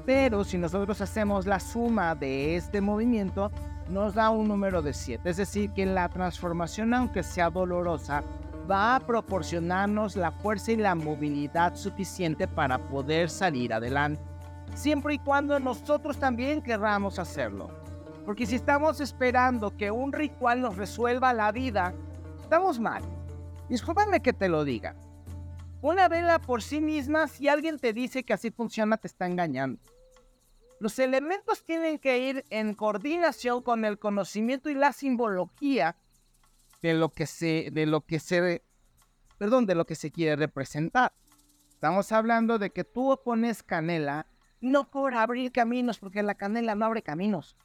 Pero 0.04 0.42
si 0.42 0.58
nosotros 0.58 1.00
hacemos 1.00 1.46
la 1.46 1.60
suma 1.60 2.16
de 2.16 2.56
este 2.56 2.80
movimiento, 2.80 3.52
nos 3.88 4.14
da 4.14 4.30
un 4.30 4.48
número 4.48 4.82
de 4.82 4.92
7. 4.92 5.30
Es 5.30 5.36
decir, 5.36 5.70
que 5.70 5.86
la 5.86 6.08
transformación, 6.08 6.94
aunque 6.94 7.22
sea 7.22 7.48
dolorosa, 7.48 8.24
va 8.70 8.96
a 8.96 9.00
proporcionarnos 9.00 10.14
la 10.14 10.30
fuerza 10.30 10.72
y 10.72 10.76
la 10.76 10.94
movilidad 10.94 11.74
suficiente 11.74 12.46
para 12.46 12.78
poder 12.78 13.28
salir 13.28 13.72
adelante. 13.72 14.22
Siempre 14.74 15.14
y 15.14 15.18
cuando 15.18 15.58
nosotros 15.58 16.18
también 16.18 16.62
querramos 16.62 17.18
hacerlo. 17.18 17.68
Porque 18.24 18.46
si 18.46 18.54
estamos 18.54 19.00
esperando 19.00 19.76
que 19.76 19.90
un 19.90 20.12
ritual 20.12 20.60
nos 20.60 20.76
resuelva 20.76 21.32
la 21.32 21.50
vida, 21.50 21.92
estamos 22.40 22.78
mal. 22.78 23.02
Discúlpame 23.68 24.20
que 24.20 24.32
te 24.32 24.48
lo 24.48 24.64
diga. 24.64 24.94
Una 25.82 26.08
vela 26.08 26.38
por 26.38 26.62
sí 26.62 26.80
misma, 26.80 27.26
si 27.26 27.48
alguien 27.48 27.78
te 27.78 27.92
dice 27.92 28.22
que 28.22 28.34
así 28.34 28.50
funciona, 28.50 28.98
te 28.98 29.08
está 29.08 29.26
engañando. 29.26 29.80
Los 30.78 30.98
elementos 30.98 31.64
tienen 31.64 31.98
que 31.98 32.18
ir 32.18 32.44
en 32.50 32.74
coordinación 32.74 33.62
con 33.62 33.84
el 33.84 33.98
conocimiento 33.98 34.70
y 34.70 34.74
la 34.74 34.92
simbología 34.92 35.96
de 36.82 36.94
lo 36.94 37.10
que 37.10 37.26
se, 37.26 37.70
de 37.72 37.86
lo 37.86 38.02
que 38.02 38.18
se, 38.18 38.62
perdón, 39.38 39.66
de 39.66 39.74
lo 39.74 39.86
que 39.86 39.94
se 39.94 40.10
quiere 40.10 40.36
representar. 40.36 41.12
Estamos 41.68 42.12
hablando 42.12 42.58
de 42.58 42.70
que 42.70 42.84
tú 42.84 43.18
pones 43.24 43.62
canela 43.62 44.26
no 44.60 44.90
por 44.90 45.14
abrir 45.14 45.52
caminos, 45.52 45.98
porque 45.98 46.22
la 46.22 46.34
canela 46.34 46.74
no 46.74 46.84
abre 46.84 47.02
caminos. 47.02 47.56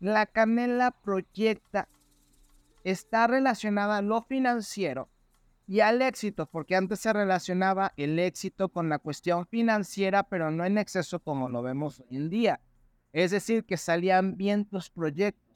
La 0.00 0.26
canela 0.26 0.90
proyecta, 0.90 1.88
está 2.84 3.26
relacionada 3.26 3.98
a 3.98 4.02
lo 4.02 4.22
financiero 4.22 5.08
y 5.66 5.80
al 5.80 6.00
éxito, 6.00 6.46
porque 6.46 6.76
antes 6.76 7.00
se 7.00 7.12
relacionaba 7.12 7.92
el 7.96 8.18
éxito 8.18 8.70
con 8.70 8.88
la 8.88 8.98
cuestión 8.98 9.46
financiera, 9.46 10.22
pero 10.22 10.50
no 10.50 10.64
en 10.64 10.78
exceso 10.78 11.18
como 11.20 11.48
lo 11.50 11.62
vemos 11.62 12.00
hoy 12.00 12.16
en 12.16 12.30
día. 12.30 12.60
Es 13.12 13.32
decir, 13.32 13.64
que 13.64 13.76
salían 13.76 14.36
bien 14.36 14.64
tus 14.64 14.88
proyectos 14.88 15.47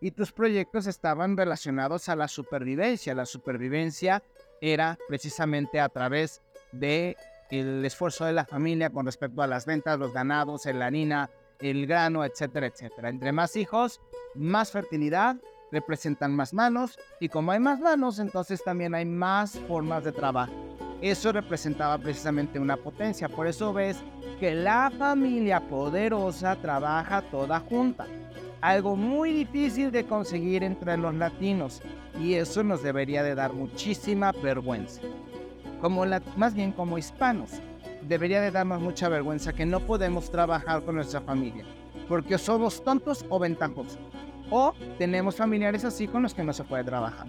y 0.00 0.10
tus 0.10 0.32
proyectos 0.32 0.86
estaban 0.86 1.36
relacionados 1.36 2.08
a 2.08 2.16
la 2.16 2.28
supervivencia. 2.28 3.14
La 3.14 3.26
supervivencia 3.26 4.22
era 4.60 4.98
precisamente 5.08 5.80
a 5.80 5.88
través 5.88 6.42
de 6.72 7.16
el 7.50 7.84
esfuerzo 7.84 8.24
de 8.24 8.32
la 8.32 8.44
familia 8.44 8.90
con 8.90 9.06
respecto 9.06 9.42
a 9.42 9.46
las 9.46 9.66
ventas, 9.66 9.98
los 9.98 10.12
ganados, 10.12 10.66
la 10.66 10.86
harina, 10.86 11.30
el 11.60 11.86
grano, 11.86 12.24
etcétera, 12.24 12.66
etcétera. 12.66 13.08
Entre 13.08 13.32
más 13.32 13.56
hijos, 13.56 14.00
más 14.34 14.70
fertilidad, 14.70 15.36
representan 15.72 16.34
más 16.34 16.54
manos 16.54 16.98
y 17.20 17.28
como 17.28 17.52
hay 17.52 17.60
más 17.60 17.80
manos, 17.80 18.18
entonces 18.18 18.62
también 18.62 18.94
hay 18.94 19.04
más 19.04 19.58
formas 19.68 20.04
de 20.04 20.12
trabajo. 20.12 20.52
Eso 21.02 21.30
representaba 21.32 21.98
precisamente 21.98 22.58
una 22.58 22.76
potencia. 22.76 23.28
Por 23.28 23.46
eso 23.46 23.72
ves 23.72 23.98
que 24.40 24.54
la 24.54 24.90
familia 24.98 25.60
poderosa 25.68 26.56
trabaja 26.56 27.22
toda 27.22 27.60
junta. 27.60 28.06
Algo 28.60 28.96
muy 28.96 29.32
difícil 29.32 29.90
de 29.90 30.06
conseguir 30.06 30.64
entre 30.64 30.96
los 30.96 31.14
latinos 31.14 31.82
y 32.20 32.34
eso 32.34 32.62
nos 32.62 32.82
debería 32.82 33.22
de 33.22 33.34
dar 33.34 33.52
muchísima 33.52 34.32
vergüenza. 34.32 35.02
Como 35.80 36.04
más 36.36 36.54
bien 36.54 36.72
como 36.72 36.98
hispanos, 36.98 37.50
debería 38.02 38.40
de 38.40 38.50
darnos 38.50 38.80
mucha 38.80 39.08
vergüenza 39.08 39.52
que 39.52 39.66
no 39.66 39.80
podemos 39.80 40.30
trabajar 40.30 40.82
con 40.82 40.94
nuestra 40.94 41.20
familia 41.20 41.64
porque 42.08 42.38
somos 42.38 42.82
tontos 42.82 43.24
o 43.28 43.38
ventajosos 43.38 43.98
o 44.50 44.72
tenemos 44.98 45.36
familiares 45.36 45.84
así 45.84 46.06
con 46.06 46.22
los 46.22 46.32
que 46.32 46.44
no 46.44 46.52
se 46.52 46.64
puede 46.64 46.84
trabajar. 46.84 47.26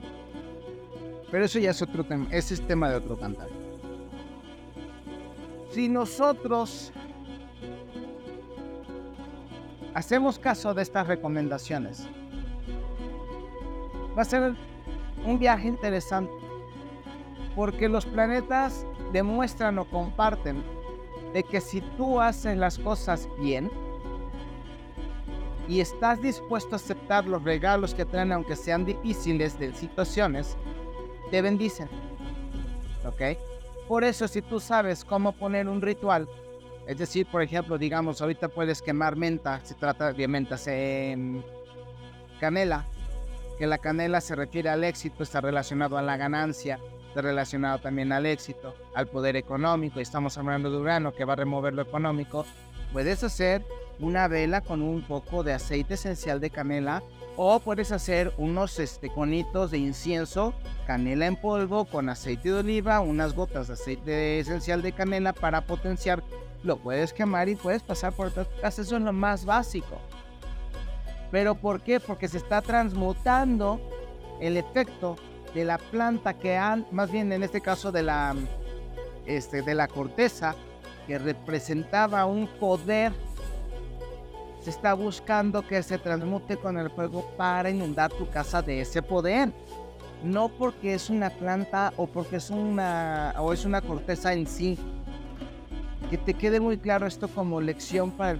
Pero 1.31 1.45
eso 1.45 1.59
ya 1.59 1.71
es 1.71 1.81
otro 1.81 2.03
tema, 2.03 2.27
ese 2.31 2.53
es 2.53 2.61
tema 2.61 2.89
de 2.89 2.97
otro 2.97 3.17
cantar. 3.17 3.49
Si 5.71 5.89
nosotros 5.89 6.91
hacemos 9.93 10.39
caso 10.39 10.73
de 10.73 10.81
estas 10.81 11.07
recomendaciones, 11.07 12.07
va 14.17 14.21
a 14.21 14.25
ser 14.25 14.55
un 15.25 15.39
viaje 15.39 15.67
interesante, 15.67 16.33
porque 17.55 17.89
los 17.89 18.05
planetas 18.05 18.85
demuestran 19.11 19.79
o 19.79 19.85
comparten 19.85 20.63
de 21.33 21.43
que 21.43 21.61
si 21.61 21.81
tú 21.97 22.21
haces 22.21 22.57
las 22.57 22.77
cosas 22.79 23.27
bien, 23.39 23.69
y 25.67 25.81
estás 25.81 26.21
dispuesto 26.21 26.75
a 26.75 26.77
aceptar 26.77 27.25
los 27.25 27.43
regalos 27.43 27.93
que 27.93 28.05
traen, 28.05 28.31
aunque 28.31 28.55
sean 28.55 28.85
difíciles 28.85 29.59
de 29.59 29.73
situaciones, 29.73 30.55
te 31.29 31.41
bendicen. 31.41 31.89
¿Ok? 33.05 33.37
Por 33.87 34.03
eso, 34.03 34.27
si 34.27 34.41
tú 34.41 34.59
sabes 34.59 35.03
cómo 35.03 35.33
poner 35.33 35.67
un 35.67 35.81
ritual, 35.81 36.27
es 36.87 36.97
decir, 36.97 37.27
por 37.27 37.41
ejemplo, 37.41 37.77
digamos, 37.77 38.21
ahorita 38.21 38.47
puedes 38.47 38.81
quemar 38.81 39.17
menta, 39.17 39.59
se 39.63 39.75
trata 39.75 40.13
de 40.13 40.27
mentas 40.27 40.67
en 40.67 41.43
canela, 42.39 42.85
que 43.59 43.67
la 43.67 43.77
canela 43.77 44.21
se 44.21 44.35
refiere 44.35 44.69
al 44.69 44.85
éxito, 44.85 45.23
está 45.23 45.41
relacionado 45.41 45.97
a 45.97 46.01
la 46.01 46.15
ganancia, 46.15 46.79
está 47.09 47.21
relacionado 47.21 47.79
también 47.79 48.13
al 48.13 48.25
éxito, 48.25 48.73
al 48.95 49.07
poder 49.07 49.35
económico, 49.35 49.99
y 49.99 50.03
estamos 50.03 50.37
hablando 50.37 50.71
de 50.71 50.77
Urano 50.77 51.13
que 51.13 51.25
va 51.25 51.33
a 51.33 51.37
remover 51.37 51.73
lo 51.73 51.81
económico, 51.81 52.45
puedes 52.93 53.21
hacer 53.21 53.65
una 53.99 54.29
vela 54.29 54.61
con 54.61 54.81
un 54.81 55.01
poco 55.01 55.43
de 55.43 55.53
aceite 55.53 55.95
esencial 55.95 56.39
de 56.39 56.51
canela 56.51 57.03
o 57.35 57.59
puedes 57.59 57.91
hacer 57.91 58.33
unos 58.37 58.79
este, 58.79 59.09
conitos 59.09 59.71
de 59.71 59.77
incienso, 59.77 60.53
canela 60.85 61.27
en 61.27 61.35
polvo 61.35 61.85
con 61.85 62.09
aceite 62.09 62.49
de 62.49 62.59
oliva, 62.59 62.99
unas 62.99 63.33
gotas 63.33 63.67
de 63.67 63.73
aceite 63.73 64.39
esencial 64.39 64.81
de 64.81 64.91
canela 64.91 65.33
para 65.33 65.61
potenciar. 65.61 66.23
Lo 66.63 66.77
puedes 66.77 67.13
quemar 67.13 67.49
y 67.49 67.55
puedes 67.55 67.83
pasar 67.83 68.13
por 68.13 68.27
otras 68.27 68.47
Eso 68.63 68.81
es 68.81 68.91
lo 68.91 69.13
más 69.13 69.45
básico. 69.45 69.97
¿Pero 71.31 71.55
por 71.55 71.81
qué? 71.81 71.99
Porque 71.99 72.27
se 72.27 72.37
está 72.37 72.61
transmutando 72.61 73.79
el 74.39 74.57
efecto 74.57 75.17
de 75.53 75.65
la 75.65 75.77
planta 75.77 76.33
que 76.33 76.57
han, 76.57 76.85
más 76.91 77.11
bien 77.11 77.31
en 77.31 77.43
este 77.43 77.61
caso 77.61 77.91
de 77.91 78.03
la, 78.03 78.35
este, 79.25 79.61
de 79.61 79.75
la 79.75 79.87
corteza, 79.87 80.55
que 81.05 81.17
representaba 81.17 82.25
un 82.25 82.47
poder 82.47 83.11
se 84.67 84.71
está 84.71 84.93
buscando 84.93 85.65
que 85.65 85.81
se 85.81 85.97
transmute 85.97 86.57
con 86.57 86.77
el 86.77 86.89
fuego 86.89 87.25
para 87.37 87.69
inundar 87.69 88.11
tu 88.11 88.29
casa 88.29 88.61
de 88.61 88.81
ese 88.81 89.01
poder. 89.01 89.53
No 90.25 90.49
porque 90.49 90.93
es 90.93 91.09
una 91.09 91.29
planta 91.29 91.93
o 91.95 92.05
porque 92.05 92.35
es 92.35 92.49
una 92.49 93.33
o 93.39 93.53
es 93.53 93.63
una 93.63 93.79
corteza 93.81 94.33
en 94.33 94.45
sí. 94.45 94.77
Que 96.09 96.17
te 96.17 96.33
quede 96.33 96.59
muy 96.59 96.77
claro 96.77 97.05
esto 97.05 97.27
como 97.27 97.61
lección 97.61 98.11
para 98.11 98.31
el... 98.31 98.39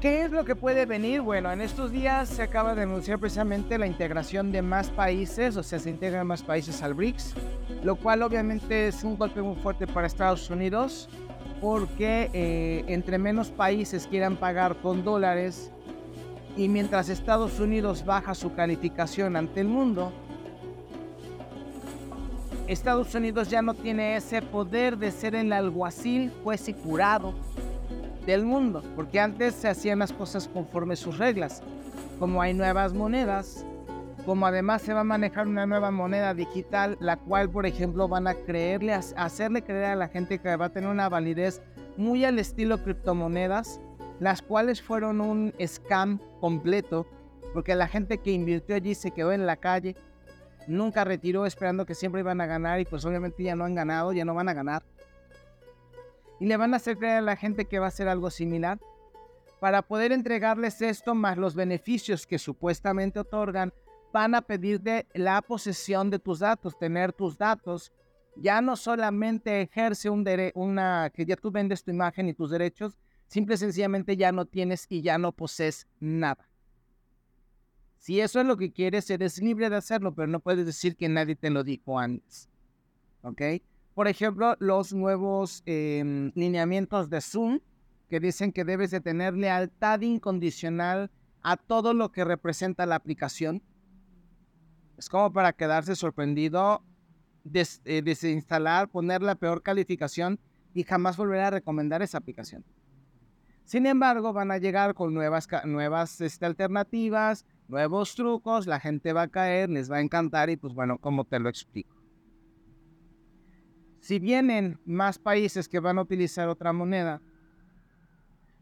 ¿Qué 0.00 0.24
es 0.24 0.30
lo 0.30 0.44
que 0.44 0.54
puede 0.54 0.84
venir? 0.84 1.22
Bueno, 1.22 1.50
en 1.50 1.60
estos 1.60 1.90
días 1.90 2.28
se 2.28 2.42
acaba 2.42 2.74
de 2.74 2.82
anunciar 2.82 3.18
precisamente 3.18 3.78
la 3.78 3.86
integración 3.86 4.52
de 4.52 4.60
más 4.62 4.90
países, 4.90 5.56
o 5.56 5.62
sea, 5.62 5.78
se 5.78 5.88
integran 5.90 6.26
más 6.26 6.42
países 6.42 6.82
al 6.82 6.94
BRICS, 6.94 7.34
lo 7.82 7.96
cual 7.96 8.22
obviamente 8.22 8.88
es 8.88 9.02
un 9.02 9.16
golpe 9.16 9.40
muy 9.40 9.56
fuerte 9.56 9.86
para 9.86 10.06
Estados 10.06 10.50
Unidos 10.50 11.08
porque 11.60 12.30
eh, 12.32 12.84
entre 12.88 13.18
menos 13.18 13.50
países 13.50 14.06
quieran 14.06 14.36
pagar 14.36 14.76
con 14.76 15.04
dólares 15.04 15.70
y 16.56 16.68
mientras 16.68 17.08
Estados 17.08 17.60
Unidos 17.60 18.04
baja 18.04 18.34
su 18.34 18.54
calificación 18.54 19.36
ante 19.36 19.60
el 19.60 19.68
mundo, 19.68 20.12
Estados 22.68 23.14
Unidos 23.14 23.48
ya 23.48 23.62
no 23.62 23.74
tiene 23.74 24.16
ese 24.16 24.42
poder 24.42 24.98
de 24.98 25.12
ser 25.12 25.36
el 25.36 25.52
alguacil, 25.52 26.32
juez 26.42 26.68
y 26.68 26.74
curado 26.74 27.32
del 28.26 28.44
mundo, 28.44 28.82
porque 28.96 29.20
antes 29.20 29.54
se 29.54 29.68
hacían 29.68 30.00
las 30.00 30.12
cosas 30.12 30.48
conforme 30.48 30.96
sus 30.96 31.18
reglas. 31.18 31.62
Como 32.18 32.42
hay 32.42 32.54
nuevas 32.54 32.92
monedas, 32.92 33.64
como 34.24 34.46
además 34.46 34.82
se 34.82 34.92
va 34.92 35.00
a 35.00 35.04
manejar 35.04 35.46
una 35.46 35.64
nueva 35.64 35.92
moneda 35.92 36.34
digital, 36.34 36.96
la 36.98 37.16
cual, 37.16 37.48
por 37.48 37.66
ejemplo, 37.66 38.08
van 38.08 38.26
a 38.26 38.34
creerle, 38.34 38.92
hacerle 38.94 39.62
creer 39.62 39.84
a 39.84 39.96
la 39.96 40.08
gente 40.08 40.40
que 40.40 40.56
va 40.56 40.66
a 40.66 40.72
tener 40.72 40.90
una 40.90 41.08
validez 41.08 41.62
muy 41.96 42.24
al 42.24 42.40
estilo 42.40 42.82
criptomonedas, 42.82 43.80
las 44.18 44.42
cuales 44.42 44.82
fueron 44.82 45.20
un 45.20 45.54
scam 45.64 46.18
completo, 46.40 47.06
porque 47.54 47.76
la 47.76 47.86
gente 47.86 48.18
que 48.18 48.32
invirtió 48.32 48.74
allí 48.74 48.96
se 48.96 49.12
quedó 49.12 49.30
en 49.30 49.46
la 49.46 49.56
calle, 49.56 49.94
nunca 50.66 51.04
retiró 51.04 51.46
esperando 51.46 51.86
que 51.86 51.94
siempre 51.94 52.20
iban 52.20 52.40
a 52.40 52.46
ganar 52.46 52.80
y 52.80 52.84
pues 52.84 53.04
obviamente 53.04 53.42
ya 53.42 53.54
no 53.56 53.64
han 53.64 53.74
ganado, 53.74 54.12
ya 54.12 54.24
no 54.24 54.34
van 54.34 54.48
a 54.48 54.54
ganar. 54.54 54.82
Y 56.40 56.46
le 56.46 56.56
van 56.56 56.74
a 56.74 56.78
hacer 56.78 56.98
creer 56.98 57.18
a 57.18 57.22
la 57.22 57.36
gente 57.36 57.64
que 57.64 57.78
va 57.78 57.86
a 57.86 57.90
ser 57.90 58.08
algo 58.08 58.30
similar 58.30 58.78
para 59.60 59.82
poder 59.82 60.12
entregarles 60.12 60.82
esto 60.82 61.14
más 61.14 61.38
los 61.38 61.54
beneficios 61.54 62.26
que 62.26 62.38
supuestamente 62.38 63.20
otorgan 63.20 63.72
van 64.12 64.34
a 64.34 64.42
pedirte 64.42 65.06
la 65.14 65.42
posesión 65.42 66.10
de 66.10 66.18
tus 66.18 66.40
datos, 66.40 66.78
tener 66.78 67.12
tus 67.12 67.36
datos. 67.36 67.92
Ya 68.36 68.60
no 68.60 68.76
solamente 68.76 69.62
ejerce 69.62 70.10
un 70.10 70.26
una 70.54 71.10
que 71.14 71.24
ya 71.24 71.36
tú 71.36 71.50
vendes 71.50 71.82
tu 71.82 71.90
imagen 71.90 72.28
y 72.28 72.34
tus 72.34 72.50
derechos, 72.50 72.98
simple 73.26 73.54
y 73.54 73.58
sencillamente 73.58 74.16
ya 74.16 74.30
no 74.32 74.44
tienes 74.44 74.86
y 74.88 75.02
ya 75.02 75.18
no 75.18 75.32
posees 75.32 75.86
nada. 76.00 76.48
Si 78.06 78.20
eso 78.20 78.40
es 78.40 78.46
lo 78.46 78.56
que 78.56 78.70
quieres, 78.70 79.10
eres 79.10 79.42
libre 79.42 79.68
de 79.68 79.74
hacerlo, 79.74 80.14
pero 80.14 80.28
no 80.28 80.38
puedes 80.38 80.64
decir 80.64 80.94
que 80.94 81.08
nadie 81.08 81.34
te 81.34 81.50
lo 81.50 81.64
dijo 81.64 81.98
antes. 81.98 82.48
¿Ok? 83.22 83.42
Por 83.94 84.06
ejemplo, 84.06 84.54
los 84.60 84.92
nuevos 84.92 85.64
em, 85.66 86.30
lineamientos 86.36 87.10
de 87.10 87.20
Zoom 87.20 87.58
que 88.08 88.20
dicen 88.20 88.52
que 88.52 88.64
debes 88.64 88.92
de 88.92 89.00
tener 89.00 89.34
lealtad 89.34 90.02
incondicional 90.02 91.10
a 91.42 91.56
todo 91.56 91.94
lo 91.94 92.12
que 92.12 92.22
representa 92.22 92.86
la 92.86 92.94
aplicación 92.94 93.60
es 94.96 95.08
como 95.08 95.32
para 95.32 95.52
quedarse 95.52 95.96
sorprendido, 95.96 96.84
eh, 97.52 98.02
desinstalar, 98.02 98.88
poner 98.88 99.20
la 99.20 99.34
peor 99.34 99.64
calificación 99.64 100.38
y 100.74 100.84
jamás 100.84 101.16
volver 101.16 101.40
a 101.40 101.50
recomendar 101.50 102.02
esa 102.02 102.18
aplicación. 102.18 102.64
Sin 103.64 103.84
embargo, 103.84 104.32
van 104.32 104.52
a 104.52 104.58
llegar 104.58 104.94
con 104.94 105.12
nuevas, 105.12 105.48
nuevas 105.64 106.20
este, 106.20 106.46
alternativas, 106.46 107.44
nuevos 107.68 108.14
trucos, 108.14 108.66
la 108.66 108.80
gente 108.80 109.12
va 109.12 109.22
a 109.22 109.28
caer, 109.28 109.70
les 109.70 109.90
va 109.90 109.96
a 109.96 110.00
encantar 110.00 110.50
y 110.50 110.56
pues 110.56 110.74
bueno, 110.74 110.98
¿cómo 110.98 111.24
te 111.24 111.38
lo 111.38 111.48
explico? 111.48 111.96
Si 114.00 114.18
vienen 114.18 114.78
más 114.84 115.18
países 115.18 115.68
que 115.68 115.80
van 115.80 115.98
a 115.98 116.02
utilizar 116.02 116.48
otra 116.48 116.72
moneda, 116.72 117.20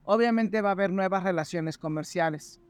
obviamente 0.04 0.62
va 0.62 0.70
a 0.70 0.72
haber 0.72 0.90
nuevas 0.90 1.22
relaciones 1.22 1.76
comerciales. 1.76 2.60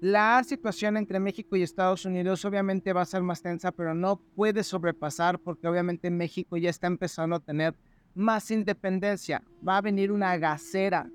La 0.00 0.42
situación 0.44 0.96
entre 0.96 1.20
México 1.20 1.56
y 1.56 1.62
Estados 1.62 2.06
Unidos 2.06 2.44
obviamente 2.44 2.92
va 2.92 3.02
a 3.02 3.06
ser 3.06 3.22
más 3.22 3.42
tensa, 3.42 3.70
pero 3.70 3.94
no 3.94 4.16
puede 4.34 4.64
sobrepasar 4.64 5.38
porque 5.38 5.68
obviamente 5.68 6.10
México 6.10 6.56
ya 6.56 6.70
está 6.70 6.86
empezando 6.86 7.36
a 7.36 7.40
tener 7.40 7.76
más 8.14 8.50
independencia. 8.50 9.44
Va 9.66 9.76
a 9.76 9.82
venir 9.82 10.10
una 10.10 10.36
gasera 10.38 11.10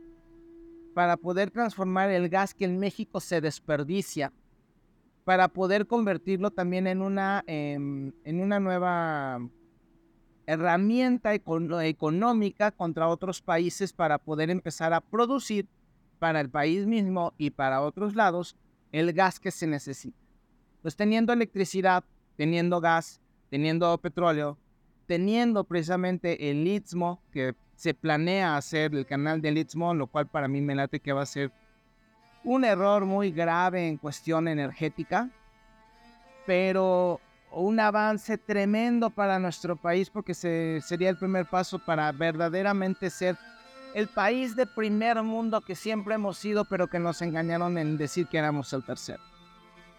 para 0.94 1.18
poder 1.18 1.52
transformar 1.52 2.10
el 2.12 2.30
gas 2.30 2.54
que 2.54 2.66
en 2.66 2.78
México 2.78 3.20
se 3.20 3.42
desperdicia, 3.42 4.32
para 5.26 5.48
poder 5.50 5.88
convertirlo 5.88 6.52
también 6.52 6.88
en 6.88 7.02
una, 7.02 7.44
em, 7.48 8.14
en 8.24 8.40
una 8.40 8.60
nueva 8.60 9.42
herramienta 10.46 11.34
económica 11.34 12.72
contra 12.72 13.08
otros 13.08 13.42
países 13.42 13.92
para 13.92 14.20
poder 14.20 14.52
empezar 14.52 14.94
a 14.94 15.02
producir 15.02 15.68
para 16.20 16.40
el 16.40 16.50
país 16.52 16.86
mismo 16.86 17.34
y 17.40 17.50
para 17.50 17.82
otros 17.82 18.16
lados 18.16 18.56
el 18.92 19.12
gas 19.14 19.40
que 19.40 19.50
se 19.50 19.66
necesita. 19.66 20.18
Pues 20.84 20.96
teniendo 20.96 21.34
electricidad, 21.34 22.04
teniendo 22.38 22.80
gas, 22.80 23.20
teniendo 23.50 23.98
petróleo, 23.98 24.60
teniendo 25.08 25.64
precisamente 25.64 26.52
el 26.52 26.68
Istmo, 26.68 27.20
que 27.32 27.56
se 27.76 27.96
planea 27.96 28.58
hacer 28.58 28.94
el 28.94 29.08
canal 29.08 29.42
del 29.42 29.58
Istmo, 29.58 29.96
lo 29.96 30.06
cual 30.06 30.28
para 30.28 30.48
mí 30.48 30.62
me 30.62 30.76
late 30.76 31.00
que 31.00 31.14
va 31.14 31.24
a 31.24 31.26
ser 31.26 31.52
un 32.46 32.64
error 32.64 33.06
muy 33.06 33.32
grave 33.32 33.88
en 33.88 33.98
cuestión 33.98 34.48
energética, 34.48 35.30
pero 36.46 37.20
un 37.52 37.80
avance 37.80 38.38
tremendo 38.38 39.10
para 39.10 39.40
nuestro 39.40 39.76
país 39.76 40.10
porque 40.10 40.34
se, 40.34 40.80
sería 40.86 41.10
el 41.10 41.18
primer 41.18 41.48
paso 41.48 41.80
para 41.80 42.12
verdaderamente 42.12 43.10
ser 43.10 43.36
el 43.96 44.08
país 44.08 44.56
de 44.56 44.68
primer 44.68 45.22
mundo 45.24 45.62
que 45.62 45.74
siempre 45.76 46.16
hemos 46.16 46.38
sido, 46.38 46.66
pero 46.66 46.88
que 46.88 47.00
nos 47.00 47.22
engañaron 47.22 47.78
en 47.78 47.98
decir 47.98 48.28
que 48.28 48.38
éramos 48.38 48.72
el 48.74 48.84
tercero. 48.84 49.24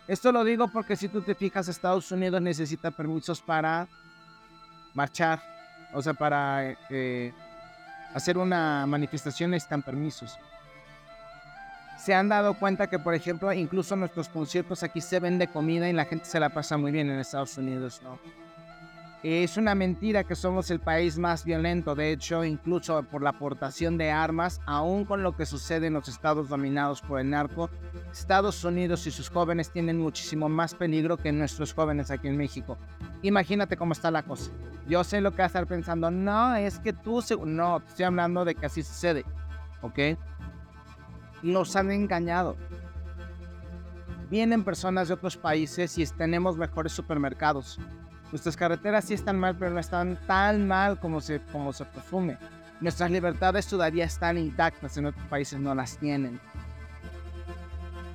Esto 0.06 0.30
lo 0.30 0.44
digo 0.44 0.68
porque 0.68 0.94
si 0.94 1.08
tú 1.08 1.22
te 1.22 1.34
fijas, 1.34 1.66
Estados 1.66 2.12
Unidos 2.12 2.40
necesita 2.40 2.90
permisos 2.92 3.40
para 3.40 3.88
marchar, 4.94 5.42
o 5.92 6.00
sea, 6.00 6.14
para 6.14 6.76
eh, 6.90 7.32
hacer 8.14 8.38
una 8.38 8.86
manifestación 8.86 9.50
necesitan 9.50 9.82
permisos. 9.82 10.38
Se 11.96 12.14
han 12.14 12.28
dado 12.28 12.54
cuenta 12.54 12.88
que, 12.88 12.98
por 12.98 13.14
ejemplo, 13.14 13.52
incluso 13.52 13.96
nuestros 13.96 14.28
conciertos 14.28 14.82
aquí 14.82 15.00
se 15.00 15.18
vende 15.18 15.48
comida 15.48 15.88
y 15.88 15.92
la 15.92 16.04
gente 16.04 16.26
se 16.26 16.38
la 16.38 16.50
pasa 16.50 16.76
muy 16.76 16.92
bien 16.92 17.10
en 17.10 17.18
Estados 17.18 17.56
Unidos, 17.56 18.00
¿no? 18.02 18.18
Es 19.22 19.56
una 19.56 19.74
mentira 19.74 20.22
que 20.22 20.36
somos 20.36 20.70
el 20.70 20.78
país 20.78 21.18
más 21.18 21.44
violento, 21.44 21.96
de 21.96 22.12
hecho, 22.12 22.44
incluso 22.44 23.02
por 23.02 23.22
la 23.22 23.30
aportación 23.30 23.98
de 23.98 24.10
armas, 24.10 24.60
aún 24.66 25.04
con 25.04 25.24
lo 25.24 25.34
que 25.34 25.46
sucede 25.46 25.88
en 25.88 25.94
los 25.94 26.06
estados 26.06 26.48
dominados 26.48 27.00
por 27.00 27.18
el 27.18 27.30
narco, 27.30 27.68
Estados 28.12 28.62
Unidos 28.62 29.04
y 29.06 29.10
sus 29.10 29.28
jóvenes 29.28 29.72
tienen 29.72 29.98
muchísimo 29.98 30.48
más 30.48 30.74
peligro 30.74 31.16
que 31.16 31.32
nuestros 31.32 31.74
jóvenes 31.74 32.12
aquí 32.12 32.28
en 32.28 32.36
México. 32.36 32.78
Imagínate 33.22 33.76
cómo 33.76 33.94
está 33.94 34.12
la 34.12 34.22
cosa. 34.22 34.52
Yo 34.86 35.02
sé 35.02 35.20
lo 35.20 35.32
que 35.32 35.38
vas 35.38 35.46
a 35.46 35.46
estar 35.46 35.66
pensando, 35.66 36.10
no, 36.10 36.54
es 36.54 36.78
que 36.78 36.92
tú, 36.92 37.20
no, 37.44 37.78
estoy 37.78 38.04
hablando 38.04 38.44
de 38.44 38.54
que 38.54 38.66
así 38.66 38.84
sucede, 38.84 39.24
¿ok? 39.82 39.98
Nos 41.42 41.76
han 41.76 41.90
engañado. 41.90 42.56
Vienen 44.30 44.64
personas 44.64 45.08
de 45.08 45.14
otros 45.14 45.36
países 45.36 45.96
y 45.98 46.06
tenemos 46.06 46.56
mejores 46.56 46.92
supermercados 46.92 47.78
Nuestras 48.32 48.56
carreteras 48.56 49.04
sí 49.04 49.14
están 49.14 49.38
mal, 49.38 49.56
pero 49.56 49.70
no 49.70 49.80
están 49.80 50.18
tan 50.26 50.66
mal 50.66 50.98
como 50.98 51.20
se, 51.20 51.40
como 51.52 51.72
se 51.72 51.84
presume. 51.84 52.38
Nuestras 52.80 53.10
libertades 53.10 53.66
todavía 53.66 54.04
están 54.04 54.36
intactas, 54.36 54.96
en 54.96 55.06
otros 55.06 55.26
países 55.28 55.60
no 55.60 55.74
las 55.74 55.96
tienen. 55.96 56.40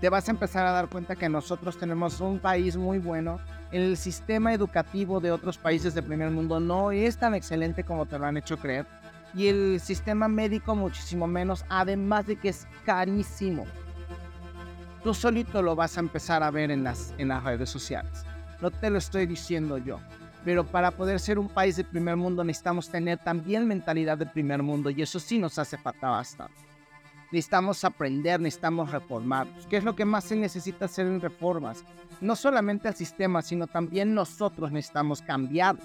Te 0.01 0.09
vas 0.09 0.27
a 0.27 0.31
empezar 0.31 0.65
a 0.65 0.71
dar 0.71 0.89
cuenta 0.89 1.15
que 1.15 1.29
nosotros 1.29 1.77
tenemos 1.77 2.19
un 2.19 2.39
país 2.39 2.75
muy 2.75 2.97
bueno. 2.99 3.39
El 3.71 3.95
sistema 3.95 4.53
educativo 4.53 5.19
de 5.21 5.31
otros 5.31 5.57
países 5.57 5.93
del 5.93 6.03
primer 6.03 6.29
mundo 6.29 6.59
no 6.59 6.91
es 6.91 7.17
tan 7.17 7.33
excelente 7.33 7.83
como 7.83 8.05
te 8.05 8.19
lo 8.19 8.25
han 8.25 8.35
hecho 8.35 8.57
creer. 8.57 8.85
Y 9.33 9.47
el 9.47 9.79
sistema 9.79 10.27
médico 10.27 10.75
muchísimo 10.75 11.27
menos, 11.27 11.65
además 11.69 12.27
de 12.27 12.35
que 12.35 12.49
es 12.49 12.67
carísimo. 12.85 13.65
Tú 15.03 15.13
solito 15.13 15.61
lo 15.61 15.75
vas 15.75 15.97
a 15.97 16.01
empezar 16.01 16.43
a 16.43 16.51
ver 16.51 16.69
en 16.69 16.83
las, 16.83 17.13
en 17.17 17.29
las 17.29 17.43
redes 17.43 17.69
sociales. 17.69 18.25
No 18.61 18.69
te 18.69 18.89
lo 18.89 18.97
estoy 18.97 19.25
diciendo 19.25 19.77
yo. 19.77 19.99
Pero 20.43 20.65
para 20.65 20.91
poder 20.91 21.19
ser 21.19 21.37
un 21.37 21.47
país 21.47 21.75
de 21.75 21.83
primer 21.83 22.15
mundo 22.15 22.43
necesitamos 22.43 22.89
tener 22.89 23.19
también 23.19 23.67
mentalidad 23.67 24.17
de 24.17 24.25
primer 24.25 24.63
mundo 24.63 24.89
y 24.89 25.01
eso 25.01 25.19
sí 25.19 25.37
nos 25.37 25.59
hace 25.59 25.77
falta 25.77 26.09
bastante. 26.09 26.55
Necesitamos 27.31 27.83
aprender, 27.85 28.41
necesitamos 28.41 28.91
reformar. 28.91 29.47
¿Qué 29.69 29.77
es 29.77 29.83
lo 29.83 29.95
que 29.95 30.03
más 30.03 30.25
se 30.25 30.35
necesita 30.35 30.85
hacer 30.85 31.05
en 31.05 31.21
reformas? 31.21 31.83
No 32.19 32.35
solamente 32.35 32.89
el 32.89 32.95
sistema, 32.95 33.41
sino 33.41 33.67
también 33.67 34.13
nosotros 34.13 34.71
necesitamos 34.71 35.21
cambiar. 35.21 35.77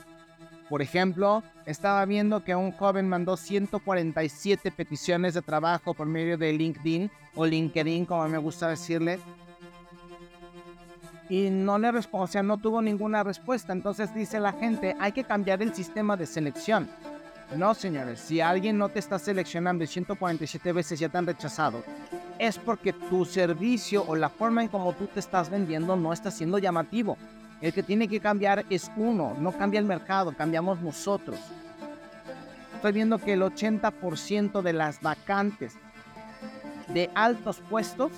Por 0.69 0.83
ejemplo, 0.83 1.43
estaba 1.65 2.05
viendo 2.05 2.43
que 2.43 2.55
un 2.55 2.73
joven 2.73 3.09
mandó 3.09 3.37
147 3.37 4.71
peticiones 4.73 5.35
de 5.35 5.43
trabajo 5.43 5.95
por 5.95 6.07
medio 6.07 6.37
de 6.37 6.53
LinkedIn 6.53 7.11
o 7.37 7.47
LinkedIn, 7.47 8.05
como 8.05 8.29
me 8.29 8.39
gusta 8.39 8.69
decirle, 8.69 9.21
y 11.29 11.51
no 11.51 11.79
le 11.79 11.91
o 12.11 12.27
sea, 12.27 12.43
no 12.43 12.59
tuvo 12.59 12.83
ninguna 12.83 13.23
respuesta. 13.23 13.73
Entonces 13.73 14.15
dice 14.15 14.41
la 14.41 14.53
gente, 14.53 14.97
hay 15.01 15.13
que 15.13 15.25
cambiar 15.25 15.63
el 15.63 15.75
sistema 15.75 16.17
de 16.17 16.27
selección. 16.27 16.89
No, 17.57 17.75
señores, 17.75 18.21
si 18.21 18.41
alguien 18.41 18.77
no 18.77 18.89
te 18.89 18.99
está 18.99 19.19
seleccionando 19.19 19.85
y 19.85 19.87
147 19.87 20.73
veces 20.73 20.99
ya 20.99 21.09
te 21.09 21.19
han 21.19 21.27
rechazado, 21.27 21.85
es 22.39 22.59
porque 22.59 22.93
tu 22.93 23.25
servicio 23.25 24.05
o 24.07 24.17
la 24.17 24.29
forma 24.29 24.63
en 24.63 24.69
cómo 24.69 24.93
tú 24.95 25.07
te 25.07 25.21
estás 25.21 25.49
vendiendo 25.49 25.95
no 25.95 26.13
está 26.13 26.31
siendo 26.33 26.59
llamativo. 26.59 27.17
El 27.61 27.73
que 27.73 27.83
tiene 27.83 28.09
que 28.09 28.21
cambiar 28.21 28.65
es 28.69 28.91
uno, 28.97 29.35
no 29.39 29.53
cambia 29.53 29.81
el 29.81 29.87
mercado, 29.87 30.35
cambiamos 30.37 30.81
nosotros. 30.81 31.39
Estoy 32.75 32.93
viendo 32.93 33.19
que 33.19 33.33
el 33.33 33.43
80% 33.43 34.61
de 34.61 34.73
las 34.75 35.01
vacantes 35.01 35.75
de 36.89 37.11
altos 37.15 37.61
puestos 37.71 38.13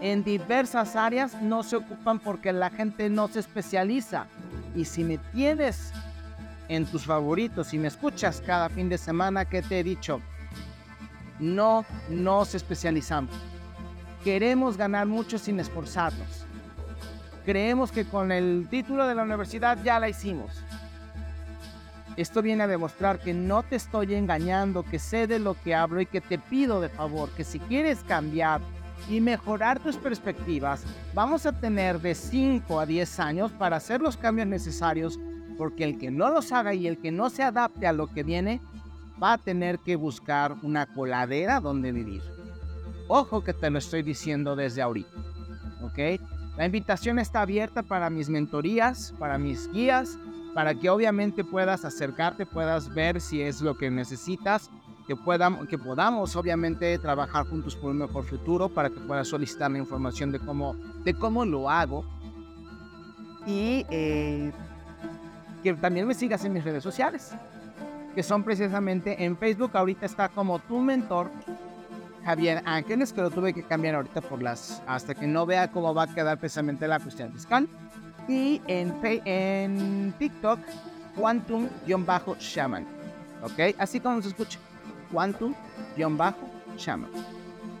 en 0.00 0.22
diversas 0.24 0.96
áreas 0.96 1.42
no 1.42 1.62
se 1.62 1.76
ocupan 1.76 2.20
porque 2.20 2.52
la 2.52 2.70
gente 2.70 3.10
no 3.10 3.28
se 3.28 3.40
especializa. 3.40 4.26
Y 4.74 4.84
si 4.84 5.02
me 5.04 5.18
tienes 5.18 5.92
en 6.68 6.86
tus 6.86 7.04
favoritos 7.04 7.74
y 7.74 7.78
me 7.78 7.88
escuchas 7.88 8.40
cada 8.46 8.68
fin 8.68 8.88
de 8.88 8.96
semana, 8.96 9.44
¿qué 9.44 9.60
te 9.60 9.80
he 9.80 9.84
dicho? 9.84 10.20
No 11.40 11.84
nos 12.08 12.54
especializamos. 12.54 13.34
Queremos 14.22 14.76
ganar 14.76 15.06
mucho 15.06 15.38
sin 15.38 15.58
esforzarnos. 15.58 16.46
Creemos 17.44 17.90
que 17.90 18.04
con 18.04 18.32
el 18.32 18.68
título 18.70 19.06
de 19.06 19.14
la 19.14 19.22
universidad 19.22 19.78
ya 19.82 19.98
la 19.98 20.08
hicimos. 20.08 20.62
Esto 22.16 22.42
viene 22.42 22.64
a 22.64 22.66
demostrar 22.66 23.18
que 23.18 23.32
no 23.32 23.62
te 23.62 23.76
estoy 23.76 24.14
engañando, 24.14 24.82
que 24.82 24.98
sé 24.98 25.26
de 25.26 25.38
lo 25.38 25.54
que 25.54 25.74
hablo 25.74 26.00
y 26.00 26.06
que 26.06 26.20
te 26.20 26.38
pido 26.38 26.80
de 26.80 26.88
favor 26.88 27.30
que 27.30 27.44
si 27.44 27.58
quieres 27.60 28.00
cambiar 28.00 28.60
y 29.08 29.20
mejorar 29.20 29.80
tus 29.80 29.96
perspectivas, 29.96 30.84
vamos 31.14 31.46
a 31.46 31.52
tener 31.52 32.00
de 32.00 32.14
5 32.14 32.80
a 32.80 32.84
10 32.84 33.20
años 33.20 33.52
para 33.52 33.76
hacer 33.76 34.02
los 34.02 34.16
cambios 34.16 34.48
necesarios, 34.48 35.18
porque 35.56 35.84
el 35.84 35.98
que 35.98 36.10
no 36.10 36.30
los 36.30 36.52
haga 36.52 36.74
y 36.74 36.86
el 36.86 36.98
que 36.98 37.10
no 37.10 37.30
se 37.30 37.42
adapte 37.42 37.86
a 37.86 37.92
lo 37.92 38.08
que 38.08 38.22
viene, 38.22 38.60
va 39.22 39.34
a 39.34 39.38
tener 39.38 39.78
que 39.78 39.96
buscar 39.96 40.56
una 40.62 40.86
coladera 40.86 41.60
donde 41.60 41.92
vivir. 41.92 42.22
Ojo 43.08 43.42
que 43.42 43.54
te 43.54 43.70
lo 43.70 43.78
estoy 43.78 44.02
diciendo 44.02 44.56
desde 44.56 44.82
ahorita, 44.82 45.16
¿ok? 45.82 46.20
La 46.56 46.66
invitación 46.66 47.18
está 47.18 47.42
abierta 47.42 47.82
para 47.82 48.10
mis 48.10 48.28
mentorías, 48.28 49.14
para 49.18 49.38
mis 49.38 49.70
guías, 49.72 50.18
para 50.54 50.74
que 50.74 50.90
obviamente 50.90 51.44
puedas 51.44 51.84
acercarte, 51.84 52.44
puedas 52.44 52.92
ver 52.92 53.20
si 53.20 53.40
es 53.40 53.60
lo 53.60 53.76
que 53.76 53.90
necesitas 53.90 54.70
que, 55.06 55.16
podamos, 55.16 55.66
que 55.68 55.78
podamos 55.78 56.36
obviamente 56.36 56.98
trabajar 56.98 57.46
juntos 57.46 57.76
por 57.76 57.90
un 57.90 57.98
mejor 57.98 58.24
futuro 58.24 58.68
para 58.68 58.90
que 58.90 59.00
puedas 59.00 59.28
solicitar 59.28 59.70
la 59.70 59.78
información 59.78 60.32
de 60.32 60.40
cómo, 60.40 60.74
de 61.04 61.14
cómo 61.14 61.44
lo 61.44 61.70
hago. 61.70 62.04
Y 63.46 63.86
eh, 63.90 64.52
que 65.62 65.74
también 65.74 66.06
me 66.06 66.14
sigas 66.14 66.44
en 66.44 66.52
mis 66.52 66.62
redes 66.62 66.82
sociales 66.82 67.32
que 68.14 68.22
son 68.22 68.42
precisamente 68.42 69.24
en 69.24 69.36
Facebook. 69.36 69.70
Ahorita 69.74 70.06
está 70.06 70.28
como 70.28 70.58
tu 70.58 70.78
mentor 70.78 71.30
Javier 72.24 72.62
Ángeles 72.64 73.12
que 73.12 73.20
lo 73.20 73.30
tuve 73.30 73.52
que 73.52 73.62
cambiar 73.62 73.94
ahorita 73.94 74.20
por 74.20 74.42
las 74.42 74.82
hasta 74.86 75.14
que 75.14 75.26
no 75.26 75.46
vea 75.46 75.70
cómo 75.70 75.94
va 75.94 76.04
a 76.04 76.14
quedar 76.14 76.38
precisamente 76.38 76.86
la 76.86 76.98
cuestión 77.00 77.32
fiscal 77.32 77.68
y 78.28 78.60
en, 78.66 78.94
en 79.02 80.14
TikTok 80.18 80.58
Quantum-Shaman 81.16 82.86
ok 83.42 83.76
así 83.78 84.00
como 84.00 84.20
se 84.22 84.28
escucha 84.28 84.58
quantum-shaman. 85.12 87.10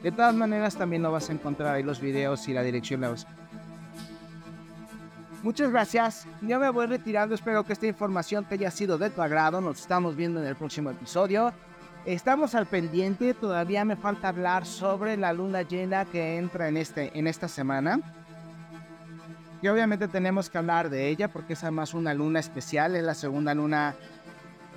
De 0.02 0.10
todas 0.10 0.34
maneras, 0.34 0.76
también 0.76 1.02
lo 1.02 1.12
vas 1.12 1.28
a 1.28 1.32
encontrar 1.32 1.74
ahí 1.74 1.82
los 1.82 2.00
videos 2.00 2.48
y 2.48 2.54
la 2.54 2.62
dirección 2.62 3.02
Muchas 5.42 5.70
gracias. 5.70 6.26
Yo 6.42 6.58
me 6.58 6.68
voy 6.70 6.86
retirando. 6.86 7.34
Espero 7.34 7.64
que 7.64 7.72
esta 7.72 7.86
información 7.86 8.44
te 8.44 8.54
haya 8.54 8.70
sido 8.70 8.98
de 8.98 9.10
tu 9.10 9.22
agrado. 9.22 9.60
Nos 9.60 9.80
estamos 9.80 10.16
viendo 10.16 10.40
en 10.40 10.46
el 10.46 10.56
próximo 10.56 10.90
episodio. 10.90 11.52
Estamos 12.06 12.54
al 12.54 12.66
pendiente. 12.66 13.34
Todavía 13.34 13.84
me 13.84 13.94
falta 13.94 14.28
hablar 14.28 14.64
sobre 14.64 15.18
la 15.18 15.34
luna 15.34 15.62
llena 15.62 16.06
que 16.06 16.38
entra 16.38 16.68
en, 16.68 16.78
este, 16.78 17.16
en 17.18 17.26
esta 17.26 17.46
semana. 17.46 18.00
Y 19.60 19.68
obviamente 19.68 20.08
tenemos 20.08 20.48
que 20.48 20.56
hablar 20.56 20.88
de 20.88 21.08
ella 21.08 21.28
porque 21.28 21.52
es 21.52 21.62
además 21.62 21.92
una 21.92 22.14
luna 22.14 22.40
especial. 22.40 22.96
Es 22.96 23.04
la 23.04 23.14
segunda 23.14 23.54
luna, 23.54 23.94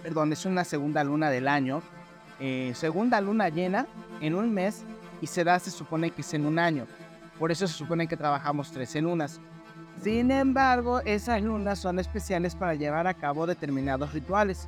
perdón, 0.04 0.34
es 0.34 0.46
una 0.46 0.66
segunda 0.66 1.02
luna 1.06 1.30
del 1.30 1.48
año. 1.48 1.82
Eh, 2.42 2.74
segunda 2.76 3.22
luna 3.22 3.48
llena 3.48 3.88
en 4.20 4.36
un 4.36 4.54
mes 4.54 4.84
y 5.22 5.28
se 5.28 5.46
da, 5.46 5.58
se 5.60 5.72
supone 5.72 6.12
que 6.12 6.22
es 6.22 6.34
en 6.34 6.46
un 6.46 6.60
año. 6.60 6.88
Por 7.40 7.52
eso 7.52 7.68
se 7.68 7.74
supone 7.74 8.06
que 8.06 8.18
trabajamos 8.18 8.72
tres 8.72 8.94
en 8.98 9.06
lunas. 9.06 9.40
Sin 10.02 10.30
embargo, 10.30 11.00
esas 11.06 11.42
lunas 11.42 11.80
son 11.80 12.00
especiales 12.00 12.54
para 12.54 12.76
llevar 12.76 13.08
a 13.08 13.14
cabo 13.14 13.48
determinados 13.48 14.12
rituales. 14.12 14.68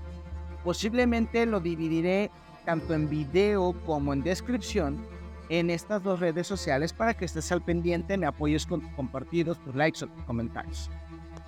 Posiblemente 0.63 1.45
lo 1.45 1.59
dividiré 1.59 2.31
tanto 2.65 2.93
en 2.93 3.09
video 3.09 3.73
como 3.85 4.11
en 4.13 4.23
descripción 4.23 5.05
en 5.49 5.69
estas 5.69 6.01
dos 6.03 6.19
redes 6.19 6.47
sociales 6.47 6.91
para 6.91 7.13
que 7.13 7.25
estés 7.25 7.51
al 7.51 7.61
pendiente, 7.61 8.17
me 8.17 8.25
apoyes 8.25 8.65
con 8.65 8.81
compartidos, 8.95 9.59
tus 9.59 9.75
likes 9.75 10.03
o 10.03 10.07
tus 10.07 10.23
comentarios. 10.23 10.89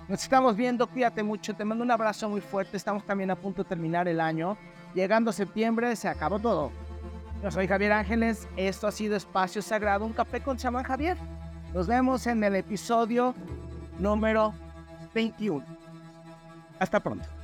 Nos 0.08 0.22
estamos 0.22 0.56
viendo, 0.56 0.86
cuídate 0.86 1.22
mucho, 1.22 1.54
te 1.54 1.64
mando 1.64 1.84
un 1.84 1.90
abrazo 1.90 2.28
muy 2.28 2.40
fuerte, 2.40 2.76
estamos 2.76 3.04
también 3.04 3.30
a 3.30 3.36
punto 3.36 3.62
de 3.62 3.68
terminar 3.68 4.08
el 4.08 4.20
año. 4.20 4.56
Llegando 4.94 5.32
septiembre 5.32 5.94
se 5.96 6.08
acabó 6.08 6.38
todo. 6.38 6.70
Yo 7.42 7.50
soy 7.50 7.66
Javier 7.66 7.92
Ángeles, 7.92 8.48
esto 8.56 8.86
ha 8.86 8.92
sido 8.92 9.16
Espacio 9.16 9.60
Sagrado, 9.60 10.06
un 10.06 10.12
café 10.12 10.40
con 10.40 10.56
chamán 10.56 10.84
Javier. 10.84 11.18
Nos 11.74 11.86
vemos 11.86 12.26
en 12.26 12.42
el 12.42 12.54
episodio 12.54 13.34
número 13.98 14.54
21. 15.14 15.64
Hasta 16.78 17.00
pronto. 17.00 17.37